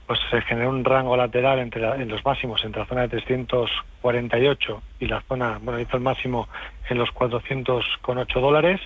pues, 0.06 0.18
se 0.30 0.40
generó 0.42 0.70
un 0.70 0.84
rango 0.84 1.16
lateral 1.16 1.58
entre 1.58 1.84
en 1.84 2.08
los 2.08 2.24
máximos 2.24 2.64
entre 2.64 2.80
la 2.80 2.86
zona 2.86 3.02
de 3.02 3.08
348 3.08 4.82
y 5.00 5.06
la 5.06 5.20
zona, 5.22 5.58
bueno, 5.62 5.80
hizo 5.80 5.96
el 5.96 6.02
máximo 6.02 6.48
en 6.88 6.98
los 6.98 7.10
400,8 7.10 8.40
dólares. 8.40 8.80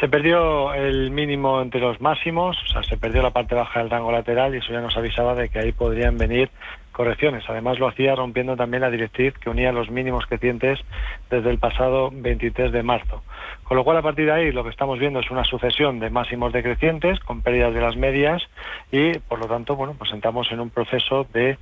Se 0.00 0.08
perdió 0.08 0.74
el 0.74 1.10
mínimo 1.10 1.62
entre 1.62 1.80
los 1.80 2.00
máximos, 2.00 2.56
o 2.62 2.66
sea, 2.68 2.82
se 2.82 2.98
perdió 2.98 3.22
la 3.22 3.30
parte 3.30 3.54
baja 3.54 3.80
del 3.80 3.90
rango 3.90 4.12
lateral 4.12 4.54
y 4.54 4.58
eso 4.58 4.72
ya 4.72 4.80
nos 4.80 4.96
avisaba 4.96 5.34
de 5.34 5.48
que 5.48 5.58
ahí 5.58 5.72
podrían 5.72 6.18
venir 6.18 6.50
correcciones. 6.96 7.44
Además 7.46 7.78
lo 7.78 7.88
hacía 7.88 8.14
rompiendo 8.14 8.56
también 8.56 8.80
la 8.80 8.90
directriz 8.90 9.34
que 9.34 9.50
unía 9.50 9.70
los 9.70 9.90
mínimos 9.90 10.24
crecientes 10.24 10.80
desde 11.28 11.50
el 11.50 11.58
pasado 11.58 12.10
23 12.10 12.72
de 12.72 12.82
marzo. 12.82 13.22
Con 13.64 13.76
lo 13.76 13.84
cual 13.84 13.98
a 13.98 14.02
partir 14.02 14.24
de 14.24 14.32
ahí 14.32 14.50
lo 14.50 14.64
que 14.64 14.70
estamos 14.70 14.98
viendo 14.98 15.20
es 15.20 15.30
una 15.30 15.44
sucesión 15.44 15.98
de 15.98 16.08
máximos 16.08 16.54
decrecientes 16.54 17.20
con 17.20 17.42
pérdidas 17.42 17.74
de 17.74 17.82
las 17.82 17.96
medias 17.96 18.42
y 18.90 19.18
por 19.18 19.38
lo 19.38 19.46
tanto 19.46 19.76
bueno 19.76 19.94
pues 19.98 20.10
entramos 20.12 20.50
en 20.52 20.60
un 20.60 20.70
proceso 20.70 21.26
de, 21.34 21.58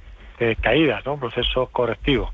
caídas, 0.61 1.05
¿no? 1.05 1.15
un 1.15 1.21
proceso 1.21 1.67
correctivo. 1.67 2.33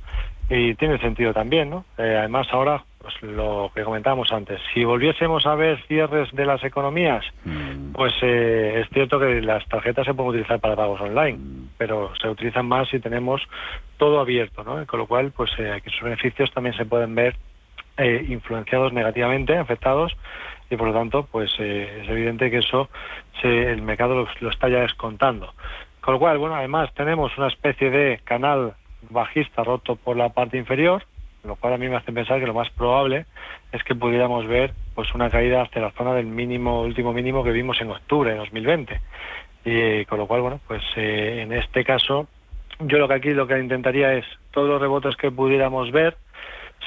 Y 0.50 0.74
tiene 0.74 0.98
sentido 0.98 1.32
también, 1.32 1.70
¿no? 1.70 1.86
Eh, 1.96 2.16
además 2.18 2.48
ahora 2.50 2.84
pues 3.00 3.14
lo 3.22 3.72
que 3.74 3.82
comentábamos 3.82 4.30
antes, 4.30 4.60
si 4.74 4.84
volviésemos 4.84 5.46
a 5.46 5.54
ver 5.54 5.82
cierres 5.88 6.30
de 6.32 6.44
las 6.44 6.62
economías, 6.62 7.24
mm. 7.44 7.92
pues 7.92 8.12
eh, 8.20 8.82
es 8.82 8.88
cierto 8.90 9.18
que 9.18 9.40
las 9.40 9.66
tarjetas 9.68 10.04
se 10.04 10.12
pueden 10.12 10.30
utilizar 10.30 10.60
para 10.60 10.76
pagos 10.76 11.00
online, 11.00 11.38
mm. 11.38 11.68
pero 11.78 12.12
se 12.20 12.28
utilizan 12.28 12.66
más 12.66 12.88
si 12.88 13.00
tenemos 13.00 13.40
todo 13.96 14.20
abierto, 14.20 14.64
¿no? 14.64 14.86
Con 14.86 15.00
lo 15.00 15.06
cual, 15.06 15.32
pues 15.32 15.50
eh, 15.58 15.80
sus 15.86 16.02
beneficios 16.02 16.52
también 16.52 16.76
se 16.76 16.84
pueden 16.84 17.14
ver 17.14 17.36
eh, 17.96 18.26
influenciados 18.28 18.92
negativamente, 18.92 19.56
afectados, 19.56 20.14
y 20.68 20.76
por 20.76 20.88
lo 20.88 20.94
tanto, 20.94 21.26
pues 21.32 21.50
es 21.58 22.08
evidente 22.08 22.50
que 22.50 22.58
eso 22.58 22.90
el 23.42 23.82
mercado 23.82 24.28
lo 24.40 24.50
está 24.50 24.68
ya 24.68 24.80
descontando. 24.80 25.52
Con 26.00 26.14
lo 26.14 26.20
cual, 26.20 26.38
bueno, 26.38 26.54
además 26.54 26.92
tenemos 26.94 27.36
una 27.38 27.48
especie 27.48 27.90
de 27.90 28.20
canal 28.24 28.74
bajista 29.08 29.64
roto 29.64 29.96
por 29.96 30.16
la 30.16 30.28
parte 30.28 30.58
inferior, 30.58 31.02
lo 31.44 31.56
cual 31.56 31.74
a 31.74 31.78
mí 31.78 31.88
me 31.88 31.96
hace 31.96 32.12
pensar 32.12 32.40
que 32.40 32.46
lo 32.46 32.54
más 32.54 32.70
probable 32.70 33.26
es 33.72 33.82
que 33.84 33.94
pudiéramos 33.94 34.46
ver 34.46 34.72
pues 34.94 35.14
una 35.14 35.30
caída 35.30 35.62
hasta 35.62 35.80
la 35.80 35.90
zona 35.92 36.14
del 36.14 36.26
mínimo 36.26 36.82
último 36.82 37.12
mínimo 37.12 37.42
que 37.42 37.52
vimos 37.52 37.80
en 37.80 37.90
octubre 37.90 38.32
de 38.32 38.38
2020 38.38 39.00
y 39.64 40.04
con 40.06 40.18
lo 40.18 40.26
cual 40.26 40.42
bueno 40.42 40.60
pues 40.66 40.82
eh, 40.96 41.40
en 41.42 41.52
este 41.52 41.84
caso 41.84 42.28
yo 42.80 42.98
lo 42.98 43.08
que 43.08 43.14
aquí 43.14 43.30
lo 43.30 43.46
que 43.46 43.58
intentaría 43.58 44.14
es 44.14 44.24
todos 44.52 44.68
los 44.68 44.80
rebotes 44.80 45.16
que 45.16 45.30
pudiéramos 45.30 45.90
ver 45.92 46.16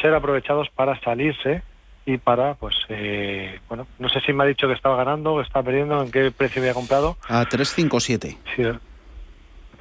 ser 0.02 0.14
aprovechados 0.14 0.70
para 0.70 1.00
salirse 1.02 1.62
y 2.06 2.18
para 2.18 2.56
pues 2.56 2.76
eh, 2.90 3.60
bueno 3.70 3.88
no 4.00 4.10
sé 4.10 4.20
si 4.22 4.34
me 4.34 4.44
ha 4.44 4.48
dicho 4.48 4.68
que 4.68 4.74
estaba 4.74 4.98
ganando 4.98 5.34
o 5.34 5.38
que 5.38 5.48
estaba 5.48 5.66
perdiendo 5.66 6.02
en 6.02 6.12
qué 6.12 6.32
precio 6.32 6.62
había 6.62 6.74
comprado. 6.74 7.18
A 7.28 7.46
357 7.46 8.38
sí 8.56 8.64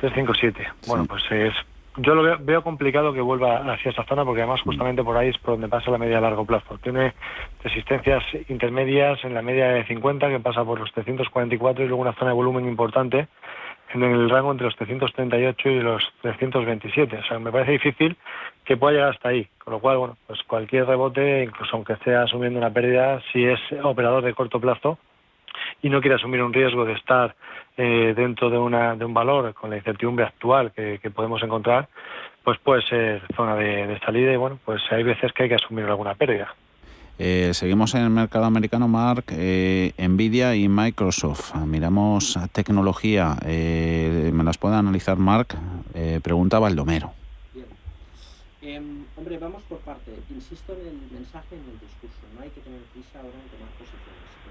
357 0.00 0.68
bueno 0.86 1.06
pues 1.06 1.22
es 1.30 1.54
yo 1.96 2.14
lo 2.14 2.38
veo, 2.38 2.62
complicado 2.62 3.12
que 3.12 3.20
vuelva 3.20 3.58
hacia 3.72 3.90
esta 3.90 4.04
zona 4.04 4.24
porque 4.24 4.42
además 4.42 4.62
justamente 4.62 5.04
por 5.04 5.16
ahí 5.16 5.28
es 5.28 5.38
por 5.38 5.54
donde 5.54 5.68
pasa 5.68 5.90
la 5.90 5.98
media 5.98 6.18
a 6.18 6.22
largo 6.22 6.44
plazo. 6.44 6.78
Tiene 6.78 7.12
resistencias 7.62 8.22
intermedias 8.48 9.22
en 9.24 9.34
la 9.34 9.42
media 9.42 9.68
de 9.68 9.84
50 9.84 10.28
que 10.28 10.40
pasa 10.40 10.64
por 10.64 10.80
los 10.80 10.90
344 10.92 11.84
y 11.84 11.88
luego 11.88 12.02
una 12.02 12.14
zona 12.14 12.30
de 12.30 12.36
volumen 12.36 12.66
importante 12.66 13.28
en 13.92 14.02
el 14.02 14.30
rango 14.30 14.52
entre 14.52 14.66
los 14.66 14.76
338 14.76 15.68
y 15.68 15.80
los 15.80 16.02
327. 16.22 17.18
O 17.18 17.24
sea, 17.24 17.38
me 17.38 17.52
parece 17.52 17.72
difícil 17.72 18.16
que 18.64 18.76
pueda 18.76 18.94
llegar 18.94 19.10
hasta 19.10 19.28
ahí. 19.28 19.46
Con 19.62 19.74
lo 19.74 19.80
cual, 19.80 19.98
bueno, 19.98 20.16
pues 20.26 20.42
cualquier 20.44 20.86
rebote, 20.86 21.44
incluso 21.44 21.76
aunque 21.76 21.92
esté 21.92 22.14
asumiendo 22.14 22.58
una 22.58 22.72
pérdida, 22.72 23.20
si 23.32 23.44
es 23.44 23.60
operador 23.82 24.24
de 24.24 24.34
corto 24.34 24.60
plazo 24.60 24.98
y 25.82 25.90
no 25.90 26.00
quiere 26.00 26.16
asumir 26.16 26.42
un 26.42 26.52
riesgo 26.52 26.84
de 26.84 26.94
estar 26.94 27.34
eh, 27.76 28.14
dentro 28.16 28.48
de, 28.48 28.58
una, 28.58 28.94
de 28.94 29.04
un 29.04 29.12
valor 29.12 29.52
con 29.54 29.70
la 29.70 29.76
incertidumbre 29.76 30.24
actual 30.24 30.72
que, 30.72 30.98
podemos 31.14 31.42
encontrar, 31.42 31.88
pues 32.44 32.58
puede 32.60 32.82
ser 32.82 33.22
zona 33.34 33.56
de, 33.56 33.98
salida 34.04 34.32
y 34.32 34.36
bueno, 34.36 34.58
pues 34.64 34.80
hay 34.90 35.02
veces 35.02 35.32
que 35.32 35.44
hay 35.44 35.48
que 35.48 35.56
asumir 35.56 35.84
alguna 35.84 36.14
pérdida. 36.14 36.54
Eh, 37.18 37.50
seguimos 37.52 37.94
en 37.94 38.02
el 38.02 38.10
mercado 38.10 38.46
americano, 38.46 38.88
Mark, 38.88 39.24
eh, 39.30 39.92
Nvidia 39.98 40.54
y 40.54 40.68
Microsoft. 40.68 41.54
Miramos 41.66 42.38
tecnología. 42.52 43.36
¿Me 43.44 44.44
las 44.44 44.58
puede 44.58 44.76
analizar, 44.76 45.18
Mark? 45.18 45.48
pregunta 46.22 46.58
Baldomero. 46.58 47.12
Em, 48.62 49.04
hombre, 49.16 49.38
vamos 49.38 49.62
por 49.64 49.78
parte. 49.78 50.12
Insisto 50.30 50.72
en 50.72 50.86
el 50.86 51.10
mensaje, 51.10 51.56
en 51.56 51.64
el 51.66 51.80
discurso. 51.80 52.22
No 52.36 52.42
hay 52.42 52.50
que 52.50 52.60
tener 52.60 52.80
prisa 52.94 53.18
ahora 53.18 53.34
en 53.34 53.50
tomar 53.50 53.70
posiciones. 53.74 54.41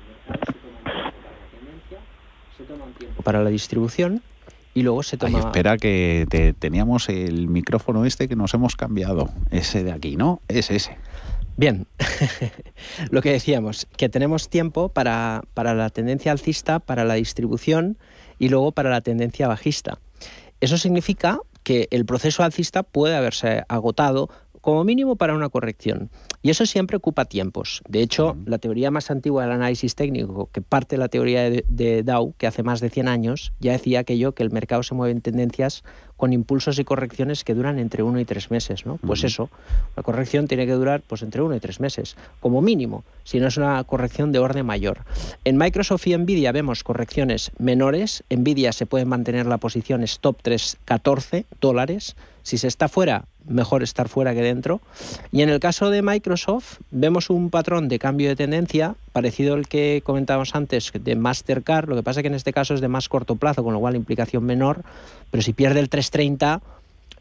Para 3.23 3.43
la 3.43 3.49
distribución 3.49 4.21
y 4.73 4.83
luego 4.83 5.03
se 5.03 5.17
toma... 5.17 5.39
Ay, 5.39 5.45
espera 5.45 5.77
que 5.77 6.55
teníamos 6.59 7.09
el 7.09 7.47
micrófono 7.47 8.05
este 8.05 8.27
que 8.27 8.35
nos 8.35 8.53
hemos 8.53 8.75
cambiado. 8.75 9.29
Ese 9.49 9.83
de 9.83 9.91
aquí, 9.91 10.15
¿no? 10.15 10.41
Es 10.47 10.71
ese. 10.71 10.97
Bien, 11.57 11.85
lo 13.11 13.21
que 13.21 13.31
decíamos, 13.31 13.87
que 13.97 14.09
tenemos 14.09 14.49
tiempo 14.49 14.89
para, 14.89 15.43
para 15.53 15.73
la 15.73 15.89
tendencia 15.89 16.31
alcista, 16.31 16.79
para 16.79 17.03
la 17.03 17.15
distribución 17.15 17.97
y 18.39 18.49
luego 18.49 18.71
para 18.71 18.89
la 18.89 19.01
tendencia 19.01 19.47
bajista. 19.47 19.99
Eso 20.61 20.77
significa 20.77 21.39
que 21.63 21.87
el 21.91 22.05
proceso 22.05 22.43
alcista 22.43 22.83
puede 22.83 23.15
haberse 23.15 23.63
agotado 23.67 24.29
como 24.61 24.83
mínimo 24.83 25.15
para 25.15 25.35
una 25.35 25.49
corrección. 25.49 26.09
Y 26.43 26.49
eso 26.49 26.65
siempre 26.65 26.97
ocupa 26.97 27.25
tiempos. 27.25 27.81
De 27.87 28.01
hecho, 28.01 28.35
la 28.45 28.57
teoría 28.57 28.89
más 28.89 29.11
antigua 29.11 29.43
del 29.43 29.51
análisis 29.51 29.93
técnico, 29.93 30.49
que 30.51 30.61
parte 30.61 30.95
de 30.95 30.99
la 30.99 31.07
teoría 31.07 31.49
de, 31.49 32.03
Dow, 32.03 32.33
que 32.37 32.47
hace 32.47 32.63
más 32.63 32.79
de 32.79 32.89
100 32.89 33.07
años, 33.07 33.53
ya 33.59 33.73
decía 33.73 33.99
aquello 33.99 34.33
que 34.33 34.41
el 34.41 34.49
mercado 34.49 34.81
se 34.81 34.95
mueve 34.95 35.11
en 35.11 35.21
tendencias 35.21 35.83
con 36.21 36.33
impulsos 36.33 36.77
y 36.77 36.83
correcciones 36.83 37.43
que 37.43 37.55
duran 37.55 37.79
entre 37.79 38.03
uno 38.03 38.19
y 38.19 38.25
tres 38.25 38.51
meses. 38.51 38.85
¿no? 38.85 38.97
Pues 38.97 39.23
eso, 39.23 39.49
la 39.95 40.03
corrección 40.03 40.47
tiene 40.47 40.67
que 40.67 40.73
durar 40.73 41.01
pues, 41.01 41.23
entre 41.23 41.41
uno 41.41 41.55
y 41.55 41.59
tres 41.59 41.79
meses, 41.79 42.15
como 42.39 42.61
mínimo, 42.61 43.03
si 43.23 43.39
no 43.39 43.47
es 43.47 43.57
una 43.57 43.83
corrección 43.85 44.31
de 44.31 44.37
orden 44.37 44.63
mayor. 44.63 44.99
En 45.45 45.57
Microsoft 45.57 46.05
y 46.05 46.15
Nvidia 46.15 46.51
vemos 46.51 46.83
correcciones 46.83 47.49
menores. 47.57 48.23
Nvidia 48.29 48.71
se 48.71 48.85
puede 48.85 49.05
mantener 49.05 49.47
la 49.47 49.57
posición 49.57 50.03
stop 50.03 50.43
314 50.43 51.45
dólares. 51.59 52.15
Si 52.43 52.59
se 52.59 52.67
está 52.67 52.87
fuera, 52.87 53.25
mejor 53.47 53.81
estar 53.81 54.07
fuera 54.07 54.35
que 54.35 54.43
dentro. 54.43 54.79
Y 55.31 55.41
en 55.41 55.49
el 55.49 55.59
caso 55.59 55.89
de 55.89 56.03
Microsoft, 56.03 56.81
vemos 56.91 57.31
un 57.31 57.49
patrón 57.49 57.87
de 57.87 57.97
cambio 57.97 58.29
de 58.29 58.35
tendencia 58.35 58.95
parecido 59.11 59.53
al 59.53 59.67
que 59.67 60.01
comentábamos 60.03 60.55
antes 60.55 60.91
de 60.93 61.15
Mastercard. 61.15 61.89
Lo 61.89 61.95
que 61.95 62.03
pasa 62.03 62.19
es 62.19 62.23
que 62.23 62.27
en 62.29 62.35
este 62.35 62.53
caso 62.53 62.73
es 62.73 62.81
de 62.81 62.87
más 62.87 63.09
corto 63.09 63.35
plazo, 63.35 63.63
con 63.63 63.73
lo 63.73 63.79
cual 63.79 63.95
implicación 63.95 64.43
menor. 64.43 64.81
Pero 65.29 65.41
si 65.41 65.53
pierde 65.53 65.79
el 65.79 65.89
330, 65.89 66.61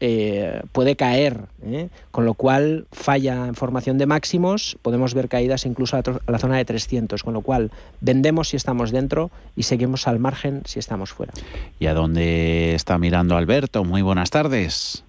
eh, 0.03 0.61
puede 0.71 0.95
caer, 0.95 1.41
¿eh? 1.63 1.89
con 2.09 2.25
lo 2.25 2.33
cual 2.33 2.87
falla 2.91 3.45
en 3.45 3.53
formación 3.53 3.99
de 3.99 4.07
máximos, 4.07 4.79
podemos 4.81 5.13
ver 5.13 5.29
caídas 5.29 5.67
incluso 5.67 5.95
a, 5.95 6.01
la 6.25 6.39
zona 6.39 6.57
de 6.57 6.65
300, 6.65 7.21
con 7.21 7.35
lo 7.35 7.41
cual 7.41 7.69
vendemos 7.99 8.49
si 8.49 8.57
estamos 8.57 8.89
dentro 8.89 9.29
y 9.55 9.63
seguimos 9.63 10.07
al 10.07 10.17
margen 10.17 10.63
si 10.65 10.79
estamos 10.79 11.13
fuera. 11.13 11.33
¿Y 11.79 11.85
a 11.85 11.93
dónde 11.93 12.73
está 12.73 12.97
mirando 12.97 13.37
Alberto? 13.37 13.83
Muy 13.83 14.01
buenas 14.01 14.31
tardes. 14.31 15.03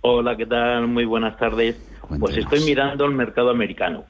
Hola, 0.00 0.34
¿qué 0.34 0.46
tal? 0.46 0.88
Muy 0.88 1.04
buenas 1.04 1.36
tardes. 1.36 1.76
Pues 2.18 2.36
estoy 2.36 2.60
mirando 2.64 3.04
el 3.04 3.12
mercado 3.12 3.50
americano 3.50 4.04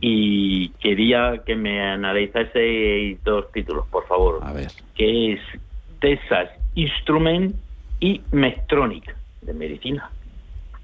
y 0.00 0.68
quería 0.80 1.42
que 1.46 1.56
me 1.56 1.80
analizase 1.80 3.18
dos 3.24 3.50
títulos, 3.52 3.86
por 3.86 4.06
favor. 4.06 4.40
A 4.42 4.52
ver. 4.52 4.70
Que 4.94 5.32
es 5.32 5.40
Texas 6.00 6.50
Instrument 6.74 7.56
y 8.00 8.20
Medtronic, 8.32 9.16
de 9.42 9.54
medicina. 9.54 10.10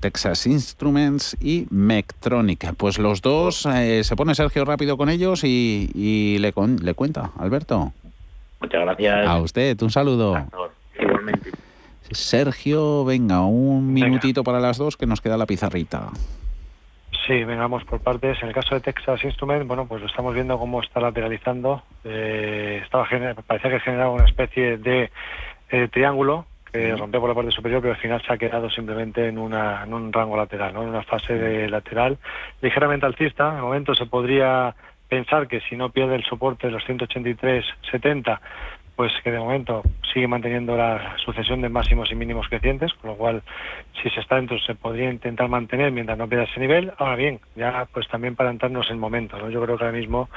Texas 0.00 0.46
Instruments 0.46 1.36
y 1.40 1.66
Medtronic. 1.70 2.74
Pues 2.74 2.98
los 2.98 3.22
dos, 3.22 3.66
eh, 3.66 4.02
se 4.02 4.16
pone 4.16 4.34
Sergio 4.34 4.64
rápido 4.64 4.96
con 4.96 5.08
ellos 5.08 5.44
y, 5.44 6.38
le, 6.40 6.52
le 6.82 6.94
cuenta, 6.94 7.30
Alberto. 7.38 7.92
Muchas 8.60 8.80
gracias. 8.80 9.26
A 9.28 9.40
usted, 9.40 9.80
un 9.82 9.90
saludo. 9.90 10.46
Igualmente. 10.98 11.50
Sergio, 12.14 13.04
venga, 13.04 13.40
un 13.42 13.92
minutito 13.92 14.44
para 14.44 14.60
las 14.60 14.78
dos 14.78 14.96
que 14.96 15.06
nos 15.06 15.20
queda 15.20 15.36
la 15.36 15.46
pizarrita. 15.46 16.10
Sí, 17.26 17.44
vengamos 17.44 17.84
por 17.84 18.00
partes. 18.00 18.42
En 18.42 18.48
el 18.48 18.54
caso 18.54 18.74
de 18.74 18.80
Texas 18.80 19.22
Instruments, 19.24 19.66
bueno, 19.66 19.86
pues 19.86 20.00
lo 20.00 20.08
estamos 20.08 20.34
viendo 20.34 20.58
cómo 20.58 20.82
está 20.82 21.00
lateralizando. 21.00 21.82
Eh, 22.04 22.80
estaba 22.82 23.06
parecía 23.46 23.70
que 23.70 23.80
generaba 23.80 24.10
una 24.10 24.24
especie 24.24 24.76
de 24.78 25.10
eh, 25.70 25.88
triángulo 25.88 26.46
que 26.72 26.96
rompió 26.96 27.20
por 27.20 27.28
la 27.28 27.34
parte 27.34 27.50
superior, 27.50 27.82
pero 27.82 27.92
al 27.92 28.00
final 28.00 28.22
se 28.26 28.32
ha 28.32 28.38
quedado 28.38 28.70
simplemente 28.70 29.28
en, 29.28 29.36
una, 29.36 29.84
en 29.84 29.92
un 29.92 30.10
rango 30.10 30.38
lateral, 30.38 30.72
¿no? 30.72 30.82
en 30.82 30.88
una 30.88 31.02
fase 31.02 31.34
de 31.34 31.68
lateral 31.68 32.16
ligeramente 32.62 33.04
alcista. 33.04 33.54
De 33.54 33.60
momento 33.60 33.94
se 33.94 34.06
podría 34.06 34.74
pensar 35.06 35.48
que 35.48 35.60
si 35.60 35.76
no 35.76 35.90
pierde 35.90 36.14
el 36.14 36.24
soporte 36.24 36.68
de 36.68 36.72
los 36.72 36.82
183.70 36.84 38.40
pues 38.96 39.12
que 39.24 39.30
de 39.30 39.38
momento 39.38 39.82
sigue 40.12 40.28
manteniendo 40.28 40.76
la 40.76 41.16
sucesión 41.24 41.62
de 41.62 41.68
máximos 41.68 42.10
y 42.12 42.14
mínimos 42.14 42.48
crecientes, 42.48 42.92
con 42.94 43.10
lo 43.10 43.16
cual 43.16 43.42
si 44.02 44.10
se 44.10 44.20
está 44.20 44.36
dentro 44.36 44.58
se 44.58 44.74
podría 44.74 45.10
intentar 45.10 45.48
mantener 45.48 45.90
mientras 45.90 46.18
no 46.18 46.28
pierda 46.28 46.44
ese 46.44 46.60
nivel. 46.60 46.92
Ahora 46.98 47.16
bien, 47.16 47.40
ya 47.56 47.86
pues 47.92 48.06
también 48.08 48.36
para 48.36 48.50
entrarnos 48.50 48.90
en 48.90 48.98
momento, 48.98 49.38
¿no? 49.38 49.50
Yo 49.50 49.62
creo 49.62 49.78
que 49.78 49.84
ahora 49.84 49.96
mismo 49.96 50.28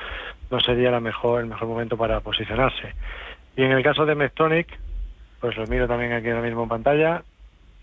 no 0.49 0.59
sería 0.59 0.91
la 0.91 0.99
mejor, 0.99 1.41
el 1.41 1.47
mejor 1.47 1.67
momento 1.67 1.97
para 1.97 2.21
posicionarse. 2.21 2.93
Y 3.57 3.63
en 3.63 3.71
el 3.71 3.83
caso 3.83 4.05
de 4.05 4.15
Medtronic, 4.15 4.67
pues 5.39 5.57
lo 5.57 5.65
miro 5.67 5.87
también 5.87 6.13
aquí 6.13 6.29
ahora 6.29 6.41
mismo 6.41 6.63
en 6.63 6.69
pantalla, 6.69 7.23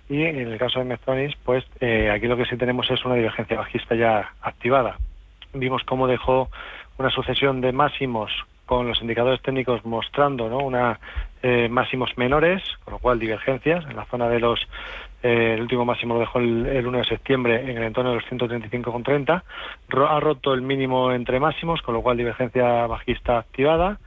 y 0.08 0.22
en 0.24 0.36
el 0.36 0.58
caso 0.58 0.78
de 0.78 0.84
Medtronic, 0.84 1.36
pues 1.44 1.64
eh, 1.80 2.10
aquí 2.10 2.26
lo 2.26 2.36
que 2.36 2.44
sí 2.44 2.56
tenemos 2.56 2.90
es 2.90 3.04
una 3.04 3.14
divergencia 3.14 3.56
bajista 3.56 3.94
ya 3.94 4.32
activada. 4.40 4.98
Vimos 5.54 5.82
cómo 5.84 6.06
dejó 6.06 6.50
una 6.98 7.10
sucesión 7.10 7.60
de 7.60 7.72
máximos 7.72 8.30
con 8.66 8.88
los 8.88 9.00
indicadores 9.00 9.42
técnicos 9.42 9.84
mostrando 9.84 10.48
¿no? 10.48 10.58
una 10.58 10.98
eh, 11.42 11.68
máximos 11.68 12.16
menores, 12.16 12.62
con 12.84 12.94
lo 12.94 12.98
cual 12.98 13.18
divergencias. 13.18 13.84
En 13.90 13.96
la 13.96 14.04
zona 14.06 14.28
de 14.28 14.38
los, 14.38 14.60
eh, 15.22 15.54
el 15.54 15.62
último 15.62 15.84
máximo 15.84 16.14
lo 16.14 16.20
dejó 16.20 16.38
el, 16.38 16.86
1 16.86 16.98
de 16.98 17.04
septiembre 17.04 17.70
en 17.70 17.76
el 17.76 17.84
entorno 17.84 18.10
de 18.10 18.16
los 18.16 18.24
135,30. 18.26 19.42
Ha 20.08 20.20
roto 20.20 20.54
el 20.54 20.62
mínimo 20.62 21.12
entre 21.12 21.40
máximos, 21.40 21.82
con 21.82 21.94
lo 21.94 22.02
cual 22.02 22.16
divergencia 22.16 22.86
bajista 22.86 23.38
activada, 23.38 23.98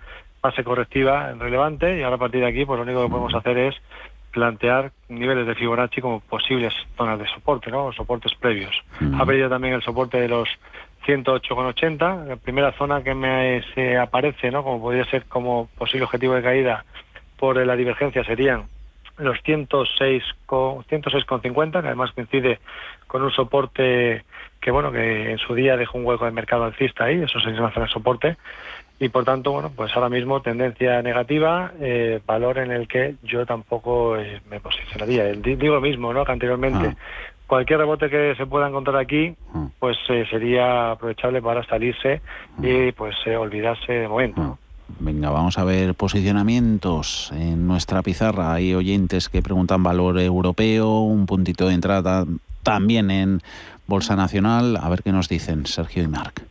fase 0.42 0.64
correctiva 0.64 1.34
relevante 1.34 1.98
y 1.98 2.04
ahora 2.04 2.16
a 2.16 2.20
partir 2.20 2.42
de 2.42 2.48
aquí 2.48 2.66
pues 2.66 2.78
lo 2.78 2.84
único 2.84 3.04
que 3.04 3.10
podemos 3.10 3.34
hacer 3.34 3.58
es 3.58 3.76
plantear 4.32 4.92
niveles 5.08 5.48
de 5.48 5.56
Fibonacci 5.56 6.02
como 6.02 6.20
posibles 6.20 6.74
zonas 6.98 7.18
de 7.18 7.28
soporte, 7.28 7.72
¿no? 7.72 7.92
soportes 7.94 8.34
previos. 8.36 8.76
Ha 9.18 9.26
perdido 9.26 9.50
también 9.50 9.74
el 9.74 9.82
soporte 9.82 10.20
de 10.20 10.28
los 10.28 10.50
108,80. 11.06 12.26
La 12.26 12.36
primera 12.36 12.72
zona 12.74 13.04
que 13.04 13.14
me 13.14 13.64
se 13.74 13.98
aparece, 13.98 14.52
¿no? 14.52 14.64
Como 14.64 14.82
podría 14.82 15.06
ser 15.06 15.26
como 15.26 15.68
posible 15.78 16.06
objetivo 16.06 16.36
de 16.36 16.42
caída 16.42 16.86
por 17.38 17.58
la 17.58 17.76
divergencia 17.76 18.24
serían 18.24 18.64
los 19.18 19.38
106,50, 19.44 21.72
que 21.72 21.88
además 21.88 22.12
coincide 22.12 22.60
con 23.08 23.24
un 23.24 23.32
soporte 23.32 24.26
que, 24.60 24.72
bueno, 24.72 24.92
que 24.92 25.32
en 25.32 25.38
su 25.38 25.56
día 25.56 25.78
dejó 25.78 25.98
un 25.98 26.06
hueco 26.06 26.26
de 26.26 26.32
mercado 26.32 26.66
alcista 26.66 27.06
ahí, 27.06 27.22
eso 27.22 27.40
sería 27.40 27.62
una 27.62 27.70
de 27.70 27.88
soporte. 27.88 28.36
Y 28.98 29.10
por 29.10 29.26
tanto, 29.26 29.52
bueno, 29.52 29.74
pues 29.76 29.94
ahora 29.96 30.08
mismo 30.10 30.42
tendencia 30.42 31.02
negativa, 31.02 31.74
eh, 31.82 32.22
valor 32.26 32.60
en 32.60 32.72
el 32.72 32.88
que 32.88 33.16
yo 33.24 33.46
tampoco 33.46 34.16
eh, 34.18 34.40
me 34.50 34.62
posicionaría. 34.62 35.26
Digo 35.34 35.76
lo 35.76 35.82
mismo, 35.82 36.14
¿no? 36.14 36.24
Que 36.24 36.32
anteriormente 36.32 36.88
ah 36.88 36.96
cualquier 37.48 37.80
rebote 37.80 38.10
que 38.10 38.36
se 38.36 38.46
pueda 38.46 38.68
encontrar 38.68 38.98
aquí, 38.98 39.36
mm. 39.54 39.66
pues 39.80 39.98
eh, 40.10 40.26
sería 40.30 40.92
aprovechable 40.92 41.42
para 41.42 41.66
salirse 41.66 42.22
y 42.62 42.92
mm. 42.92 42.94
pues 42.96 43.16
eh, 43.26 43.36
olvidarse 43.36 43.92
de 43.92 44.08
momento. 44.08 44.42
Mm. 44.42 44.54
Venga, 45.00 45.30
vamos 45.32 45.58
a 45.58 45.64
ver 45.64 45.96
posicionamientos 45.96 47.32
en 47.34 47.68
nuestra 47.68 48.04
pizarra. 48.04 48.54
Hay 48.54 48.74
oyentes 48.76 49.30
que 49.30 49.42
preguntan 49.42 49.82
valor 49.84 50.20
europeo, 50.20 51.00
un 51.00 51.26
puntito 51.26 51.68
de 51.68 51.74
entrada 51.74 52.26
también 52.62 53.10
en 53.10 53.42
Bolsa 53.88 54.16
Nacional. 54.16 54.78
A 54.78 54.88
ver 54.90 55.02
qué 55.02 55.12
nos 55.12 55.28
dicen 55.28 55.66
Sergio 55.66 56.04
y 56.04 56.08
Marc. 56.08 56.44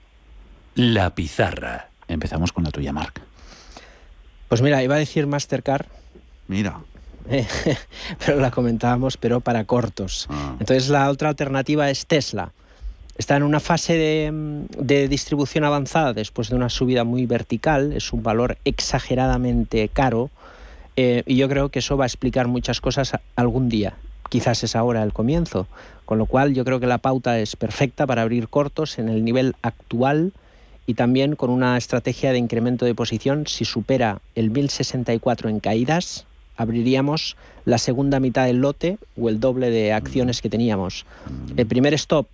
La 0.75 1.11
pizarra. 1.11 1.89
Empezamos 2.09 2.53
con 2.53 2.65
la 2.65 2.71
tuya, 2.71 2.93
Marc. 2.93 3.21
Pues 4.49 4.63
mira, 4.63 4.83
iba 4.83 4.97
a 4.97 4.99
decir 4.99 5.27
Mastercard. 5.27 5.87
Mira. 6.49 6.81
pero 8.27 8.41
la 8.41 8.51
comentábamos, 8.51 9.17
pero 9.17 9.41
para 9.41 9.65
cortos. 9.65 10.27
Ah. 10.31 10.57
Entonces 10.61 10.89
la 10.89 11.11
otra 11.11 11.31
alternativa 11.31 11.91
es 11.91 12.07
Tesla. 12.07 12.53
Está 13.17 13.37
en 13.37 13.45
una 13.45 13.61
fase 13.61 13.95
de, 13.95 15.09
distribución 15.09 15.63
avanzada 15.65 16.13
después 16.13 16.49
de 16.49 16.57
una 16.57 16.69
subida 16.69 17.05
muy 17.05 17.27
vertical, 17.27 17.93
es 17.93 18.13
un 18.13 18.25
valor 18.25 18.59
exageradamente 18.65 19.89
caro. 19.89 20.31
Eh, 20.97 21.23
y 21.27 21.37
yo 21.37 21.49
creo 21.49 21.69
que 21.69 21.79
eso 21.79 21.97
va 21.97 22.05
a 22.05 22.07
explicar 22.07 22.49
muchas 22.49 22.81
cosas 22.81 23.13
algún 23.37 23.69
día. 23.69 23.95
Quizás 24.31 24.65
es 24.65 24.75
ahora 24.75 25.03
el 25.05 25.13
comienzo. 25.13 25.69
Con 26.05 26.19
lo 26.19 26.27
cual 26.27 26.55
yo 26.55 26.65
creo 26.65 26.81
que 26.81 26.87
la 26.87 26.99
pauta 26.99 27.39
es 27.39 27.55
perfecta 27.55 28.07
para 28.07 28.23
abrir 28.23 28.49
cortos 28.49 28.99
en 28.99 29.09
el 29.09 29.25
nivel 29.25 29.55
actual 29.63 30.33
y 30.87 30.95
también 30.95 31.37
con 31.37 31.51
una 31.51 31.77
estrategia 31.77 32.33
de 32.33 32.39
incremento 32.39 32.85
de 32.85 32.95
posición. 32.95 33.47
Si 33.47 33.65
supera 33.65 34.21
el 34.35 34.51
1064 34.51 35.49
en 35.49 35.61
caídas, 35.61 36.27
abriríamos 36.57 37.37
la 37.65 37.79
segunda 37.79 38.21
mitad 38.21 38.47
del 38.47 38.59
lote 38.59 38.99
o 39.21 39.29
el 39.29 39.41
doble 39.41 39.71
de 39.71 39.93
acciones 39.93 40.43
que 40.43 40.51
teníamos. 40.51 41.07
El 41.57 41.67
primer 41.67 41.95
stop 41.95 42.27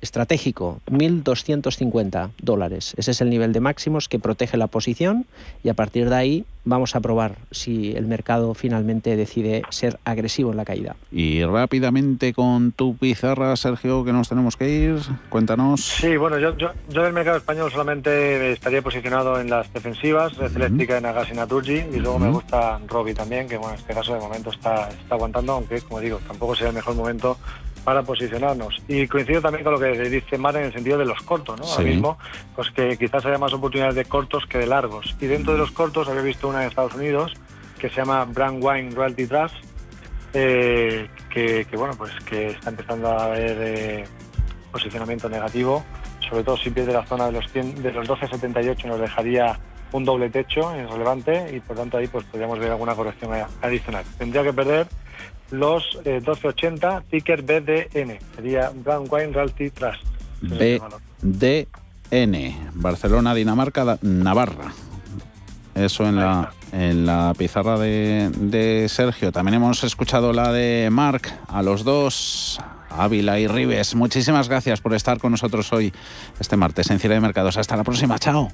estratégico, 0.00 0.80
1.250 0.90 2.30
dólares. 2.40 2.94
Ese 2.96 3.10
es 3.10 3.20
el 3.20 3.30
nivel 3.30 3.52
de 3.52 3.60
máximos 3.60 4.08
que 4.08 4.18
protege 4.18 4.56
la 4.56 4.66
posición 4.66 5.26
y 5.62 5.68
a 5.68 5.74
partir 5.74 6.08
de 6.08 6.16
ahí 6.16 6.44
vamos 6.64 6.94
a 6.94 7.00
probar 7.00 7.36
si 7.50 7.92
el 7.92 8.06
mercado 8.06 8.54
finalmente 8.54 9.16
decide 9.16 9.62
ser 9.70 9.98
agresivo 10.04 10.50
en 10.50 10.56
la 10.56 10.64
caída. 10.64 10.96
Y 11.10 11.42
rápidamente 11.44 12.34
con 12.34 12.72
tu 12.72 12.96
pizarra, 12.96 13.56
Sergio, 13.56 14.04
que 14.04 14.12
nos 14.12 14.28
tenemos 14.28 14.56
que 14.56 14.68
ir, 14.68 14.96
cuéntanos. 15.28 15.80
Sí, 15.80 16.16
bueno, 16.16 16.38
yo, 16.38 16.56
yo, 16.56 16.70
yo 16.90 17.02
del 17.02 17.12
mercado 17.12 17.38
español 17.38 17.70
solamente 17.70 18.52
estaría 18.52 18.82
posicionado 18.82 19.40
en 19.40 19.48
las 19.48 19.72
defensivas, 19.72 20.36
Red 20.36 20.54
Eléctrica, 20.56 20.98
en 20.98 21.06
Agas 21.06 21.28
y 21.30 21.34
Naturgy, 21.34 21.82
y 21.92 21.98
luego 21.98 22.18
me 22.18 22.30
gusta 22.30 22.78
Robbie 22.86 23.14
también, 23.14 23.48
que 23.48 23.56
bueno, 23.56 23.74
en 23.74 23.80
este 23.80 23.94
caso 23.94 24.14
de 24.14 24.20
momento 24.20 24.50
está, 24.50 24.88
está 24.90 25.14
aguantando, 25.14 25.54
aunque 25.54 25.80
como 25.80 26.00
digo, 26.00 26.20
tampoco 26.26 26.54
sea 26.54 26.68
el 26.68 26.74
mejor 26.74 26.94
momento 26.94 27.38
para 27.84 28.02
posicionarnos. 28.02 28.82
Y 28.88 29.06
coincido 29.06 29.40
también 29.40 29.64
con 29.64 29.74
lo 29.74 29.80
que 29.80 29.92
dice 30.08 30.38
Mar 30.38 30.56
en 30.56 30.64
el 30.64 30.72
sentido 30.72 30.98
de 30.98 31.04
los 31.04 31.20
cortos, 31.22 31.58
¿no? 31.58 31.66
Ahora 31.66 31.84
mismo, 31.84 32.18
pues 32.54 32.70
que 32.70 32.96
quizás 32.96 33.24
haya 33.24 33.38
más 33.38 33.52
oportunidades 33.52 33.94
de 33.94 34.04
cortos 34.04 34.46
que 34.46 34.58
de 34.58 34.66
largos. 34.66 35.16
Y 35.20 35.26
dentro 35.26 35.52
de 35.52 35.58
los 35.58 35.70
cortos 35.70 36.08
había 36.08 36.22
visto 36.22 36.48
una 36.48 36.62
en 36.62 36.68
Estados 36.68 36.94
Unidos 36.94 37.32
que 37.78 37.88
se 37.88 37.96
llama 37.96 38.24
Brand 38.26 38.62
Wine 38.62 38.90
Royalty 38.90 39.26
Trust, 39.26 39.54
eh, 40.34 41.08
que, 41.30 41.66
bueno, 41.72 41.94
pues 41.96 42.12
que 42.26 42.48
está 42.48 42.70
empezando 42.70 43.08
a 43.08 43.24
haber 43.24 43.56
eh, 43.58 44.04
posicionamiento 44.70 45.28
negativo, 45.28 45.82
sobre 46.28 46.44
todo 46.44 46.56
si 46.58 46.70
pierde 46.70 46.92
la 46.92 47.04
zona 47.06 47.26
de 47.26 47.32
los, 47.32 47.50
100, 47.50 47.82
de 47.82 47.92
los 47.92 48.06
12,78 48.06 48.84
nos 48.84 49.00
dejaría 49.00 49.58
un 49.92 50.04
doble 50.04 50.30
techo 50.30 50.72
relevante 50.72 51.50
y 51.52 51.60
por 51.60 51.76
tanto 51.76 51.96
ahí 51.96 52.06
pues 52.06 52.24
podríamos 52.26 52.58
ver 52.58 52.70
alguna 52.70 52.94
corrección 52.94 53.32
adicional. 53.62 54.04
Tendría 54.18 54.44
que 54.44 54.52
perder 54.52 54.86
los 55.50 55.84
1280 56.04 56.98
eh, 56.98 57.02
ticker 57.10 57.42
BDN, 57.42 58.18
sería 58.34 58.70
Brown 58.74 59.06
Wine 59.10 59.32
Realty 59.32 59.70
Trust. 59.70 60.04
BDN, 61.22 62.70
Barcelona, 62.74 63.34
Dinamarca, 63.34 63.98
Navarra. 64.02 64.72
Eso 65.74 66.06
en 66.06 66.16
la, 66.16 66.52
en 66.72 67.06
la 67.06 67.32
pizarra 67.36 67.78
de, 67.78 68.30
de, 68.36 68.88
Sergio. 68.88 69.32
También 69.32 69.54
hemos 69.54 69.84
escuchado 69.84 70.32
la 70.32 70.52
de 70.52 70.88
Mark, 70.90 71.22
a 71.46 71.62
los 71.62 71.84
dos, 71.84 72.60
Ávila 72.90 73.38
y 73.38 73.46
Rives. 73.46 73.94
Muchísimas 73.94 74.48
gracias 74.48 74.80
por 74.80 74.94
estar 74.94 75.18
con 75.18 75.32
nosotros 75.32 75.72
hoy, 75.72 75.92
este 76.40 76.56
martes 76.56 76.90
en 76.90 76.98
Cierre 76.98 77.14
de 77.14 77.20
Mercados. 77.20 77.56
Hasta 77.56 77.76
la 77.76 77.84
próxima, 77.84 78.18
chao. 78.18 78.50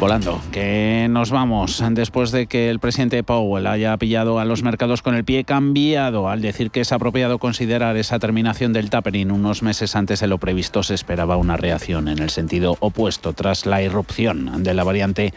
Volando, 0.00 0.40
que 0.52 1.06
nos 1.08 1.30
vamos 1.30 1.82
después 1.90 2.30
de 2.30 2.46
que 2.46 2.70
el 2.70 2.80
presidente 2.80 3.22
Powell 3.22 3.66
haya 3.66 3.96
pillado 3.96 4.38
a 4.38 4.44
los 4.44 4.62
mercados 4.62 5.02
con 5.02 5.14
el 5.14 5.24
pie 5.24 5.44
cambiado 5.44 6.28
al 6.28 6.40
decir 6.42 6.70
que 6.70 6.80
es 6.80 6.92
apropiado 6.92 7.38
considerar 7.38 7.96
esa 7.96 8.18
terminación 8.18 8.72
del 8.72 8.90
tapering 8.90 9.30
unos 9.30 9.62
meses 9.62 9.96
antes 9.96 10.20
de 10.20 10.26
lo 10.26 10.38
previsto 10.38 10.82
se 10.82 10.94
esperaba 10.94 11.36
una 11.36 11.56
reacción 11.56 12.08
en 12.08 12.18
el 12.18 12.30
sentido 12.30 12.76
opuesto 12.80 13.32
tras 13.32 13.66
la 13.66 13.82
irrupción 13.82 14.62
de 14.62 14.74
la 14.74 14.84
variante 14.84 15.32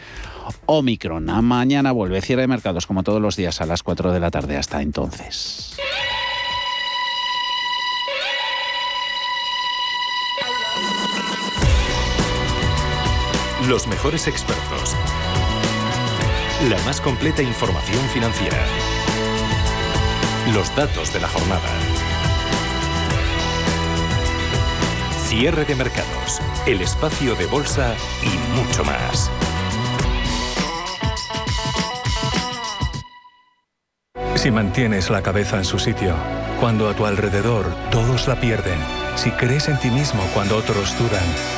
Omicron. 0.66 1.26
Mañana 1.44 1.92
vuelve 1.92 2.20
cierre 2.20 2.42
de 2.42 2.48
mercados 2.48 2.86
como 2.86 3.02
todos 3.02 3.22
los 3.22 3.36
días 3.36 3.60
a 3.60 3.66
las 3.66 3.82
4 3.82 4.12
de 4.12 4.20
la 4.20 4.30
tarde 4.30 4.56
hasta 4.56 4.82
entonces. 4.82 5.77
Los 13.68 13.86
mejores 13.86 14.26
expertos. 14.28 14.96
La 16.70 16.78
más 16.86 17.02
completa 17.02 17.42
información 17.42 18.02
financiera. 18.08 18.56
Los 20.54 20.74
datos 20.74 21.12
de 21.12 21.20
la 21.20 21.28
jornada. 21.28 21.68
Cierre 25.26 25.66
de 25.66 25.74
mercados. 25.74 26.40
El 26.64 26.80
espacio 26.80 27.34
de 27.34 27.44
bolsa 27.44 27.94
y 28.22 28.58
mucho 28.58 28.84
más. 28.84 29.30
Si 34.36 34.50
mantienes 34.50 35.10
la 35.10 35.22
cabeza 35.22 35.58
en 35.58 35.66
su 35.66 35.78
sitio, 35.78 36.14
cuando 36.58 36.88
a 36.88 36.94
tu 36.94 37.04
alrededor 37.04 37.66
todos 37.90 38.28
la 38.28 38.40
pierden, 38.40 38.78
si 39.16 39.30
crees 39.32 39.68
en 39.68 39.78
ti 39.78 39.90
mismo 39.90 40.22
cuando 40.32 40.56
otros 40.56 40.96
dudan, 40.96 41.57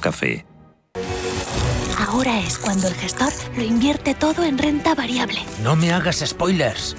café. 0.00 0.46
Ahora 1.98 2.40
es 2.40 2.58
cuando 2.58 2.86
el 2.88 2.94
gestor 2.94 3.32
lo 3.56 3.62
invierte 3.62 4.14
todo 4.14 4.44
en 4.44 4.58
renta 4.58 4.94
variable. 4.94 5.40
No 5.62 5.74
me 5.74 5.92
hagas 5.92 6.22
spoilers. 6.24 6.96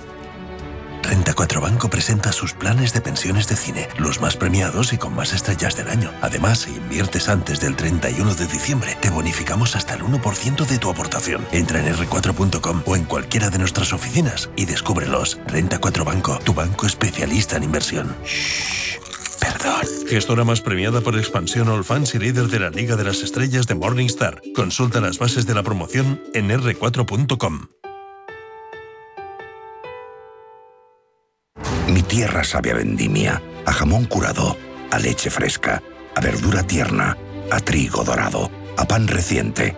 Renta 1.02 1.34
4 1.34 1.62
Banco 1.62 1.90
presenta 1.90 2.34
sus 2.34 2.54
planes 2.54 2.92
de 2.92 3.00
pensiones 3.00 3.48
de 3.48 3.56
cine, 3.56 3.88
los 3.98 4.20
más 4.20 4.36
premiados 4.36 4.92
y 4.92 4.98
con 4.98 5.16
más 5.16 5.32
estrellas 5.32 5.78
del 5.78 5.88
año. 5.88 6.12
Además, 6.22 6.60
si 6.60 6.72
inviertes 6.72 7.30
antes 7.30 7.62
del 7.62 7.78
31 7.78 8.36
de 8.36 8.48
diciembre, 8.48 8.98
te 9.00 9.10
bonificamos 9.10 9.78
hasta 9.78 9.94
el 9.94 10.02
1% 10.02 10.66
de 10.66 10.78
tu 10.78 10.90
aportación. 10.90 11.48
Entra 11.54 11.80
en 11.80 11.96
r4.com 11.96 12.82
o 12.86 12.96
en 12.98 13.06
cualquiera 13.06 13.50
de 13.50 13.60
nuestras 13.60 13.94
oficinas 13.94 14.50
y 14.58 14.66
descúbrelos. 14.66 15.40
Renta 15.48 15.80
4 15.80 16.04
Banco, 16.04 16.40
tu 16.44 16.54
banco 16.54 16.86
especialista 16.86 17.56
en 17.56 17.64
inversión. 17.64 18.16
Perdón. 19.48 19.82
Gestora 20.10 20.44
más 20.44 20.60
premiada 20.62 21.00
por 21.00 21.16
expansión 21.16 21.70
All 21.70 21.86
Fans 21.86 22.14
y 22.16 22.20
líder 22.20 22.48
de 22.48 22.60
la 22.60 22.70
Liga 22.70 22.98
de 22.98 23.06
las 23.06 23.22
Estrellas 23.22 23.66
de 23.66 23.76
Morningstar. 23.76 24.42
Consulta 24.54 25.00
las 25.00 25.20
bases 25.20 25.46
de 25.46 25.54
la 25.54 25.64
promoción 25.64 26.22
en 26.34 26.50
r4.com. 26.50 27.68
Mi 31.88 32.04
tierra 32.04 32.44
sabe 32.44 32.72
a 32.72 32.76
vendimia, 32.76 33.42
a 33.66 33.72
jamón 33.72 34.06
curado, 34.06 34.58
a 34.92 35.00
leche 35.00 35.30
fresca, 35.30 35.82
a 36.16 36.20
verdura 36.22 36.64
tierna, 36.64 37.18
a 37.50 37.60
trigo 37.62 38.04
dorado, 38.04 38.52
a 38.78 38.86
pan 38.86 39.08
reciente, 39.08 39.78